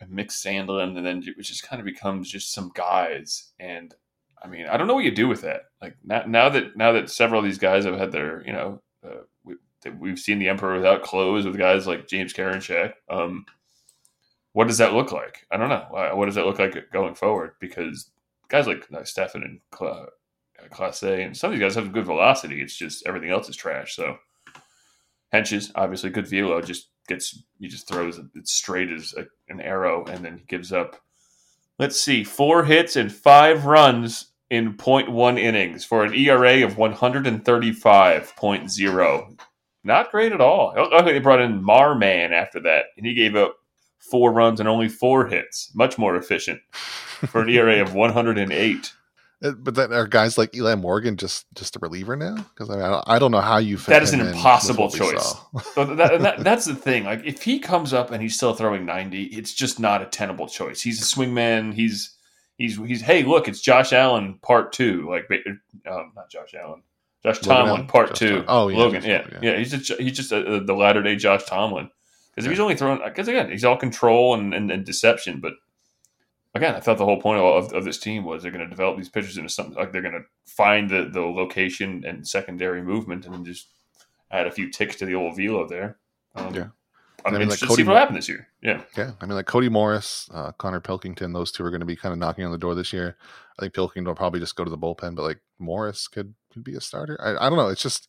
Nick 0.09 0.29
Sandlin, 0.29 0.97
and 0.97 1.07
then 1.07 1.23
it 1.27 1.43
just 1.43 1.63
kind 1.63 1.81
of 1.81 1.87
becomes 1.87 2.31
just 2.31 2.53
some 2.53 2.71
guys. 2.75 3.53
And 3.59 3.95
I 4.43 4.49
mean, 4.49 4.67
I 4.67 4.77
don't 4.77 4.87
know 4.87 4.95
what 4.95 5.05
you 5.05 5.11
do 5.11 5.29
with 5.29 5.43
that. 5.43 5.63
Like 5.81 5.97
now, 6.05 6.25
now 6.27 6.49
that 6.49 6.77
now 6.77 6.93
that 6.93 7.11
several 7.11 7.39
of 7.39 7.45
these 7.45 7.59
guys 7.59 7.85
have 7.85 7.99
had 7.99 8.13
their, 8.13 8.45
you 8.47 8.53
know, 8.53 8.83
uh, 9.05 9.23
we, 9.45 9.55
we've 9.99 10.19
seen 10.19 10.39
the 10.39 10.49
Emperor 10.49 10.77
without 10.77 11.03
clothes 11.03 11.45
with 11.45 11.59
guys 11.59 11.87
like 11.87 12.09
James 12.09 12.33
Karinchak. 12.33 12.95
Um, 13.09 13.45
what 14.53 14.69
does 14.69 14.79
that 14.79 14.93
look 14.93 15.13
like? 15.13 15.47
I 15.51 15.57
don't 15.57 15.69
know. 15.71 15.87
What 16.15 16.27
does 16.27 16.35
that 16.35 16.47
look 16.47 16.59
like 16.59 16.77
going 16.93 17.15
forward? 17.15 17.53
Because 17.61 18.11
guys 18.49 18.67
like 18.67 18.87
uh, 18.95 19.05
Stephan 19.05 19.43
and 19.43 19.61
Cla- 19.71 20.09
uh, 20.63 20.69
Clase, 20.71 21.25
and 21.25 21.37
some 21.37 21.51
of 21.51 21.59
these 21.59 21.65
guys 21.65 21.75
have 21.75 21.93
good 21.93 22.05
velocity. 22.05 22.61
It's 22.61 22.77
just 22.77 23.07
everything 23.07 23.31
else 23.31 23.49
is 23.49 23.57
trash. 23.57 23.97
So 23.97 24.19
Hentges, 25.33 25.73
obviously 25.75 26.11
good 26.11 26.29
velo, 26.29 26.61
just 26.61 26.89
gets 27.09 27.43
he 27.59 27.69
just 27.69 27.89
throws 27.89 28.19
it 28.19 28.27
straight 28.49 28.91
as 28.91 29.15
a, 29.15 29.27
an 29.49 29.61
arrow, 29.61 30.05
and 30.07 30.25
then 30.25 30.39
he 30.39 30.45
gives 30.45 30.73
up. 30.73 30.97
Let's 31.79 32.01
see, 32.01 32.25
four 32.25 32.65
hits 32.65 32.97
and 32.97 33.13
five 33.13 33.65
runs 33.65 34.33
in 34.51 34.75
0.1 34.75 35.39
innings 35.39 35.85
for 35.85 36.05
an 36.05 36.15
ERA 36.15 36.65
of 36.65 36.75
135.0. 36.75 39.39
Not 39.85 40.11
great 40.11 40.33
at 40.33 40.41
all. 40.41 40.75
Oh, 40.77 40.89
Luckily, 40.93 41.15
they 41.15 41.19
brought 41.19 41.41
in 41.41 41.65
Marman 41.65 42.33
after 42.33 42.61
that, 42.61 42.87
and 42.97 43.07
he 43.07 43.15
gave 43.15 43.35
up 43.35 43.57
four 43.99 44.33
runs 44.33 44.61
and 44.61 44.69
only 44.69 44.89
four 44.89 45.27
hits. 45.27 45.73
Much 45.75 45.99
more 45.99 46.15
efficient 46.17 46.61
for 46.73 47.41
an 47.41 47.49
ERA 47.49 47.81
of 47.81 47.95
108. 47.95 48.93
Uh, 49.43 49.53
But 49.53 49.75
then 49.75 49.93
are 49.93 50.07
guys 50.07 50.39
like 50.39 50.55
Eli 50.55 50.75
Morgan 50.75 51.17
just 51.17 51.47
just 51.55 51.77
a 51.77 51.79
reliever 51.81 52.17
now? 52.17 52.35
Because 52.37 52.71
I, 52.71 52.77
mean, 52.77 53.03
I 53.07 53.19
don't- 53.19 53.33
know 53.33 53.41
how 53.41 53.59
you 53.59 53.79
fit 53.79 53.91
That 53.93 54.03
is 54.03 54.13
an 54.13 54.21
impossible 54.21 54.91
choice. 54.91 55.35
So 55.75 55.85
that, 55.85 56.21
that, 56.21 56.45
that's 56.45 56.67
the 56.67 56.75
thing. 56.75 57.05
Like, 57.05 57.23
if 57.25 57.43
he 57.43 57.59
comes 57.59 57.93
up 57.93 58.11
and 58.11 58.23
he's 58.23 58.37
still 58.37 58.55
throwing 58.55 58.85
90, 58.85 59.25
it's 59.25 59.55
just 59.55 59.81
not 59.81 60.03
a 60.03 60.07
tenable 60.07 60.47
choice. 60.49 60.81
He's 60.83 61.01
a 61.01 61.05
swingman. 61.05 61.73
He's 61.75 62.17
he's 62.59 62.77
he's. 62.77 63.01
Hey, 63.01 63.23
look, 63.23 63.49
it's 63.49 63.61
Josh 63.61 63.93
Allen 63.93 64.39
part 64.43 64.73
two. 64.73 65.09
Like, 65.09 65.29
um, 65.91 66.13
not 66.15 66.31
Josh 66.31 66.55
Allen, 66.55 66.83
Josh 67.23 67.39
Tomlin 67.41 67.69
Allen? 67.69 67.87
part 67.87 68.11
Josh 68.11 68.19
two. 68.19 68.37
Tom- 68.37 68.45
oh, 68.49 68.69
yeah, 68.69 68.77
Logan. 68.79 69.03
Yeah, 69.05 69.27
yeah, 69.33 69.39
yeah. 69.43 69.57
He's 69.59 69.71
just 69.71 70.01
he's 70.01 70.17
just 70.17 70.33
uh 70.33 70.61
the 70.61 70.75
latter 70.75 71.03
day 71.03 71.17
Josh 71.17 71.45
Tomlin. 71.45 71.91
Because 72.31 72.47
if 72.47 72.51
he's 72.51 72.61
only 72.61 72.77
throwing, 72.77 73.01
because 73.05 73.29
again, 73.29 73.51
he's 73.51 73.65
all 73.65 73.77
control 73.77 74.35
and, 74.35 74.55
and, 74.55 74.71
and 74.71 74.85
deception. 74.87 75.41
But 75.41 75.53
again, 76.55 76.75
I 76.75 76.81
thought 76.81 76.99
the 76.99 77.05
whole 77.05 77.21
point 77.21 77.41
of, 77.41 77.73
of 77.73 77.85
this 77.85 77.99
team 77.99 78.25
was 78.25 78.43
they're 78.43 78.53
going 78.53 78.65
to 78.65 78.71
develop 78.71 78.97
these 78.97 79.09
pitchers 79.09 79.37
into 79.37 79.49
something 79.49 79.75
like 79.75 79.93
they're 79.93 80.03
going 80.03 80.15
to 80.15 80.53
find 80.53 80.91
the, 80.91 81.09
the 81.13 81.21
location 81.21 82.05
and 82.07 82.27
secondary 82.27 82.83
movement 82.83 83.25
and 83.25 83.35
then 83.35 83.45
just 83.45 83.69
add 84.31 84.47
a 84.47 84.51
few 84.51 84.71
ticks 84.71 84.97
to 84.97 85.07
the 85.07 85.15
old 85.15 85.37
velo 85.37 85.67
there. 85.67 85.99
Um, 86.35 86.55
Yeah. 86.55 86.67
I'm 87.25 87.37
I 87.37 87.39
mean, 87.39 87.49
like 87.49 87.61
Cody 87.61 87.83
see 87.83 87.89
what 87.89 87.97
happens 87.97 88.19
this 88.19 88.29
year. 88.29 88.49
Yeah. 88.63 88.83
Yeah, 88.97 89.13
I 89.21 89.27
mean, 89.27 89.37
like 89.37 89.47
Cody 89.47 89.69
Morris, 89.69 90.29
uh, 90.35 90.51
Connor 90.53 90.81
Pilkington, 90.81 91.33
those 91.33 91.53
two 91.53 91.65
are 91.65 91.71
going 91.71 91.81
to 91.81 91.87
be 91.87 91.95
kind 91.95 92.13
of 92.13 92.19
knocking 92.19 92.45
on 92.45 92.51
the 92.51 92.59
door 92.59 92.75
this 92.75 92.93
year. 92.93 93.17
I 93.57 93.63
think 93.63 93.75
Pilkington 93.75 94.09
will 94.09 94.17
probably 94.17 94.41
just 94.41 94.57
go 94.57 94.65
to 94.65 94.71
the 94.71 94.79
bullpen, 94.79 95.15
but 95.15 95.23
like 95.23 95.39
Morris 95.59 96.09
could 96.09 96.35
could 96.53 96.65
be 96.65 96.75
a 96.75 96.81
starter. 96.81 97.17
I, 97.21 97.47
I 97.47 97.49
don't 97.49 97.59
know. 97.59 97.69
It's 97.69 97.83
just 97.83 98.09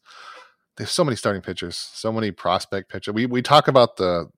there's 0.78 0.90
so 0.90 1.04
many 1.04 1.16
starting 1.16 1.42
pitchers, 1.42 1.76
so 1.76 2.12
many 2.12 2.32
prospect 2.32 2.90
pitchers. 2.90 3.14
We 3.14 3.26
we 3.26 3.42
talk 3.42 3.68
about 3.68 3.98
the 3.98 4.30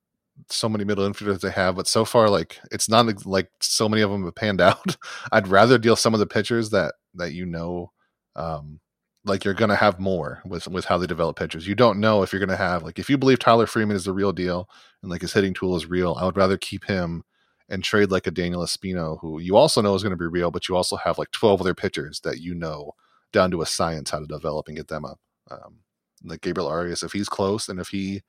so 0.49 0.69
many 0.69 0.83
middle 0.83 1.09
infielders 1.09 1.41
they 1.41 1.51
have, 1.51 1.75
but 1.75 1.87
so 1.87 2.05
far 2.05 2.29
like 2.29 2.59
it's 2.71 2.89
not 2.89 3.25
like 3.25 3.49
so 3.61 3.87
many 3.89 4.01
of 4.01 4.11
them 4.11 4.25
have 4.25 4.35
panned 4.35 4.61
out. 4.69 4.97
I'd 5.31 5.47
rather 5.47 5.77
deal 5.77 5.95
some 5.95 6.13
of 6.13 6.19
the 6.19 6.27
pitchers 6.27 6.69
that 6.71 6.95
that 7.15 7.33
you 7.33 7.45
know. 7.45 7.91
Um, 8.35 8.79
like 9.27 9.43
you're 9.43 9.55
gonna 9.55 9.75
have 9.75 9.99
more 9.99 10.41
with 10.45 10.67
with 10.67 10.85
how 10.85 10.97
they 10.97 11.07
develop 11.07 11.37
pitchers. 11.37 11.67
You 11.67 11.73
don't 11.73 11.99
know 11.99 12.21
if 12.21 12.31
you're 12.31 12.39
gonna 12.39 12.55
have 12.55 12.83
like 12.83 12.99
if 12.99 13.09
you 13.09 13.17
believe 13.17 13.39
Tyler 13.39 13.65
Freeman 13.65 13.95
is 13.95 14.05
the 14.05 14.13
real 14.13 14.31
deal, 14.31 14.69
and 15.01 15.09
like 15.09 15.21
his 15.21 15.33
hitting 15.33 15.53
tool 15.53 15.75
is 15.75 15.87
real, 15.87 16.15
I 16.19 16.25
would 16.25 16.37
rather 16.37 16.57
keep 16.57 16.85
him 16.85 17.23
and 17.69 17.83
trade 17.83 18.11
like 18.11 18.27
a 18.27 18.31
Daniel 18.31 18.61
Espino, 18.61 19.19
who 19.21 19.39
you 19.39 19.55
also 19.55 19.81
know 19.81 19.95
is 19.95 20.03
going 20.03 20.11
to 20.11 20.17
be 20.17 20.27
real, 20.27 20.51
but 20.51 20.69
you 20.69 20.75
also 20.75 20.95
have 20.97 21.17
like 21.17 21.31
12 21.31 21.61
other 21.61 21.73
pitchers 21.73 22.19
that 22.21 22.39
you 22.39 22.53
know 22.53 22.91
down 23.33 23.51
to 23.51 23.61
a 23.61 23.65
science 23.65 24.11
how 24.11 24.19
to 24.19 24.27
develop 24.27 24.67
and 24.67 24.77
get 24.77 24.87
them 24.87 25.05
up. 25.05 25.19
Um, 25.49 25.79
like 26.23 26.41
Gabriel 26.41 26.67
Arias, 26.67 27.03
if 27.03 27.11
he's 27.11 27.29
close 27.29 27.67
and 27.69 27.79
if 27.79 27.89
he, 27.89 28.21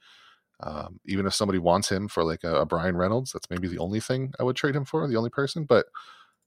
um, 0.61 1.01
even 1.07 1.27
if 1.27 1.35
somebody 1.35 1.59
wants 1.59 1.91
him 1.91 2.09
for 2.09 2.25
like 2.25 2.45
a, 2.45 2.63
a 2.63 2.67
Bryan 2.67 2.97
Reynolds, 2.97 3.33
that's 3.33 3.51
maybe 3.51 3.69
the 3.69 3.79
only 3.79 4.01
thing 4.01 4.33
I 4.41 4.43
would 4.43 4.57
trade 4.57 4.77
him 4.77 4.85
for, 4.85 5.07
the 5.07 5.17
only 5.17 5.31
person. 5.31 5.65
But 5.65 5.87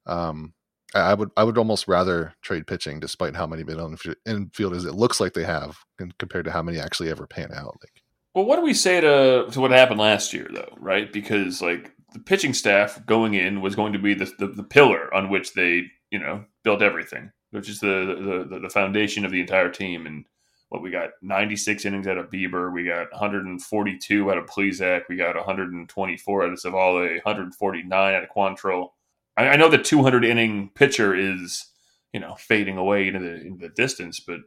um, 0.05 0.53
I, 0.95 1.11
I 1.11 1.13
would 1.13 1.29
I 1.37 1.43
would 1.43 1.57
almost 1.57 1.87
rather 1.87 2.33
trade 2.41 2.67
pitching, 2.67 2.99
despite 2.99 3.35
how 3.35 3.45
many 3.45 3.61
inf- 3.61 4.15
infielders 4.27 4.85
it 4.85 4.95
looks 4.95 5.19
like 5.19 5.33
they 5.33 5.43
have, 5.43 5.77
compared 6.17 6.45
to 6.45 6.51
how 6.51 6.63
many 6.63 6.79
actually 6.79 7.11
ever 7.11 7.27
pan 7.27 7.51
out. 7.53 7.77
Like 7.81 8.01
Well, 8.33 8.45
what 8.45 8.57
do 8.57 8.61
we 8.61 8.73
say 8.73 9.01
to, 9.01 9.47
to 9.51 9.61
what 9.61 9.71
happened 9.71 9.99
last 9.99 10.33
year, 10.33 10.47
though, 10.53 10.73
right? 10.79 11.11
Because, 11.11 11.61
like, 11.61 11.91
the 12.13 12.19
pitching 12.19 12.53
staff 12.53 13.03
going 13.05 13.33
in 13.33 13.61
was 13.61 13.75
going 13.75 13.93
to 13.93 13.99
be 13.99 14.13
the, 14.13 14.31
the, 14.37 14.47
the 14.47 14.63
pillar 14.63 15.13
on 15.13 15.29
which 15.29 15.53
they, 15.53 15.83
you 16.11 16.19
know, 16.19 16.45
built 16.63 16.81
everything, 16.81 17.31
which 17.51 17.69
is 17.69 17.79
the, 17.79 18.47
the, 18.49 18.59
the 18.59 18.69
foundation 18.69 19.25
of 19.25 19.31
the 19.31 19.41
entire 19.41 19.69
team. 19.69 20.05
And 20.05 20.25
what 20.69 20.81
we 20.81 20.91
got 20.91 21.09
96 21.21 21.85
innings 21.85 22.07
out 22.07 22.17
of 22.17 22.29
Bieber, 22.29 22.71
we 22.71 22.85
got 22.85 23.11
142 23.11 24.31
out 24.31 24.37
of 24.37 24.45
Plesac, 24.45 25.03
we 25.09 25.15
got 25.15 25.35
124 25.35 26.43
out 26.43 26.53
of 26.53 26.59
Civale, 26.59 27.15
149 27.23 28.13
out 28.13 28.23
of 28.23 28.29
Quantrill. 28.29 28.89
I, 29.35 29.49
I 29.49 29.55
know 29.55 29.69
the 29.69 29.79
200 29.79 30.23
inning 30.23 30.69
pitcher 30.75 31.15
is, 31.15 31.65
you 32.13 32.19
know, 32.19 32.35
fading 32.35 32.77
away 32.77 33.07
into 33.07 33.19
the, 33.19 33.41
into 33.41 33.67
the 33.67 33.73
distance, 33.73 34.19
but 34.19 34.41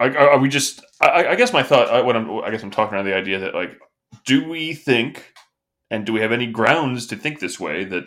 are, 0.00 0.16
are 0.18 0.38
we 0.38 0.48
just? 0.48 0.84
I, 1.00 1.28
I 1.28 1.34
guess 1.36 1.52
my 1.52 1.62
thought. 1.62 2.04
What 2.04 2.16
I'm, 2.16 2.42
I 2.42 2.50
guess 2.50 2.62
I'm 2.62 2.70
talking 2.70 2.94
around 2.94 3.04
the 3.04 3.14
idea 3.14 3.38
that 3.38 3.54
like, 3.54 3.78
do 4.24 4.48
we 4.48 4.74
think, 4.74 5.32
and 5.90 6.04
do 6.04 6.12
we 6.12 6.20
have 6.20 6.32
any 6.32 6.46
grounds 6.46 7.06
to 7.08 7.16
think 7.16 7.38
this 7.38 7.60
way 7.60 7.84
that 7.84 8.04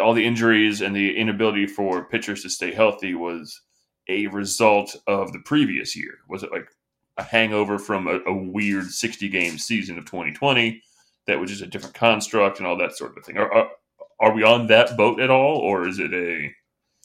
all 0.00 0.14
the 0.14 0.26
injuries 0.26 0.80
and 0.80 0.96
the 0.96 1.16
inability 1.16 1.66
for 1.66 2.04
pitchers 2.04 2.42
to 2.42 2.50
stay 2.50 2.72
healthy 2.72 3.14
was 3.14 3.60
a 4.08 4.26
result 4.28 4.96
of 5.06 5.32
the 5.32 5.40
previous 5.40 5.96
year? 5.96 6.18
Was 6.28 6.42
it 6.42 6.52
like 6.52 6.68
a 7.16 7.22
hangover 7.22 7.78
from 7.78 8.06
a, 8.06 8.20
a 8.26 8.34
weird 8.34 8.86
60 8.86 9.28
game 9.28 9.58
season 9.58 9.98
of 9.98 10.04
2020 10.04 10.82
that 11.26 11.38
was 11.38 11.50
just 11.50 11.62
a 11.62 11.66
different 11.66 11.94
construct 11.94 12.58
and 12.58 12.66
all 12.66 12.78
that 12.78 12.96
sort 12.96 13.16
of 13.16 13.24
thing? 13.24 13.36
Are, 13.36 13.52
are, 13.52 13.70
are 14.20 14.32
we 14.34 14.42
on 14.42 14.66
that 14.68 14.96
boat 14.96 15.20
at 15.20 15.30
all, 15.30 15.58
or 15.58 15.86
is 15.86 15.98
it 15.98 16.12
a 16.12 16.50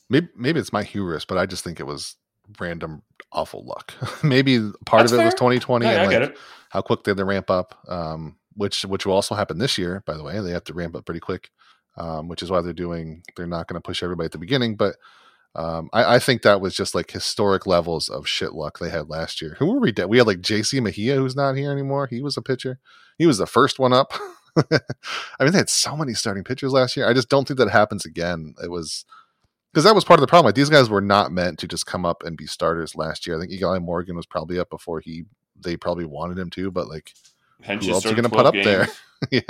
maybe 0.09 0.27
maybe 0.35 0.59
it's 0.59 0.73
my 0.73 0.83
hubris, 0.83 1.25
but 1.25 1.37
I 1.37 1.45
just 1.45 1.63
think 1.63 1.79
it 1.79 1.87
was 1.87 2.15
random 2.59 3.01
awful 3.31 3.65
luck. 3.65 3.93
maybe 4.23 4.59
part 4.85 5.01
That's 5.03 5.11
of 5.13 5.19
it 5.19 5.25
was 5.25 5.33
2020 5.33 5.85
Yeah, 5.85 5.91
and 5.91 6.01
I 6.01 6.17
like 6.19 6.37
how 6.69 6.81
quick 6.81 7.03
they 7.03 7.11
had 7.11 7.17
to 7.17 7.25
ramp 7.25 7.49
up, 7.49 7.77
um, 7.87 8.37
which 8.55 8.83
which 8.83 9.05
will 9.05 9.13
also 9.13 9.35
happen 9.35 9.57
this 9.57 9.77
year. 9.77 10.03
By 10.05 10.15
the 10.15 10.23
way, 10.23 10.39
they 10.39 10.51
have 10.51 10.63
to 10.65 10.73
ramp 10.73 10.95
up 10.95 11.05
pretty 11.05 11.19
quick, 11.19 11.49
um, 11.97 12.27
which 12.27 12.41
is 12.41 12.49
why 12.49 12.61
they're 12.61 12.73
doing. 12.73 13.23
They're 13.35 13.47
not 13.47 13.67
going 13.67 13.81
to 13.81 13.85
push 13.85 14.03
everybody 14.03 14.25
at 14.25 14.31
the 14.31 14.37
beginning, 14.37 14.75
but 14.75 14.95
um, 15.55 15.89
I, 15.93 16.15
I 16.15 16.19
think 16.19 16.41
that 16.41 16.61
was 16.61 16.75
just 16.75 16.95
like 16.95 17.11
historic 17.11 17.67
levels 17.67 18.09
of 18.09 18.27
shit 18.27 18.53
luck 18.53 18.79
they 18.79 18.89
had 18.89 19.09
last 19.09 19.41
year. 19.41 19.55
Who 19.59 19.71
were 19.71 19.79
we? 19.79 19.91
De- 19.91 20.07
we 20.07 20.17
had 20.17 20.27
like 20.27 20.41
J.C. 20.41 20.79
Mejia, 20.79 21.15
who's 21.15 21.35
not 21.35 21.55
here 21.55 21.71
anymore. 21.71 22.07
He 22.07 22.21
was 22.21 22.37
a 22.37 22.41
pitcher. 22.41 22.79
He 23.17 23.27
was 23.27 23.37
the 23.37 23.45
first 23.45 23.77
one 23.77 23.93
up. 23.93 24.13
I 24.57 25.43
mean, 25.43 25.51
they 25.51 25.59
had 25.59 25.69
so 25.69 25.95
many 25.95 26.13
starting 26.13 26.43
pitchers 26.43 26.71
last 26.71 26.97
year. 26.97 27.07
I 27.07 27.13
just 27.13 27.29
don't 27.29 27.47
think 27.47 27.59
that 27.59 27.69
happens 27.69 28.05
again. 28.05 28.55
It 28.63 28.71
was 28.71 29.05
because 29.71 29.83
that 29.83 29.95
was 29.95 30.05
part 30.05 30.19
of 30.19 30.21
the 30.21 30.27
problem. 30.27 30.45
Like 30.45 30.55
these 30.55 30.69
guys 30.69 30.89
were 30.89 31.01
not 31.01 31.31
meant 31.31 31.59
to 31.59 31.67
just 31.67 31.85
come 31.85 32.05
up 32.05 32.23
and 32.23 32.37
be 32.37 32.47
starters 32.47 32.95
last 32.95 33.25
year. 33.25 33.37
I 33.37 33.39
think 33.39 33.51
Eli 33.51 33.79
Morgan 33.79 34.15
was 34.15 34.25
probably 34.25 34.59
up 34.59 34.69
before 34.69 34.99
he 34.99 35.25
they 35.59 35.77
probably 35.77 36.05
wanted 36.05 36.37
him 36.37 36.49
to, 36.51 36.71
but 36.71 36.87
like 36.87 37.13
Hench 37.63 37.85
who 37.85 37.91
else 37.93 38.05
are 38.05 38.11
going 38.11 38.23
to 38.23 38.29
put 38.29 38.45
up 38.45 38.53
games. 38.53 38.65
there? 38.65 38.87
yeah, 39.31 39.41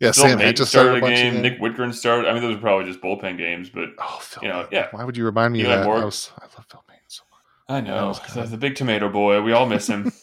yeah. 0.00 0.12
Phil 0.12 0.12
Sam 0.12 0.38
Hench 0.38 0.56
just 0.56 0.70
started 0.70 0.98
a 0.98 1.00
bunch 1.00 1.16
game. 1.16 1.36
of 1.36 1.42
Nick 1.42 1.58
Wittgren 1.60 1.92
started. 1.94 2.28
I 2.28 2.32
mean, 2.34 2.42
those 2.42 2.56
are 2.56 2.60
probably 2.60 2.86
just 2.86 3.00
bullpen 3.00 3.38
games, 3.38 3.70
but 3.70 3.90
Oh, 3.98 4.18
Phil 4.20 4.42
you 4.42 4.48
know, 4.48 4.68
yeah. 4.70 4.88
Why 4.90 5.04
would 5.04 5.16
you 5.16 5.24
remind 5.24 5.52
me 5.54 5.60
Eli 5.62 5.74
of 5.76 5.84
that? 5.84 5.90
I, 5.90 6.04
was, 6.04 6.30
I 6.38 6.44
love 6.44 6.66
Phil 6.70 6.82
Maton 6.88 6.98
so 7.08 7.22
much. 7.30 7.40
I 7.68 7.80
know 7.80 8.08
was 8.08 8.50
the, 8.50 8.56
big 8.56 8.74
tomato 8.74 9.08
boy. 9.08 9.40
We 9.42 9.52
all 9.52 9.66
miss 9.66 9.86
him. 9.88 10.12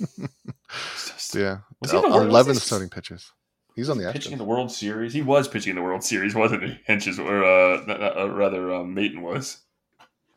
just- 0.95 1.35
Yeah, 1.35 1.59
Was 1.81 1.91
he 1.91 1.97
the 1.97 2.03
World- 2.07 2.13
was 2.13 2.23
eleven 2.27 2.55
starting 2.55 2.89
pitchers. 2.89 3.31
He's 3.75 3.89
on 3.89 3.99
the 3.99 4.11
pitching 4.11 4.31
in 4.31 4.39
the 4.39 4.43
World 4.43 4.71
Series. 4.71 5.13
He 5.13 5.21
was 5.21 5.47
pitching 5.47 5.69
in 5.71 5.75
the 5.75 5.83
World 5.83 6.03
Series, 6.03 6.33
wasn't 6.43 6.63
he? 6.63 6.79
Hentges 6.89 7.19
or 7.19 7.43
uh, 7.43 8.23
uh, 8.23 8.29
rather, 8.31 8.73
um, 8.73 8.95
was. 9.21 9.59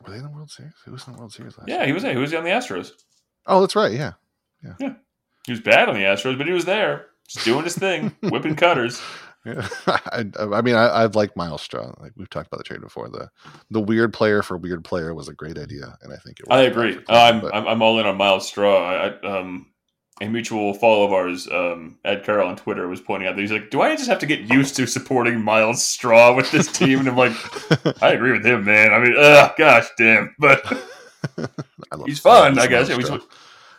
Were 0.03 0.11
they 0.11 0.17
in 0.17 0.23
the 0.23 0.29
World 0.29 0.49
Series? 0.51 0.73
Who 0.85 0.91
was 0.91 1.07
in 1.07 1.13
the 1.13 1.19
World 1.19 1.33
Series 1.33 1.57
last 1.57 1.67
Yeah, 1.67 1.77
year? 1.77 1.87
he 1.87 1.91
was. 1.93 2.03
He 2.03 2.15
was 2.17 2.33
on 2.35 2.43
the 2.43 2.51
Astros. 2.51 2.91
Oh, 3.47 3.61
that's 3.61 3.75
right. 3.75 3.91
Yeah, 3.91 4.13
yeah. 4.63 4.73
yeah. 4.79 4.93
He 5.45 5.51
was 5.51 5.61
bad 5.61 5.89
on 5.89 5.95
the 5.95 6.01
Astros, 6.01 6.37
but 6.37 6.47
he 6.47 6.53
was 6.53 6.65
there, 6.65 7.07
just 7.27 7.45
doing 7.45 7.63
his 7.63 7.75
thing, 7.77 8.15
whipping 8.23 8.55
cutters. 8.55 9.01
Yeah, 9.43 9.67
I, 9.87 10.25
I 10.39 10.61
mean, 10.61 10.75
I, 10.75 10.85
I 10.85 11.05
like 11.05 11.35
Myles 11.35 11.63
Straw. 11.63 11.91
Like 11.99 12.11
we've 12.15 12.29
talked 12.29 12.47
about 12.47 12.59
the 12.59 12.63
trade 12.63 12.81
before. 12.81 13.09
The 13.09 13.29
the 13.71 13.79
weird 13.81 14.13
player 14.13 14.43
for 14.43 14.55
weird 14.57 14.83
player 14.83 15.15
was 15.15 15.27
a 15.29 15.33
great 15.33 15.57
idea, 15.57 15.97
and 16.03 16.13
I 16.13 16.17
think 16.17 16.39
it. 16.39 16.45
I 16.51 16.61
agree. 16.61 16.93
Cleveland, 16.93 17.07
I'm, 17.09 17.41
but- 17.41 17.55
I'm 17.55 17.67
I'm 17.67 17.81
all 17.81 17.99
in 17.99 18.05
on 18.05 18.17
Myles 18.17 18.47
Straw. 18.47 18.87
I, 18.87 19.19
um, 19.27 19.65
a 20.21 20.27
mutual 20.29 20.75
follow 20.75 21.03
of 21.05 21.13
ours, 21.13 21.47
um, 21.51 21.97
Ed 22.05 22.23
Carroll 22.23 22.47
on 22.49 22.55
Twitter, 22.55 22.87
was 22.87 23.01
pointing 23.01 23.27
out 23.27 23.35
that 23.35 23.41
he's 23.41 23.51
like, 23.51 23.71
"Do 23.71 23.81
I 23.81 23.95
just 23.95 24.07
have 24.07 24.19
to 24.19 24.27
get 24.27 24.41
used 24.41 24.75
to 24.75 24.85
supporting 24.85 25.41
Myles 25.41 25.83
Straw 25.83 26.35
with 26.35 26.51
this 26.51 26.71
team?" 26.77 26.99
And 26.99 27.07
I'm 27.09 27.17
like, 27.17 28.03
I 28.03 28.11
agree 28.11 28.31
with 28.33 28.45
him, 28.45 28.63
man. 28.63 28.93
I 28.93 28.99
mean, 28.99 29.15
ugh, 29.17 29.53
gosh 29.57 29.87
damn, 29.97 30.35
but 30.37 30.63
I 31.91 31.95
love 31.95 32.05
he's 32.05 32.19
fun, 32.19 32.59
I 32.59 32.67
guess. 32.67 32.89
Yeah, 32.89 32.97
he's- 32.97 33.09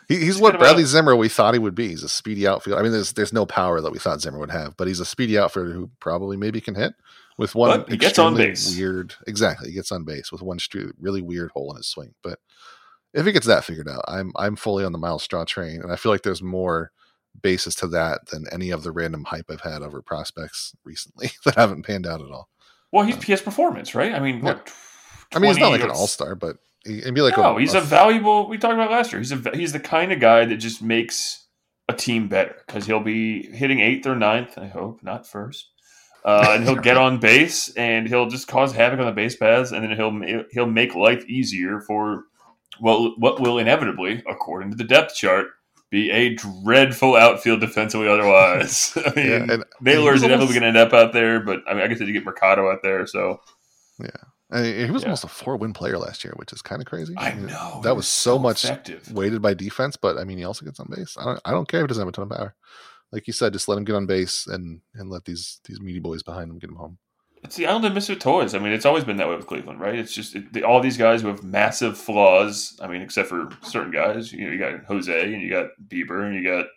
He, 0.07 0.15
he's 0.15 0.23
he's 0.25 0.39
what 0.39 0.57
Bradley 0.57 0.83
a- 0.83 0.87
Zimmer 0.87 1.15
we 1.15 1.29
thought 1.29 1.53
he 1.53 1.59
would 1.59 1.75
be. 1.75 1.89
He's 1.89 2.03
a 2.03 2.09
speedy 2.09 2.47
outfielder. 2.47 2.79
I 2.79 2.83
mean, 2.83 2.91
there's 2.91 3.13
there's 3.13 3.33
no 3.33 3.45
power 3.45 3.81
that 3.81 3.91
we 3.91 3.99
thought 3.99 4.21
Zimmer 4.21 4.39
would 4.39 4.51
have, 4.51 4.75
but 4.77 4.87
he's 4.87 4.99
a 4.99 5.05
speedy 5.05 5.37
outfielder 5.37 5.73
who 5.73 5.89
probably 5.99 6.37
maybe 6.37 6.61
can 6.61 6.75
hit 6.75 6.93
with 7.37 7.55
one. 7.55 7.85
He 7.87 7.97
gets 7.97 8.19
on 8.19 8.35
base. 8.35 8.75
Weird, 8.75 9.15
exactly. 9.27 9.69
He 9.69 9.75
gets 9.75 9.91
on 9.91 10.03
base 10.03 10.31
with 10.31 10.41
one 10.41 10.59
really 10.99 11.21
weird 11.21 11.51
hole 11.51 11.71
in 11.71 11.77
his 11.77 11.87
swing. 11.87 12.13
But 12.21 12.39
if 13.13 13.25
he 13.25 13.31
gets 13.31 13.47
that 13.47 13.63
figured 13.63 13.89
out, 13.89 14.03
I'm 14.07 14.31
I'm 14.35 14.55
fully 14.55 14.83
on 14.83 14.91
the 14.91 14.97
Myles 14.97 15.23
Straw 15.23 15.45
train, 15.45 15.81
and 15.81 15.91
I 15.91 15.95
feel 15.95 16.11
like 16.11 16.23
there's 16.23 16.41
more 16.41 16.91
basis 17.41 17.75
to 17.75 17.87
that 17.87 18.27
than 18.27 18.45
any 18.51 18.69
of 18.69 18.83
the 18.83 18.91
random 18.91 19.23
hype 19.23 19.49
I've 19.49 19.61
had 19.61 19.81
over 19.81 20.01
prospects 20.01 20.75
recently 20.83 21.31
that 21.45 21.55
haven't 21.55 21.83
panned 21.85 22.05
out 22.07 22.21
at 22.21 22.29
all. 22.31 22.49
well, 22.91 23.05
he's 23.05 23.17
uh, 23.17 23.35
PS 23.35 23.41
performance, 23.41 23.95
right? 23.95 24.13
I 24.13 24.19
mean, 24.19 24.41
what? 24.41 24.71
I 25.33 25.39
mean, 25.39 25.49
he's 25.49 25.59
not 25.59 25.69
like 25.71 25.81
an 25.81 25.89
all 25.89 26.07
star, 26.07 26.35
but 26.35 26.57
would 26.85 27.13
be 27.13 27.21
like 27.21 27.37
no, 27.37 27.57
a, 27.57 27.59
he's 27.59 27.73
a, 27.73 27.81
valuable. 27.81 28.47
We 28.47 28.57
talked 28.57 28.73
about 28.73 28.91
last 28.91 29.11
year. 29.11 29.19
He's 29.19 29.31
a 29.31 29.51
he's 29.53 29.73
the 29.73 29.79
kind 29.79 30.11
of 30.11 30.19
guy 30.19 30.45
that 30.45 30.57
just 30.57 30.81
makes 30.81 31.47
a 31.87 31.93
team 31.93 32.27
better 32.27 32.55
because 32.65 32.85
he'll 32.85 32.99
be 32.99 33.47
hitting 33.51 33.79
eighth 33.79 34.05
or 34.05 34.15
ninth. 34.15 34.57
I 34.57 34.67
hope 34.67 35.01
not 35.01 35.27
first, 35.27 35.69
uh, 36.25 36.47
and 36.49 36.63
he'll 36.63 36.75
get 36.75 36.97
on 37.05 37.19
base 37.19 37.73
and 37.75 38.07
he'll 38.07 38.29
just 38.29 38.47
cause 38.47 38.73
havoc 38.73 38.99
on 38.99 39.05
the 39.05 39.11
base 39.11 39.35
paths, 39.35 39.71
and 39.71 39.83
then 39.83 39.95
he'll 39.95 40.45
he'll 40.51 40.65
make 40.65 40.95
life 40.95 41.25
easier 41.25 41.79
for 41.81 42.25
well 42.81 43.13
what 43.17 43.39
will 43.39 43.57
inevitably, 43.57 44.23
according 44.29 44.71
to 44.71 44.77
the 44.77 44.83
depth 44.83 45.15
chart, 45.15 45.47
be 45.89 46.09
a 46.11 46.35
dreadful 46.35 47.15
outfield 47.15 47.61
defensively. 47.61 48.09
Otherwise, 48.09 48.91
I 48.97 49.13
mean, 49.15 49.27
yeah, 49.27 49.53
and 49.53 49.65
Naylor 49.79 50.11
he 50.11 50.17
is 50.17 50.23
inevitably 50.23 50.59
going 50.59 50.63
to 50.63 50.67
end 50.67 50.77
up 50.77 50.91
out 50.91 51.13
there, 51.13 51.39
but 51.39 51.61
I 51.67 51.73
mean, 51.73 51.83
I 51.83 51.87
guess 51.87 52.01
you 52.01 52.11
get 52.11 52.25
Mercado 52.25 52.69
out 52.69 52.79
there, 52.83 53.07
so 53.07 53.39
I 54.53 54.61
mean, 54.61 54.85
he 54.85 54.91
was 54.91 55.01
Yeah. 55.01 55.07
almost 55.09 55.23
a 55.23 55.27
four 55.27 55.57
win 55.57 55.73
player 55.73 55.97
last 55.97 56.23
year, 56.23 56.33
which 56.37 56.53
is 56.53 56.61
kind 56.61 56.81
of 56.81 56.85
crazy. 56.87 57.13
I 57.17 57.33
know 57.33 57.81
that 57.83 57.89
he 57.89 57.95
was 57.95 58.07
so 58.07 58.37
much 58.39 58.63
effective. 58.63 59.11
weighted 59.11 59.41
by 59.41 59.53
defense, 59.53 59.97
but 59.97 60.17
I 60.17 60.23
mean, 60.23 60.37
he 60.37 60.43
also 60.45 60.63
gets 60.65 60.79
on 60.79 60.87
base. 60.95 61.17
I 61.19 61.25
don't, 61.25 61.41
I 61.45 61.51
don't 61.51 61.67
care 61.67 61.81
if 61.81 61.85
he 61.85 61.87
doesn't 61.87 62.01
have 62.01 62.07
a 62.07 62.11
ton 62.11 62.31
of 62.31 62.37
power. 62.37 62.55
Like 63.11 63.27
you 63.27 63.33
said, 63.33 63.53
just 63.53 63.67
let 63.67 63.77
him 63.77 63.83
get 63.83 63.95
on 63.95 64.05
base 64.05 64.47
and 64.47 64.81
and 64.95 65.09
let 65.09 65.25
these 65.25 65.59
these 65.65 65.79
meaty 65.81 65.99
boys 65.99 66.23
behind 66.23 66.49
him 66.49 66.59
get 66.59 66.69
him 66.69 66.77
home. 66.77 66.97
It's 67.43 67.57
the 67.57 67.67
island 67.67 67.83
of 67.85 67.93
misfit 67.93 68.21
toys. 68.21 68.55
I 68.55 68.59
mean, 68.59 68.71
it's 68.71 68.85
always 68.85 69.03
been 69.03 69.17
that 69.17 69.27
way 69.27 69.35
with 69.35 69.47
Cleveland, 69.47 69.79
right? 69.81 69.95
It's 69.95 70.13
just 70.13 70.33
it, 70.33 70.53
the, 70.53 70.63
all 70.63 70.79
these 70.79 70.95
guys 70.97 71.21
who 71.21 71.27
have 71.27 71.43
massive 71.43 71.97
flaws. 71.97 72.79
I 72.81 72.87
mean, 72.87 73.01
except 73.01 73.27
for 73.27 73.49
certain 73.63 73.91
guys. 73.91 74.31
You 74.31 74.45
know, 74.45 74.51
you 74.53 74.57
got 74.59 74.83
Jose 74.85 75.33
and 75.33 75.41
you 75.41 75.49
got 75.49 75.67
Bieber 75.89 76.25
and 76.25 76.35
you 76.35 76.43
got 76.49 76.67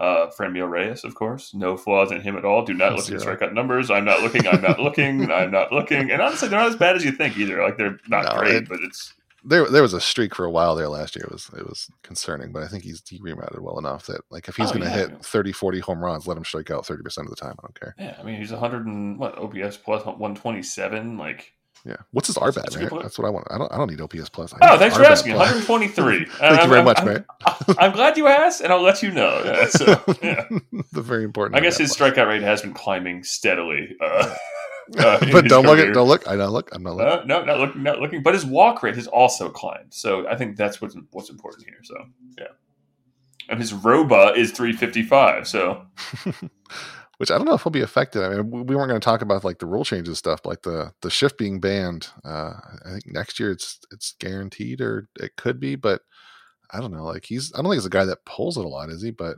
uh, 0.00 0.30
Franmil 0.36 0.68
Reyes, 0.70 1.04
of 1.04 1.14
course. 1.14 1.52
No 1.54 1.76
flaws 1.76 2.10
in 2.10 2.20
him 2.22 2.36
at 2.36 2.44
all. 2.44 2.64
Do 2.64 2.72
not 2.74 2.92
look 2.92 3.00
at 3.10 3.20
Zero. 3.20 3.36
strikeout 3.36 3.52
numbers. 3.52 3.90
I'm 3.90 4.04
not 4.04 4.22
looking. 4.22 4.46
I'm 4.48 4.62
not 4.62 4.80
looking. 4.86 5.30
I'm 5.30 5.50
not 5.50 5.70
looking. 5.72 6.10
And 6.10 6.20
honestly, 6.22 6.48
they're 6.48 6.58
not 6.58 6.68
as 6.70 6.76
bad 6.76 6.96
as 6.96 7.04
you 7.04 7.12
think 7.12 7.36
either. 7.36 7.62
Like 7.62 7.76
they're 7.76 7.98
not 8.08 8.24
No, 8.34 8.40
great, 8.40 8.54
it- 8.54 8.68
but 8.68 8.80
it's 8.82 9.12
There 9.44 9.66
there 9.68 9.82
was 9.82 9.92
a 9.94 10.00
streak 10.00 10.34
for 10.34 10.44
a 10.44 10.50
while 10.50 10.74
there 10.74 10.88
last 10.88 11.14
year. 11.16 11.24
It 11.26 11.32
was 11.32 11.50
it 11.56 11.66
was 11.68 11.88
concerning, 12.02 12.50
but 12.52 12.62
I 12.62 12.68
think 12.68 12.82
he's 12.84 13.02
he 13.08 13.18
rerouted 13.20 13.60
well 13.60 13.78
enough 13.78 14.06
that 14.06 14.22
like 14.30 14.48
if 14.48 14.56
he's 14.56 14.70
Oh, 14.70 14.74
going 14.74 14.84
to 14.84 14.90
yeah. 14.90 15.08
hit 15.08 15.24
30, 15.24 15.52
40 15.52 15.78
home 15.80 16.02
runs, 16.02 16.26
let 16.26 16.36
him 16.36 16.44
strike 16.44 16.70
out 16.70 16.84
thirty 16.86 17.02
percent 17.02 17.26
of 17.26 17.30
the 17.30 17.36
time. 17.40 17.54
I 17.58 17.62
don't 17.62 17.78
care. 17.80 17.94
yeah. 17.98 18.16
I 18.18 18.22
mean, 18.22 18.36
he's 18.36 18.52
100 18.52 18.86
and 18.86 19.18
what 19.18 19.38
OPS 19.38 19.76
plus 19.78 20.04
127. 20.04 21.16
Like 21.18 21.52
Yeah, 21.84 21.96
what's 22.10 22.26
his 22.26 22.36
RBAT? 22.36 22.54
That's 22.54 22.74
a 22.76 22.78
good 22.78 22.84
Right? 22.84 22.90
point. 22.90 23.02
That's 23.04 23.18
what 23.18 23.26
I 23.26 23.30
want. 23.30 23.46
I 23.50 23.58
don't 23.58 23.72
I 23.72 23.78
don't 23.78 23.90
need 23.90 24.00
OPS 24.00 24.28
plus. 24.28 24.52
Oh, 24.60 24.78
thanks 24.78 24.96
for 24.96 25.02
asking. 25.04 25.34
plus. 25.34 25.48
123. 25.68 26.24
Thank 26.38 26.62
you 26.62 26.68
very 26.68 26.82
much, 26.82 26.98
I'm, 27.00 27.06
man. 27.06 27.24
I'm 27.78 27.92
glad 27.92 28.16
you 28.18 28.26
asked, 28.26 28.60
and 28.60 28.72
I'll 28.72 28.82
let 28.82 29.02
you 29.02 29.10
know. 29.12 29.42
Yeah, 29.50 29.66
so, 29.68 29.86
yeah. 30.22 30.46
the 30.92 31.00
very 31.02 31.24
important. 31.24 31.56
I 31.56 31.60
guess 31.60 31.78
his 31.78 31.96
plus. 31.96 32.12
strikeout 32.12 32.28
rate 32.28 32.42
has 32.42 32.62
been 32.62 32.74
climbing 32.74 33.24
steadily. 33.24 33.96
Uh, 34.00 34.34
uh, 34.98 35.18
but 35.32 35.44
don't 35.46 35.64
look 35.64 35.78
at 35.78 35.94
don't 35.94 36.08
look. 36.08 36.26
I 36.28 36.36
don't 36.36 36.50
look. 36.50 36.68
I'm 36.74 36.82
not 36.82 36.96
looking. 36.96 37.20
Uh, 37.20 37.24
no, 37.24 37.44
not 37.44 37.58
looking, 37.60 37.82
not 37.82 38.00
looking. 38.00 38.22
But 38.22 38.34
his 38.34 38.44
walk 38.44 38.82
rate 38.82 38.96
has 38.96 39.06
also 39.06 39.48
climbed. 39.48 39.94
So 39.94 40.28
I 40.28 40.36
think 40.36 40.56
that's 40.56 40.80
what's 40.82 40.96
what's 41.12 41.30
important 41.30 41.64
here. 41.64 41.78
So 41.82 41.94
yeah, 42.38 42.46
and 43.48 43.58
his 43.60 43.72
wOBA 43.72 44.36
is 44.36 44.50
355. 44.52 45.48
So 45.48 45.86
Which 47.20 47.30
I 47.30 47.36
don't 47.36 47.44
know 47.44 47.52
if 47.52 47.62
he'll 47.64 47.70
be 47.70 47.82
affected. 47.82 48.22
I 48.24 48.30
mean, 48.30 48.50
we 48.50 48.62
we 48.62 48.74
weren't 48.74 48.88
going 48.88 48.98
to 48.98 49.04
talk 49.04 49.20
about 49.20 49.44
like 49.44 49.58
the 49.58 49.66
rule 49.66 49.84
changes 49.84 50.16
stuff, 50.16 50.40
like 50.46 50.62
the 50.62 50.94
the 51.02 51.10
shift 51.10 51.36
being 51.36 51.60
banned. 51.60 52.08
Uh, 52.24 52.54
I 52.86 52.92
think 52.92 53.08
next 53.08 53.38
year 53.38 53.50
it's 53.50 53.78
it's 53.92 54.14
guaranteed, 54.18 54.80
or 54.80 55.06
it 55.20 55.36
could 55.36 55.60
be, 55.60 55.76
but 55.76 56.00
I 56.72 56.80
don't 56.80 56.92
know. 56.92 57.04
Like 57.04 57.26
he's, 57.26 57.52
I 57.52 57.58
don't 57.58 57.66
think 57.66 57.74
he's 57.74 57.84
a 57.84 57.90
guy 57.90 58.06
that 58.06 58.24
pulls 58.24 58.56
it 58.56 58.64
a 58.64 58.68
lot, 58.68 58.88
is 58.88 59.02
he? 59.02 59.10
But 59.10 59.36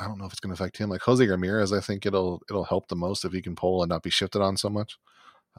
I 0.00 0.06
don't 0.06 0.18
know 0.18 0.24
if 0.24 0.32
it's 0.32 0.40
going 0.40 0.52
to 0.52 0.60
affect 0.60 0.78
him. 0.78 0.90
Like 0.90 1.02
Jose 1.02 1.24
Ramirez, 1.24 1.72
I 1.72 1.78
think 1.80 2.04
it'll 2.04 2.42
it'll 2.50 2.64
help 2.64 2.88
the 2.88 2.96
most 2.96 3.24
if 3.24 3.32
he 3.32 3.40
can 3.42 3.54
pull 3.54 3.82
and 3.84 3.90
not 3.90 4.02
be 4.02 4.10
shifted 4.10 4.42
on 4.42 4.56
so 4.56 4.68
much. 4.68 4.98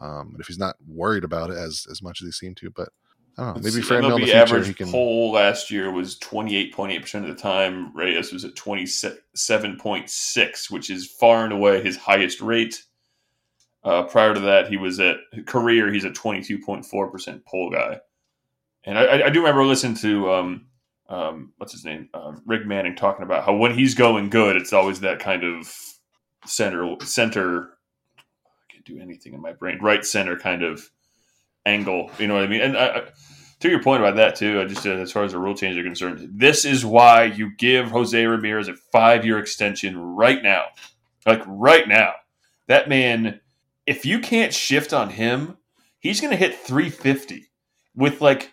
Um, 0.01 0.31
but 0.33 0.41
if 0.41 0.47
he's 0.47 0.59
not 0.59 0.75
worried 0.85 1.23
about 1.23 1.51
it 1.51 1.57
as 1.57 1.87
as 1.89 2.01
much 2.03 2.21
as 2.21 2.27
he 2.27 2.31
seemed 2.33 2.57
to, 2.57 2.69
but 2.71 2.89
I 3.37 3.43
don't 3.45 3.55
know. 3.57 3.61
Maybe 3.61 3.81
see, 3.81 3.81
Franmil 3.81 4.15
in 4.15 4.21
the 4.21 4.27
MLB 4.27 4.31
future 4.31 4.37
average 4.37 4.75
can. 4.77 4.91
poll 4.91 5.31
last 5.31 5.69
year 5.71 5.91
was 5.91 6.17
28.8 6.19 7.01
percent 7.01 7.25
of 7.29 7.35
the 7.35 7.41
time. 7.41 7.95
Reyes 7.95 8.31
was 8.33 8.43
at 8.45 8.55
27.6, 8.55 10.71
which 10.71 10.89
is 10.89 11.07
far 11.07 11.43
and 11.43 11.53
away 11.53 11.81
his 11.83 11.97
highest 11.97 12.41
rate. 12.41 12.83
Uh, 13.83 14.03
prior 14.03 14.33
to 14.33 14.39
that, 14.41 14.67
he 14.69 14.77
was 14.77 14.99
at 14.99 15.17
career. 15.47 15.91
He's 15.91 16.05
a 16.05 16.11
22.4 16.11 17.11
percent 17.11 17.45
poll 17.45 17.71
guy. 17.71 17.99
And 18.83 18.97
I, 18.97 19.27
I- 19.27 19.29
do 19.29 19.39
remember 19.39 19.65
listening 19.65 19.95
to 19.97 20.31
um, 20.31 20.65
um, 21.09 21.53
what's 21.57 21.73
his 21.73 21.85
name, 21.85 22.09
um, 22.13 22.41
Rick 22.45 22.65
Manning, 22.65 22.95
talking 22.95 23.23
about 23.23 23.45
how 23.45 23.55
when 23.55 23.73
he's 23.73 23.95
going 23.95 24.29
good, 24.29 24.55
it's 24.55 24.73
always 24.73 24.99
that 25.01 25.19
kind 25.19 25.43
of 25.43 25.73
center 26.45 26.95
center. 27.03 27.69
I 28.47 28.73
can't 28.73 28.85
do 28.85 28.99
anything 28.99 29.33
in 29.33 29.41
my 29.41 29.53
brain. 29.53 29.79
Right 29.81 30.05
center 30.05 30.37
kind 30.37 30.63
of 30.63 30.89
angle. 31.65 32.11
You 32.17 32.27
know 32.27 32.35
what 32.35 32.43
I 32.43 32.47
mean? 32.47 32.61
And 32.61 32.77
I, 32.77 33.03
to 33.59 33.69
your 33.69 33.81
point 33.81 34.01
about 34.01 34.15
that 34.15 34.35
too, 34.35 34.59
I 34.61 34.65
just 34.65 34.85
uh, 34.85 34.91
as 34.91 35.11
far 35.11 35.23
as 35.23 35.31
the 35.33 35.39
rule 35.39 35.55
change 35.55 35.77
are 35.77 35.83
concerned, 35.83 36.27
this 36.33 36.65
is 36.65 36.85
why 36.85 37.25
you 37.25 37.55
give 37.55 37.91
Jose 37.91 38.25
Ramirez 38.25 38.67
a 38.67 38.75
five 38.91 39.25
year 39.25 39.37
extension 39.37 39.97
right 39.97 40.41
now. 40.41 40.65
Like 41.25 41.43
right 41.45 41.87
now, 41.87 42.13
that 42.67 42.89
man. 42.89 43.39
If 43.87 44.05
you 44.05 44.19
can't 44.19 44.53
shift 44.53 44.93
on 44.93 45.09
him, 45.09 45.57
he's 46.01 46.21
going 46.21 46.31
to 46.31 46.37
hit 46.37 46.55
350 46.55 47.49
with 47.95 48.21
like 48.21 48.51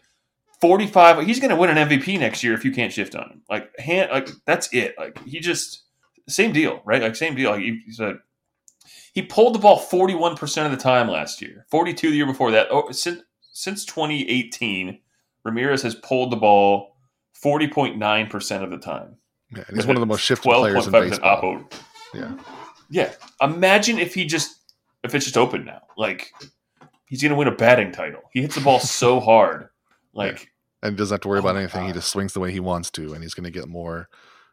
45 0.60 1.26
he's 1.26 1.40
going 1.40 1.50
to 1.50 1.56
win 1.56 1.70
an 1.70 1.88
mvp 1.88 2.18
next 2.18 2.42
year 2.42 2.54
if 2.54 2.64
you 2.64 2.72
can't 2.72 2.92
shift 2.92 3.14
on 3.14 3.30
him 3.30 3.42
like 3.48 3.76
hand 3.78 4.10
like 4.10 4.28
that's 4.44 4.72
it 4.72 4.94
like 4.98 5.22
he 5.24 5.40
just 5.40 5.84
same 6.28 6.52
deal 6.52 6.82
right 6.84 7.02
like 7.02 7.16
same 7.16 7.34
deal 7.34 7.50
like 7.50 7.60
he 7.60 7.82
said 7.90 8.16
he 9.18 9.26
pulled 9.26 9.54
the 9.54 9.58
ball 9.58 9.80
41% 9.80 10.64
of 10.64 10.70
the 10.70 10.76
time 10.76 11.08
last 11.08 11.42
year 11.42 11.66
42 11.70 12.10
the 12.10 12.16
year 12.16 12.26
before 12.26 12.52
that 12.52 12.68
oh, 12.70 12.90
since 12.92 13.22
since 13.52 13.84
2018 13.84 15.00
ramirez 15.44 15.82
has 15.82 15.96
pulled 15.96 16.30
the 16.30 16.36
ball 16.36 16.96
40.9% 17.42 18.62
of 18.62 18.70
the 18.70 18.78
time 18.78 19.16
Yeah, 19.54 19.64
and 19.66 19.76
he's 19.76 19.86
one 19.86 19.96
of 19.96 20.00
the 20.00 20.06
most 20.06 20.20
shifted 20.22 20.48
players 20.50 20.86
in 20.86 20.92
baseball. 20.92 21.42
oppo. 21.42 21.72
Yeah. 22.14 22.32
yeah 22.90 23.12
imagine 23.40 23.98
if 23.98 24.14
he 24.14 24.24
just 24.24 24.56
if 25.02 25.14
it's 25.14 25.24
just 25.24 25.36
open 25.36 25.64
now 25.64 25.82
like 25.96 26.32
he's 27.06 27.22
going 27.22 27.30
to 27.30 27.36
win 27.36 27.48
a 27.48 27.54
batting 27.54 27.92
title 27.92 28.22
he 28.32 28.42
hits 28.42 28.54
the 28.54 28.60
ball 28.60 28.78
so 28.80 29.18
hard 29.18 29.68
like 30.12 30.50
and 30.82 30.92
he 30.92 30.96
doesn't 30.96 31.14
have 31.14 31.20
to 31.22 31.28
worry 31.28 31.38
Oh 31.38 31.40
about 31.40 31.56
anything. 31.56 31.86
He 31.86 31.92
just 31.92 32.10
swings 32.10 32.32
the 32.32 32.40
way 32.40 32.52
he 32.52 32.60
wants 32.60 32.90
to, 32.92 33.12
and 33.12 33.22
he's 33.22 33.34
going 33.34 33.44
to 33.44 33.50
get 33.50 33.68
more 33.68 34.08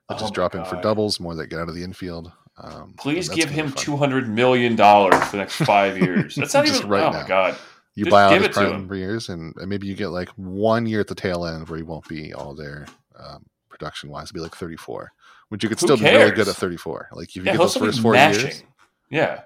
Oh 0.09 0.15
just 0.15 0.31
my 0.31 0.35
drop 0.35 0.55
in 0.55 0.65
for 0.65 0.79
doubles, 0.81 1.19
more 1.19 1.35
that 1.35 1.47
get 1.47 1.59
out 1.59 1.69
of 1.69 1.75
the 1.75 1.83
infield. 1.83 2.31
Um, 2.57 2.93
Please 2.97 3.27
give 3.27 3.49
him 3.49 3.71
two 3.73 3.97
hundred 3.97 4.29
million 4.29 4.75
dollars 4.75 5.15
for 5.25 5.31
the 5.31 5.37
next 5.37 5.55
five 5.55 5.97
years. 5.97 6.35
That's 6.37 6.53
not 6.53 6.65
Just 6.65 6.79
even 6.79 6.89
right 6.89 7.03
oh 7.03 7.11
now. 7.11 7.21
my 7.21 7.27
god. 7.27 7.57
You 7.95 8.05
just 8.05 8.11
buy 8.11 8.23
out 8.23 8.41
his 8.41 8.49
prime 8.49 8.87
for 8.87 8.95
years, 8.95 9.29
and, 9.29 9.53
maybe 9.55 9.87
you 9.87 9.95
get 9.95 10.09
like 10.09 10.29
one 10.31 10.85
year 10.85 10.99
at 10.99 11.07
the 11.07 11.15
tail 11.15 11.45
end 11.45 11.67
where 11.69 11.77
he 11.77 11.83
won't 11.83 12.07
be 12.09 12.33
all 12.33 12.53
there 12.53 12.87
um, 13.17 13.45
production 13.69 14.09
wise, 14.09 14.31
be 14.33 14.41
like 14.41 14.53
34, 14.55 15.11
which 15.49 15.63
you 15.63 15.69
could 15.69 15.79
Who 15.79 15.87
still 15.87 15.97
be 15.97 16.03
really 16.03 16.31
good 16.31 16.47
at 16.49 16.55
34. 16.55 17.09
Like 17.13 17.29
if 17.29 17.35
you 17.37 17.43
Yeah, 17.43 17.53
get 17.53 17.59
those 17.59 17.77
first 17.77 18.01
four 18.01 18.11
mashing. 18.13 18.41
years, 18.41 18.63
Yeah. 19.09 19.41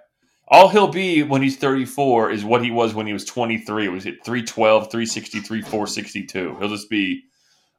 All 0.48 0.68
he'll 0.68 0.88
be 0.88 1.22
when 1.22 1.44
he's 1.44 1.58
34 1.58 2.32
is 2.32 2.44
what 2.44 2.64
he 2.64 2.72
was 2.72 2.96
when 2.96 3.06
he 3.06 3.14
was 3.14 3.24
23. 3.26 3.86
It 3.86 3.90
was 3.90 4.08
at 4.08 4.16
312, 4.26 4.90
363, 4.90 5.62
462. 5.62 6.56
He'll 6.58 6.70
just 6.70 6.90
be 6.90 7.26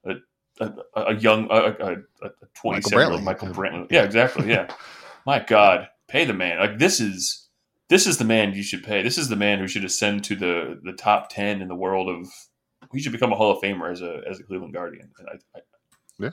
a, 0.05 0.15
a, 0.61 0.73
a 0.95 1.15
young, 1.17 1.49
a, 1.51 1.55
a, 1.57 1.93
a 2.27 2.31
27 2.55 2.97
year 2.97 3.11
old 3.11 3.21
Brantley. 3.23 3.25
Michael 3.25 3.49
Brantley. 3.49 3.91
Yeah, 3.91 4.05
exactly. 4.05 4.49
Yeah. 4.49 4.71
My 5.31 5.39
God, 5.39 5.89
pay 6.09 6.25
the 6.25 6.33
man. 6.33 6.59
Like 6.59 6.81
this 6.81 6.99
is 6.99 7.47
this 7.89 8.09
is 8.09 8.19
the 8.19 8.25
man 8.25 8.53
you 8.53 8.65
should 8.65 8.83
pay. 8.83 9.01
This 9.01 9.17
is 9.17 9.29
the 9.29 9.37
man 9.37 9.61
who 9.61 9.69
should 9.69 9.85
ascend 9.85 10.25
to 10.25 10.35
the 10.35 10.81
the 10.83 10.93
top 10.93 11.31
10 11.31 11.63
in 11.63 11.69
the 11.69 11.77
world 11.77 12.09
of. 12.09 12.29
He 12.93 13.01
should 13.01 13.13
become 13.13 13.33
a 13.33 13.37
Hall 13.37 13.53
of 13.53 13.63
Famer 13.63 13.93
as 13.93 14.01
a 14.01 14.23
as 14.29 14.41
a 14.41 14.43
Cleveland 14.43 14.75
Guardian. 14.75 15.09
And 15.21 15.29
I, 15.29 15.35
I, 15.57 15.61
Yeah. 16.19 16.31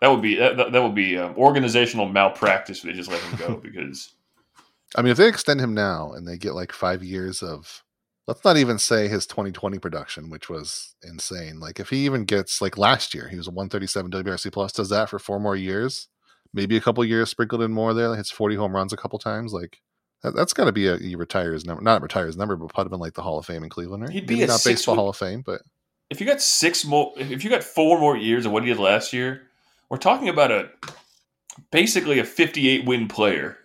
That 0.00 0.10
would 0.10 0.20
be 0.20 0.34
that, 0.34 0.56
that 0.56 0.72
that 0.72 0.82
would 0.82 0.96
be 0.96 1.16
um, 1.16 1.36
organizational 1.36 2.08
malpractice 2.08 2.78
if 2.78 2.84
they 2.86 2.92
just 2.92 3.08
let 3.08 3.20
him 3.20 3.38
go 3.38 3.56
because 3.62 4.16
I 4.96 5.02
mean, 5.02 5.12
if 5.12 5.16
they 5.18 5.28
extend 5.28 5.60
him 5.60 5.72
now 5.72 6.10
and 6.10 6.26
they 6.26 6.36
get 6.36 6.56
like 6.56 6.72
five 6.72 7.04
years 7.04 7.44
of, 7.44 7.84
let's 8.26 8.44
not 8.44 8.56
even 8.56 8.80
say 8.80 9.06
his 9.06 9.28
2020 9.28 9.78
production, 9.78 10.28
which 10.28 10.50
was 10.50 10.96
insane. 11.04 11.60
Like 11.60 11.78
if 11.78 11.90
he 11.90 12.04
even 12.04 12.24
gets 12.24 12.60
like 12.60 12.76
last 12.76 13.14
year, 13.14 13.28
he 13.28 13.36
was 13.36 13.46
a 13.46 13.52
137 13.52 14.10
WRC 14.10 14.52
plus, 14.52 14.72
does 14.72 14.88
that 14.88 15.08
for 15.08 15.20
four 15.20 15.38
more 15.38 15.54
years, 15.54 16.08
maybe 16.52 16.76
a 16.76 16.80
couple 16.80 17.04
years 17.04 17.30
sprinkled 17.30 17.62
in 17.62 17.72
more 17.72 17.94
there, 17.94 18.08
like 18.08 18.18
hits 18.18 18.30
40 18.30 18.56
home 18.56 18.74
runs 18.74 18.92
a 18.92 18.96
couple 18.96 19.18
times. 19.18 19.52
Like 19.52 19.80
that, 20.22 20.34
that's 20.34 20.52
got 20.52 20.64
to 20.64 20.72
be 20.72 20.86
a 20.86 20.96
he 20.96 21.16
retires 21.16 21.64
number, 21.64 21.82
not 21.82 22.02
retires 22.02 22.36
number, 22.36 22.56
but 22.56 22.72
put 22.72 22.86
him 22.86 22.94
in 22.94 23.00
like 23.00 23.14
the 23.14 23.22
Hall 23.22 23.38
of 23.38 23.46
Fame 23.46 23.62
in 23.62 23.70
Cleveland, 23.70 24.02
right? 24.04 24.12
He'd 24.12 24.26
be 24.26 24.34
Maybe 24.34 24.44
a 24.44 24.48
not 24.48 24.64
baseball 24.64 24.96
Hall 24.96 25.08
of 25.08 25.16
Fame, 25.16 25.42
but 25.44 25.62
if 26.10 26.20
you 26.20 26.26
got 26.26 26.40
six 26.40 26.84
more, 26.84 27.12
if 27.16 27.44
you 27.44 27.50
got 27.50 27.62
four 27.62 27.98
more 27.98 28.16
years 28.16 28.46
of 28.46 28.52
what 28.52 28.62
he 28.62 28.68
did 28.68 28.78
last 28.78 29.12
year, 29.12 29.42
we're 29.88 29.98
talking 29.98 30.28
about 30.28 30.50
a 30.50 30.70
basically 31.70 32.18
a 32.18 32.24
58 32.24 32.84
win 32.84 33.08
player 33.08 33.56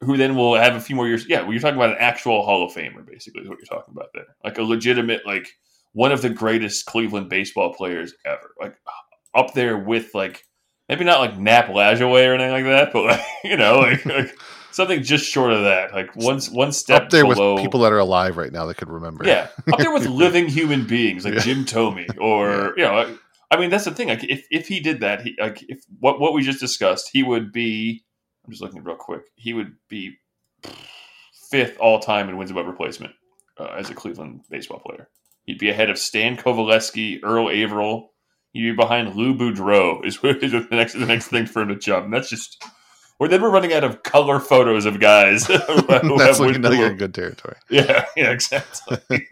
who 0.00 0.16
then 0.16 0.36
will 0.36 0.54
have 0.54 0.76
a 0.76 0.80
few 0.80 0.94
more 0.94 1.08
years. 1.08 1.26
Yeah, 1.28 1.42
well, 1.42 1.52
you're 1.52 1.60
talking 1.60 1.76
about 1.76 1.90
an 1.90 1.96
actual 1.98 2.44
Hall 2.44 2.64
of 2.64 2.72
Famer, 2.72 3.04
basically, 3.04 3.42
is 3.42 3.48
what 3.48 3.58
you're 3.58 3.66
talking 3.66 3.94
about 3.94 4.10
there. 4.14 4.26
Like 4.44 4.58
a 4.58 4.62
legitimate, 4.62 5.26
like 5.26 5.48
one 5.92 6.12
of 6.12 6.22
the 6.22 6.30
greatest 6.30 6.86
Cleveland 6.86 7.28
baseball 7.28 7.74
players 7.74 8.14
ever. 8.24 8.52
Like 8.60 8.76
up 9.34 9.54
there 9.54 9.76
with 9.76 10.14
like 10.14 10.44
maybe 10.88 11.04
not 11.04 11.20
like 11.20 11.38
Nap 11.38 11.66
Lajoie 11.68 12.28
or 12.28 12.34
anything 12.34 12.50
like 12.52 12.64
that, 12.64 12.92
but 12.92 13.04
like 13.04 13.20
you 13.44 13.56
know, 13.56 13.78
like, 13.80 14.04
like 14.06 14.38
something 14.70 15.02
just 15.02 15.24
short 15.24 15.52
of 15.52 15.62
that. 15.64 15.92
Like 15.92 16.14
one 16.16 16.40
one 16.52 16.72
step 16.72 17.02
up 17.04 17.10
there 17.10 17.24
below. 17.24 17.54
with 17.54 17.62
people 17.62 17.80
that 17.80 17.92
are 17.92 17.98
alive 17.98 18.36
right 18.36 18.52
now 18.52 18.66
that 18.66 18.76
could 18.76 18.88
remember. 18.88 19.24
Yeah, 19.26 19.48
up 19.72 19.78
there 19.78 19.92
with 19.92 20.06
living 20.08 20.48
human 20.48 20.86
beings 20.86 21.24
like 21.24 21.34
Yeah. 21.34 21.40
Jim 21.40 21.64
Thome, 21.64 22.06
or 22.18 22.74
you 22.76 22.84
know, 22.84 22.94
like, 22.94 23.08
I 23.50 23.58
mean, 23.58 23.70
that's 23.70 23.84
the 23.84 23.92
thing. 23.92 24.08
Like, 24.08 24.24
if, 24.24 24.46
if 24.50 24.68
he 24.68 24.80
did 24.80 25.00
that, 25.00 25.22
he 25.22 25.36
like 25.40 25.62
if 25.68 25.82
what 26.00 26.20
what 26.20 26.32
we 26.32 26.42
just 26.42 26.60
discussed, 26.60 27.10
he 27.12 27.22
would 27.22 27.52
be. 27.52 28.04
I'm 28.44 28.50
just 28.52 28.62
looking 28.62 28.82
real 28.82 28.96
quick. 28.96 29.24
He 29.34 29.52
would 29.52 29.74
be 29.90 30.16
fifth 31.50 31.76
all 31.78 31.98
time 31.98 32.28
in 32.28 32.36
wins 32.36 32.50
above 32.50 32.66
replacement 32.66 33.12
uh, 33.58 33.74
as 33.76 33.90
a 33.90 33.94
Cleveland 33.94 34.42
baseball 34.50 34.80
player. 34.80 35.08
He'd 35.44 35.58
be 35.58 35.70
ahead 35.70 35.90
of 35.90 35.98
Stan 35.98 36.36
Coveleski, 36.36 37.20
Earl 37.22 37.48
Averill. 37.50 38.10
Be 38.54 38.72
behind 38.72 39.14
Lou 39.14 39.34
Boudreau. 39.34 40.04
Is, 40.04 40.16
is 40.22 40.52
the 40.52 40.66
next 40.70 40.94
the 40.94 41.06
next 41.06 41.28
thing 41.28 41.46
for 41.46 41.62
him 41.62 41.68
to 41.68 41.76
jump. 41.76 42.06
And 42.06 42.14
that's 42.14 42.28
just. 42.30 42.62
Or 43.20 43.26
then 43.26 43.42
we're 43.42 43.50
running 43.50 43.72
out 43.72 43.82
of 43.82 44.04
color 44.04 44.38
photos 44.38 44.84
of 44.86 45.00
guys. 45.00 45.44
who 45.46 45.54
have- 45.54 46.02
who 46.02 46.18
that's 46.18 46.38
looking 46.38 46.62
like 46.62 46.78
a 46.78 46.94
good 46.94 47.12
territory. 47.12 47.56
yeah, 47.68 48.04
yeah, 48.16 48.30
exactly. 48.30 48.98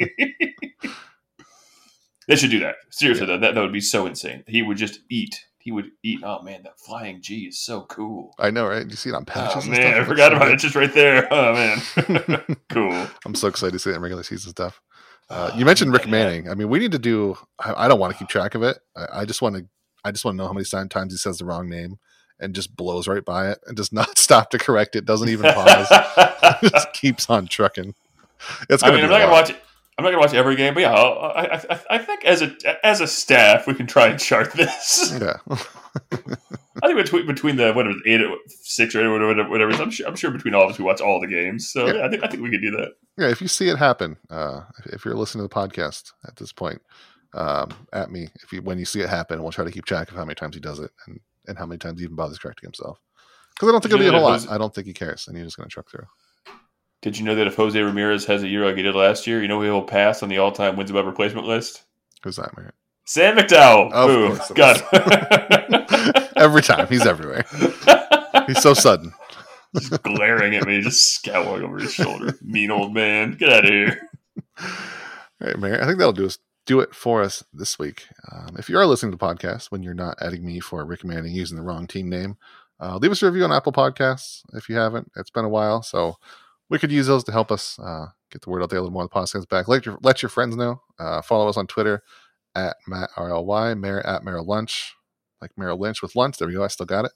they 2.28 2.36
should 2.36 2.50
do 2.50 2.60
that. 2.60 2.76
Seriously, 2.90 3.26
though, 3.26 3.38
that, 3.38 3.54
that 3.54 3.60
would 3.60 3.72
be 3.72 3.80
so 3.80 4.06
insane. 4.06 4.42
He 4.48 4.62
would 4.62 4.76
just 4.76 5.00
eat. 5.08 5.44
He 5.58 5.70
would 5.72 5.90
eat. 6.02 6.20
Oh 6.24 6.42
man, 6.42 6.62
that 6.64 6.78
flying 6.78 7.20
G 7.22 7.46
is 7.46 7.58
so 7.60 7.82
cool. 7.82 8.34
I 8.38 8.50
know, 8.50 8.66
right? 8.66 8.88
You 8.88 8.96
see 8.96 9.10
it 9.10 9.14
on 9.14 9.22
Oh 9.22 9.24
patches. 9.26 9.64
and 9.64 9.72
man, 9.72 9.92
stuff? 9.92 10.04
I 10.04 10.08
forgot 10.08 10.32
about 10.34 10.50
it. 10.50 10.58
Just 10.58 10.74
right 10.76 10.92
there. 10.92 11.26
Oh 11.32 11.52
man, 11.52 12.56
cool. 12.68 13.06
I'm 13.24 13.34
so 13.34 13.48
excited 13.48 13.72
to 13.72 13.78
see 13.78 13.90
that 13.90 13.96
in 13.96 14.02
regular 14.02 14.22
season 14.22 14.50
stuff. 14.50 14.80
Uh, 15.28 15.50
you 15.56 15.64
mentioned 15.64 15.92
Rick. 15.92 16.06
Manning. 16.06 16.48
I 16.48 16.54
mean, 16.54 16.68
we 16.68 16.78
need 16.78 16.92
to 16.92 16.98
do. 16.98 17.36
I, 17.58 17.84
I 17.84 17.88
don't 17.88 17.98
want 17.98 18.12
to 18.12 18.18
keep 18.18 18.28
track 18.28 18.54
of 18.54 18.62
it. 18.62 18.78
I, 18.96 19.20
I 19.20 19.24
just 19.24 19.42
want 19.42 19.56
to. 19.56 19.66
I 20.04 20.12
just 20.12 20.24
want 20.24 20.36
to 20.36 20.38
know 20.38 20.46
how 20.46 20.52
many 20.52 20.64
times 20.64 21.12
he 21.12 21.16
says 21.16 21.38
the 21.38 21.44
wrong 21.44 21.68
name 21.68 21.98
and 22.38 22.54
just 22.54 22.76
blows 22.76 23.08
right 23.08 23.24
by 23.24 23.50
it 23.50 23.58
and 23.66 23.76
does 23.76 23.92
not 23.92 24.18
stop 24.18 24.50
to 24.50 24.58
correct 24.58 24.96
it. 24.96 25.04
Doesn't 25.04 25.28
even 25.28 25.52
pause. 25.52 25.88
just 26.62 26.92
keeps 26.92 27.28
on 27.28 27.46
trucking. 27.46 27.94
It's 28.68 28.82
I 28.82 28.88
gonna 28.88 28.98
mean, 28.98 29.08
be 29.08 29.14
I'm 29.14 29.20
not 29.20 29.26
gonna 29.26 29.32
watch. 29.32 29.50
I'm 29.98 30.04
not 30.04 30.10
gonna 30.10 30.20
watch 30.20 30.34
every 30.34 30.56
game, 30.56 30.74
but 30.74 30.80
yeah, 30.80 30.92
I, 30.92 31.56
I, 31.56 31.80
I 31.90 31.98
think 31.98 32.24
as 32.24 32.42
a 32.42 32.86
as 32.86 33.00
a 33.00 33.06
staff, 33.06 33.66
we 33.66 33.74
can 33.74 33.86
try 33.86 34.08
and 34.08 34.20
chart 34.20 34.52
this. 34.52 35.18
Yeah, 35.18 35.56
I 36.82 36.86
think 36.88 36.98
between 36.98 37.26
between 37.26 37.56
the 37.56 37.72
whatever 37.72 37.94
eight, 38.06 38.20
six 38.48 38.94
or 38.94 39.00
eight, 39.00 39.04
or 39.06 39.26
whatever, 39.28 39.48
whatever. 39.48 39.72
I'm 39.82 39.90
sure. 39.90 40.06
I'm 40.06 40.16
sure 40.16 40.30
between 40.30 40.54
all 40.54 40.64
of 40.64 40.70
us, 40.70 40.78
we 40.78 40.84
watch 40.84 41.00
all 41.00 41.20
the 41.20 41.26
games. 41.26 41.70
So 41.70 41.86
Yeah. 41.86 41.94
yeah, 41.94 42.06
I 42.06 42.10
think 42.10 42.24
I 42.24 42.28
think 42.28 42.42
we 42.42 42.50
could 42.50 42.60
do 42.62 42.70
that. 42.72 42.92
yeah. 43.18 43.28
If 43.28 43.40
you 43.40 43.48
see 43.48 43.68
it 43.68 43.78
happen, 43.78 44.16
uh, 44.30 44.62
if, 44.86 45.04
you're 45.04 45.14
listening 45.14 45.46
to 45.46 45.54
the 45.54 45.68
podcast 45.68 46.12
at 46.26 46.36
this 46.36 46.52
point, 46.52 46.80
um, 47.34 47.70
at 47.92 48.10
me, 48.10 48.28
if 48.42 48.52
you 48.52 48.62
when 48.62 48.78
you 48.78 48.84
see 48.84 49.00
it 49.00 49.08
happen, 49.08 49.42
we'll 49.42 49.52
try 49.52 49.64
to 49.64 49.70
keep 49.70 49.84
track 49.84 50.10
of 50.10 50.16
how 50.16 50.24
many 50.24 50.34
times 50.34 50.54
he 50.54 50.60
does 50.60 50.78
it 50.80 50.90
and 51.06 51.20
and 51.48 51.56
how 51.58 51.66
many 51.66 51.78
times 51.78 52.00
he 52.00 52.04
even 52.04 52.16
bothers 52.16 52.38
correcting 52.38 52.66
himself. 52.66 52.98
Because 53.54 53.68
I 53.68 53.72
don't 53.72 53.80
think 53.80 53.94
it'll 53.94 54.02
be 54.04 54.08
a 54.08 54.12
whole 54.12 54.22
lot. 54.22 54.32
Jose- 54.40 54.48
I 54.50 54.58
don't 54.58 54.74
think 54.74 54.86
he 54.86 54.92
cares, 54.92 55.28
and 55.28 55.36
he's 55.36 55.46
just 55.46 55.56
gonna 55.56 55.68
truck 55.68 55.90
through. 55.90 56.06
Did 57.02 57.18
you 57.18 57.24
know 57.24 57.34
that 57.36 57.46
if 57.46 57.54
Jose 57.56 57.80
Ramirez 57.80 58.24
has 58.26 58.42
a 58.42 58.48
year 58.48 58.64
like 58.66 58.76
he 58.76 58.82
did 58.82 58.94
last 58.94 59.26
year, 59.26 59.40
you 59.40 59.48
know 59.48 59.60
he'll 59.62 59.82
pass 59.82 60.22
on 60.22 60.28
the 60.28 60.38
all-time 60.38 60.76
wins 60.76 60.90
above 60.90 61.06
replacement 61.06 61.46
list? 61.46 61.82
Who's 62.24 62.36
that, 62.36 62.56
man? 62.56 62.72
Sam 63.04 63.36
McDowell. 63.36 63.92
Of 63.92 64.08
Boom. 64.08 64.36
course 64.36 64.50
it 64.50 64.56
God. 64.56 66.22
Every 66.36 66.62
time 66.62 66.86
he's 66.88 67.06
everywhere. 67.06 67.44
He's 68.46 68.62
so 68.62 68.74
sudden. 68.74 69.12
just 69.74 70.02
glaring 70.02 70.54
at 70.54 70.66
me, 70.66 70.80
just 70.80 71.14
scowling 71.14 71.62
over 71.62 71.78
his 71.78 71.92
shoulder. 71.92 72.34
Mean 72.42 72.70
old 72.70 72.94
man. 72.94 73.32
Get 73.32 73.52
out 73.52 73.64
of 73.64 73.70
here. 73.70 74.10
All 74.60 74.68
right, 75.40 75.58
Mayor. 75.58 75.82
I 75.82 75.86
think 75.86 75.98
that'll 75.98 76.12
do 76.12 76.26
us 76.26 76.38
do 76.66 76.80
it 76.80 76.94
for 76.94 77.22
us 77.22 77.44
this 77.52 77.78
week. 77.78 78.06
Um, 78.32 78.56
if 78.58 78.68
you 78.68 78.76
are 78.76 78.86
listening 78.86 79.12
to 79.12 79.18
the 79.18 79.24
podcast 79.24 79.70
when 79.70 79.82
you're 79.82 79.94
not 79.94 80.18
adding 80.20 80.44
me 80.44 80.60
for 80.60 80.84
Rick 80.84 81.04
Manning 81.04 81.32
using 81.32 81.56
the 81.56 81.62
wrong 81.62 81.86
team 81.86 82.08
name, 82.08 82.36
uh, 82.80 82.96
leave 82.96 83.12
us 83.12 83.22
a 83.22 83.26
review 83.26 83.44
on 83.44 83.52
Apple 83.52 83.72
Podcasts 83.72 84.42
if 84.52 84.68
you 84.68 84.76
haven't. 84.76 85.10
It's 85.16 85.30
been 85.30 85.44
a 85.44 85.50
while, 85.50 85.82
so 85.82 86.16
we 86.68 86.78
could 86.78 86.92
use 86.92 87.06
those 87.06 87.24
to 87.24 87.32
help 87.32 87.50
us 87.50 87.78
uh, 87.78 88.06
get 88.30 88.42
the 88.42 88.50
word 88.50 88.62
out 88.62 88.70
there 88.70 88.78
a 88.78 88.82
little 88.82 88.92
more. 88.92 89.04
The 89.04 89.08
podcast 89.08 89.48
back. 89.48 89.68
Let 89.68 89.86
your 89.86 89.98
let 90.02 90.22
your 90.22 90.28
friends 90.28 90.56
know. 90.56 90.82
Uh, 90.98 91.22
follow 91.22 91.48
us 91.48 91.56
on 91.56 91.66
Twitter 91.66 92.02
at 92.54 92.76
Matt 92.86 93.10
RLY, 93.16 93.78
Mayor 93.78 94.04
at 94.04 94.24
Merrill 94.24 94.44
Lunch, 94.44 94.94
like 95.46 95.56
Merrill 95.56 95.78
Lynch 95.78 96.02
with 96.02 96.16
lunch. 96.16 96.38
There 96.38 96.48
we 96.48 96.54
go. 96.54 96.64
I 96.64 96.68
still 96.68 96.86
got 96.86 97.04
it. 97.04 97.12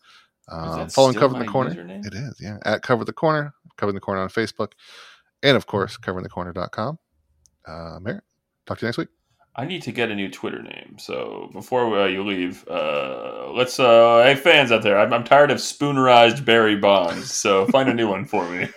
Um, 0.49 0.89
following 0.89 1.15
Cover 1.15 1.39
the 1.39 1.45
Corner. 1.45 1.71
username? 1.71 2.07
It 2.07 2.15
is, 2.15 2.41
yeah. 2.41 2.59
At 2.65 2.83
Cover 2.83 3.05
the 3.05 3.13
Corner, 3.13 3.55
Cover 3.77 3.93
the 3.93 4.01
Corner 4.01 4.21
on 4.21 4.29
Facebook, 4.29 4.73
and 5.43 5.57
of 5.57 5.67
course, 5.67 5.97
coveringthecorner.com. 5.97 6.99
Uh, 7.67 7.99
Mayor, 8.01 8.23
talk 8.67 8.79
to 8.79 8.87
you 8.87 8.89
next 8.89 8.99
week. 8.99 9.09
I 9.57 9.65
need 9.65 9.83
to 9.83 9.93
get 9.93 10.11
a 10.11 10.15
new 10.15 10.31
Twitter 10.31 10.63
name. 10.63 10.97
So 10.99 11.51
before 11.53 12.01
uh, 12.01 12.07
you 12.07 12.25
leave, 12.25 12.67
uh, 12.69 13.51
let's. 13.53 13.79
Uh, 13.79 14.23
hey, 14.25 14.35
fans 14.35 14.73
out 14.73 14.83
there, 14.83 14.99
I'm, 14.99 15.13
I'm 15.13 15.25
tired 15.25 15.51
of 15.51 15.59
spoonerized 15.59 16.45
Barry 16.45 16.77
Bonds. 16.77 17.33
So 17.33 17.67
find 17.67 17.89
a 17.89 17.95
new 17.95 18.09
one 18.09 18.25
for 18.25 18.49
me. 18.49 18.69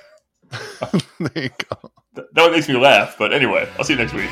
there 1.20 1.44
you 1.44 1.50
go. 1.50 1.92
That 2.16 2.34
that 2.34 2.42
one 2.42 2.52
makes 2.52 2.68
me 2.68 2.76
laugh. 2.76 3.16
But 3.18 3.34
anyway, 3.34 3.68
I'll 3.78 3.84
see 3.84 3.94
you 3.94 4.00
next 4.00 4.14
week. 4.14 4.30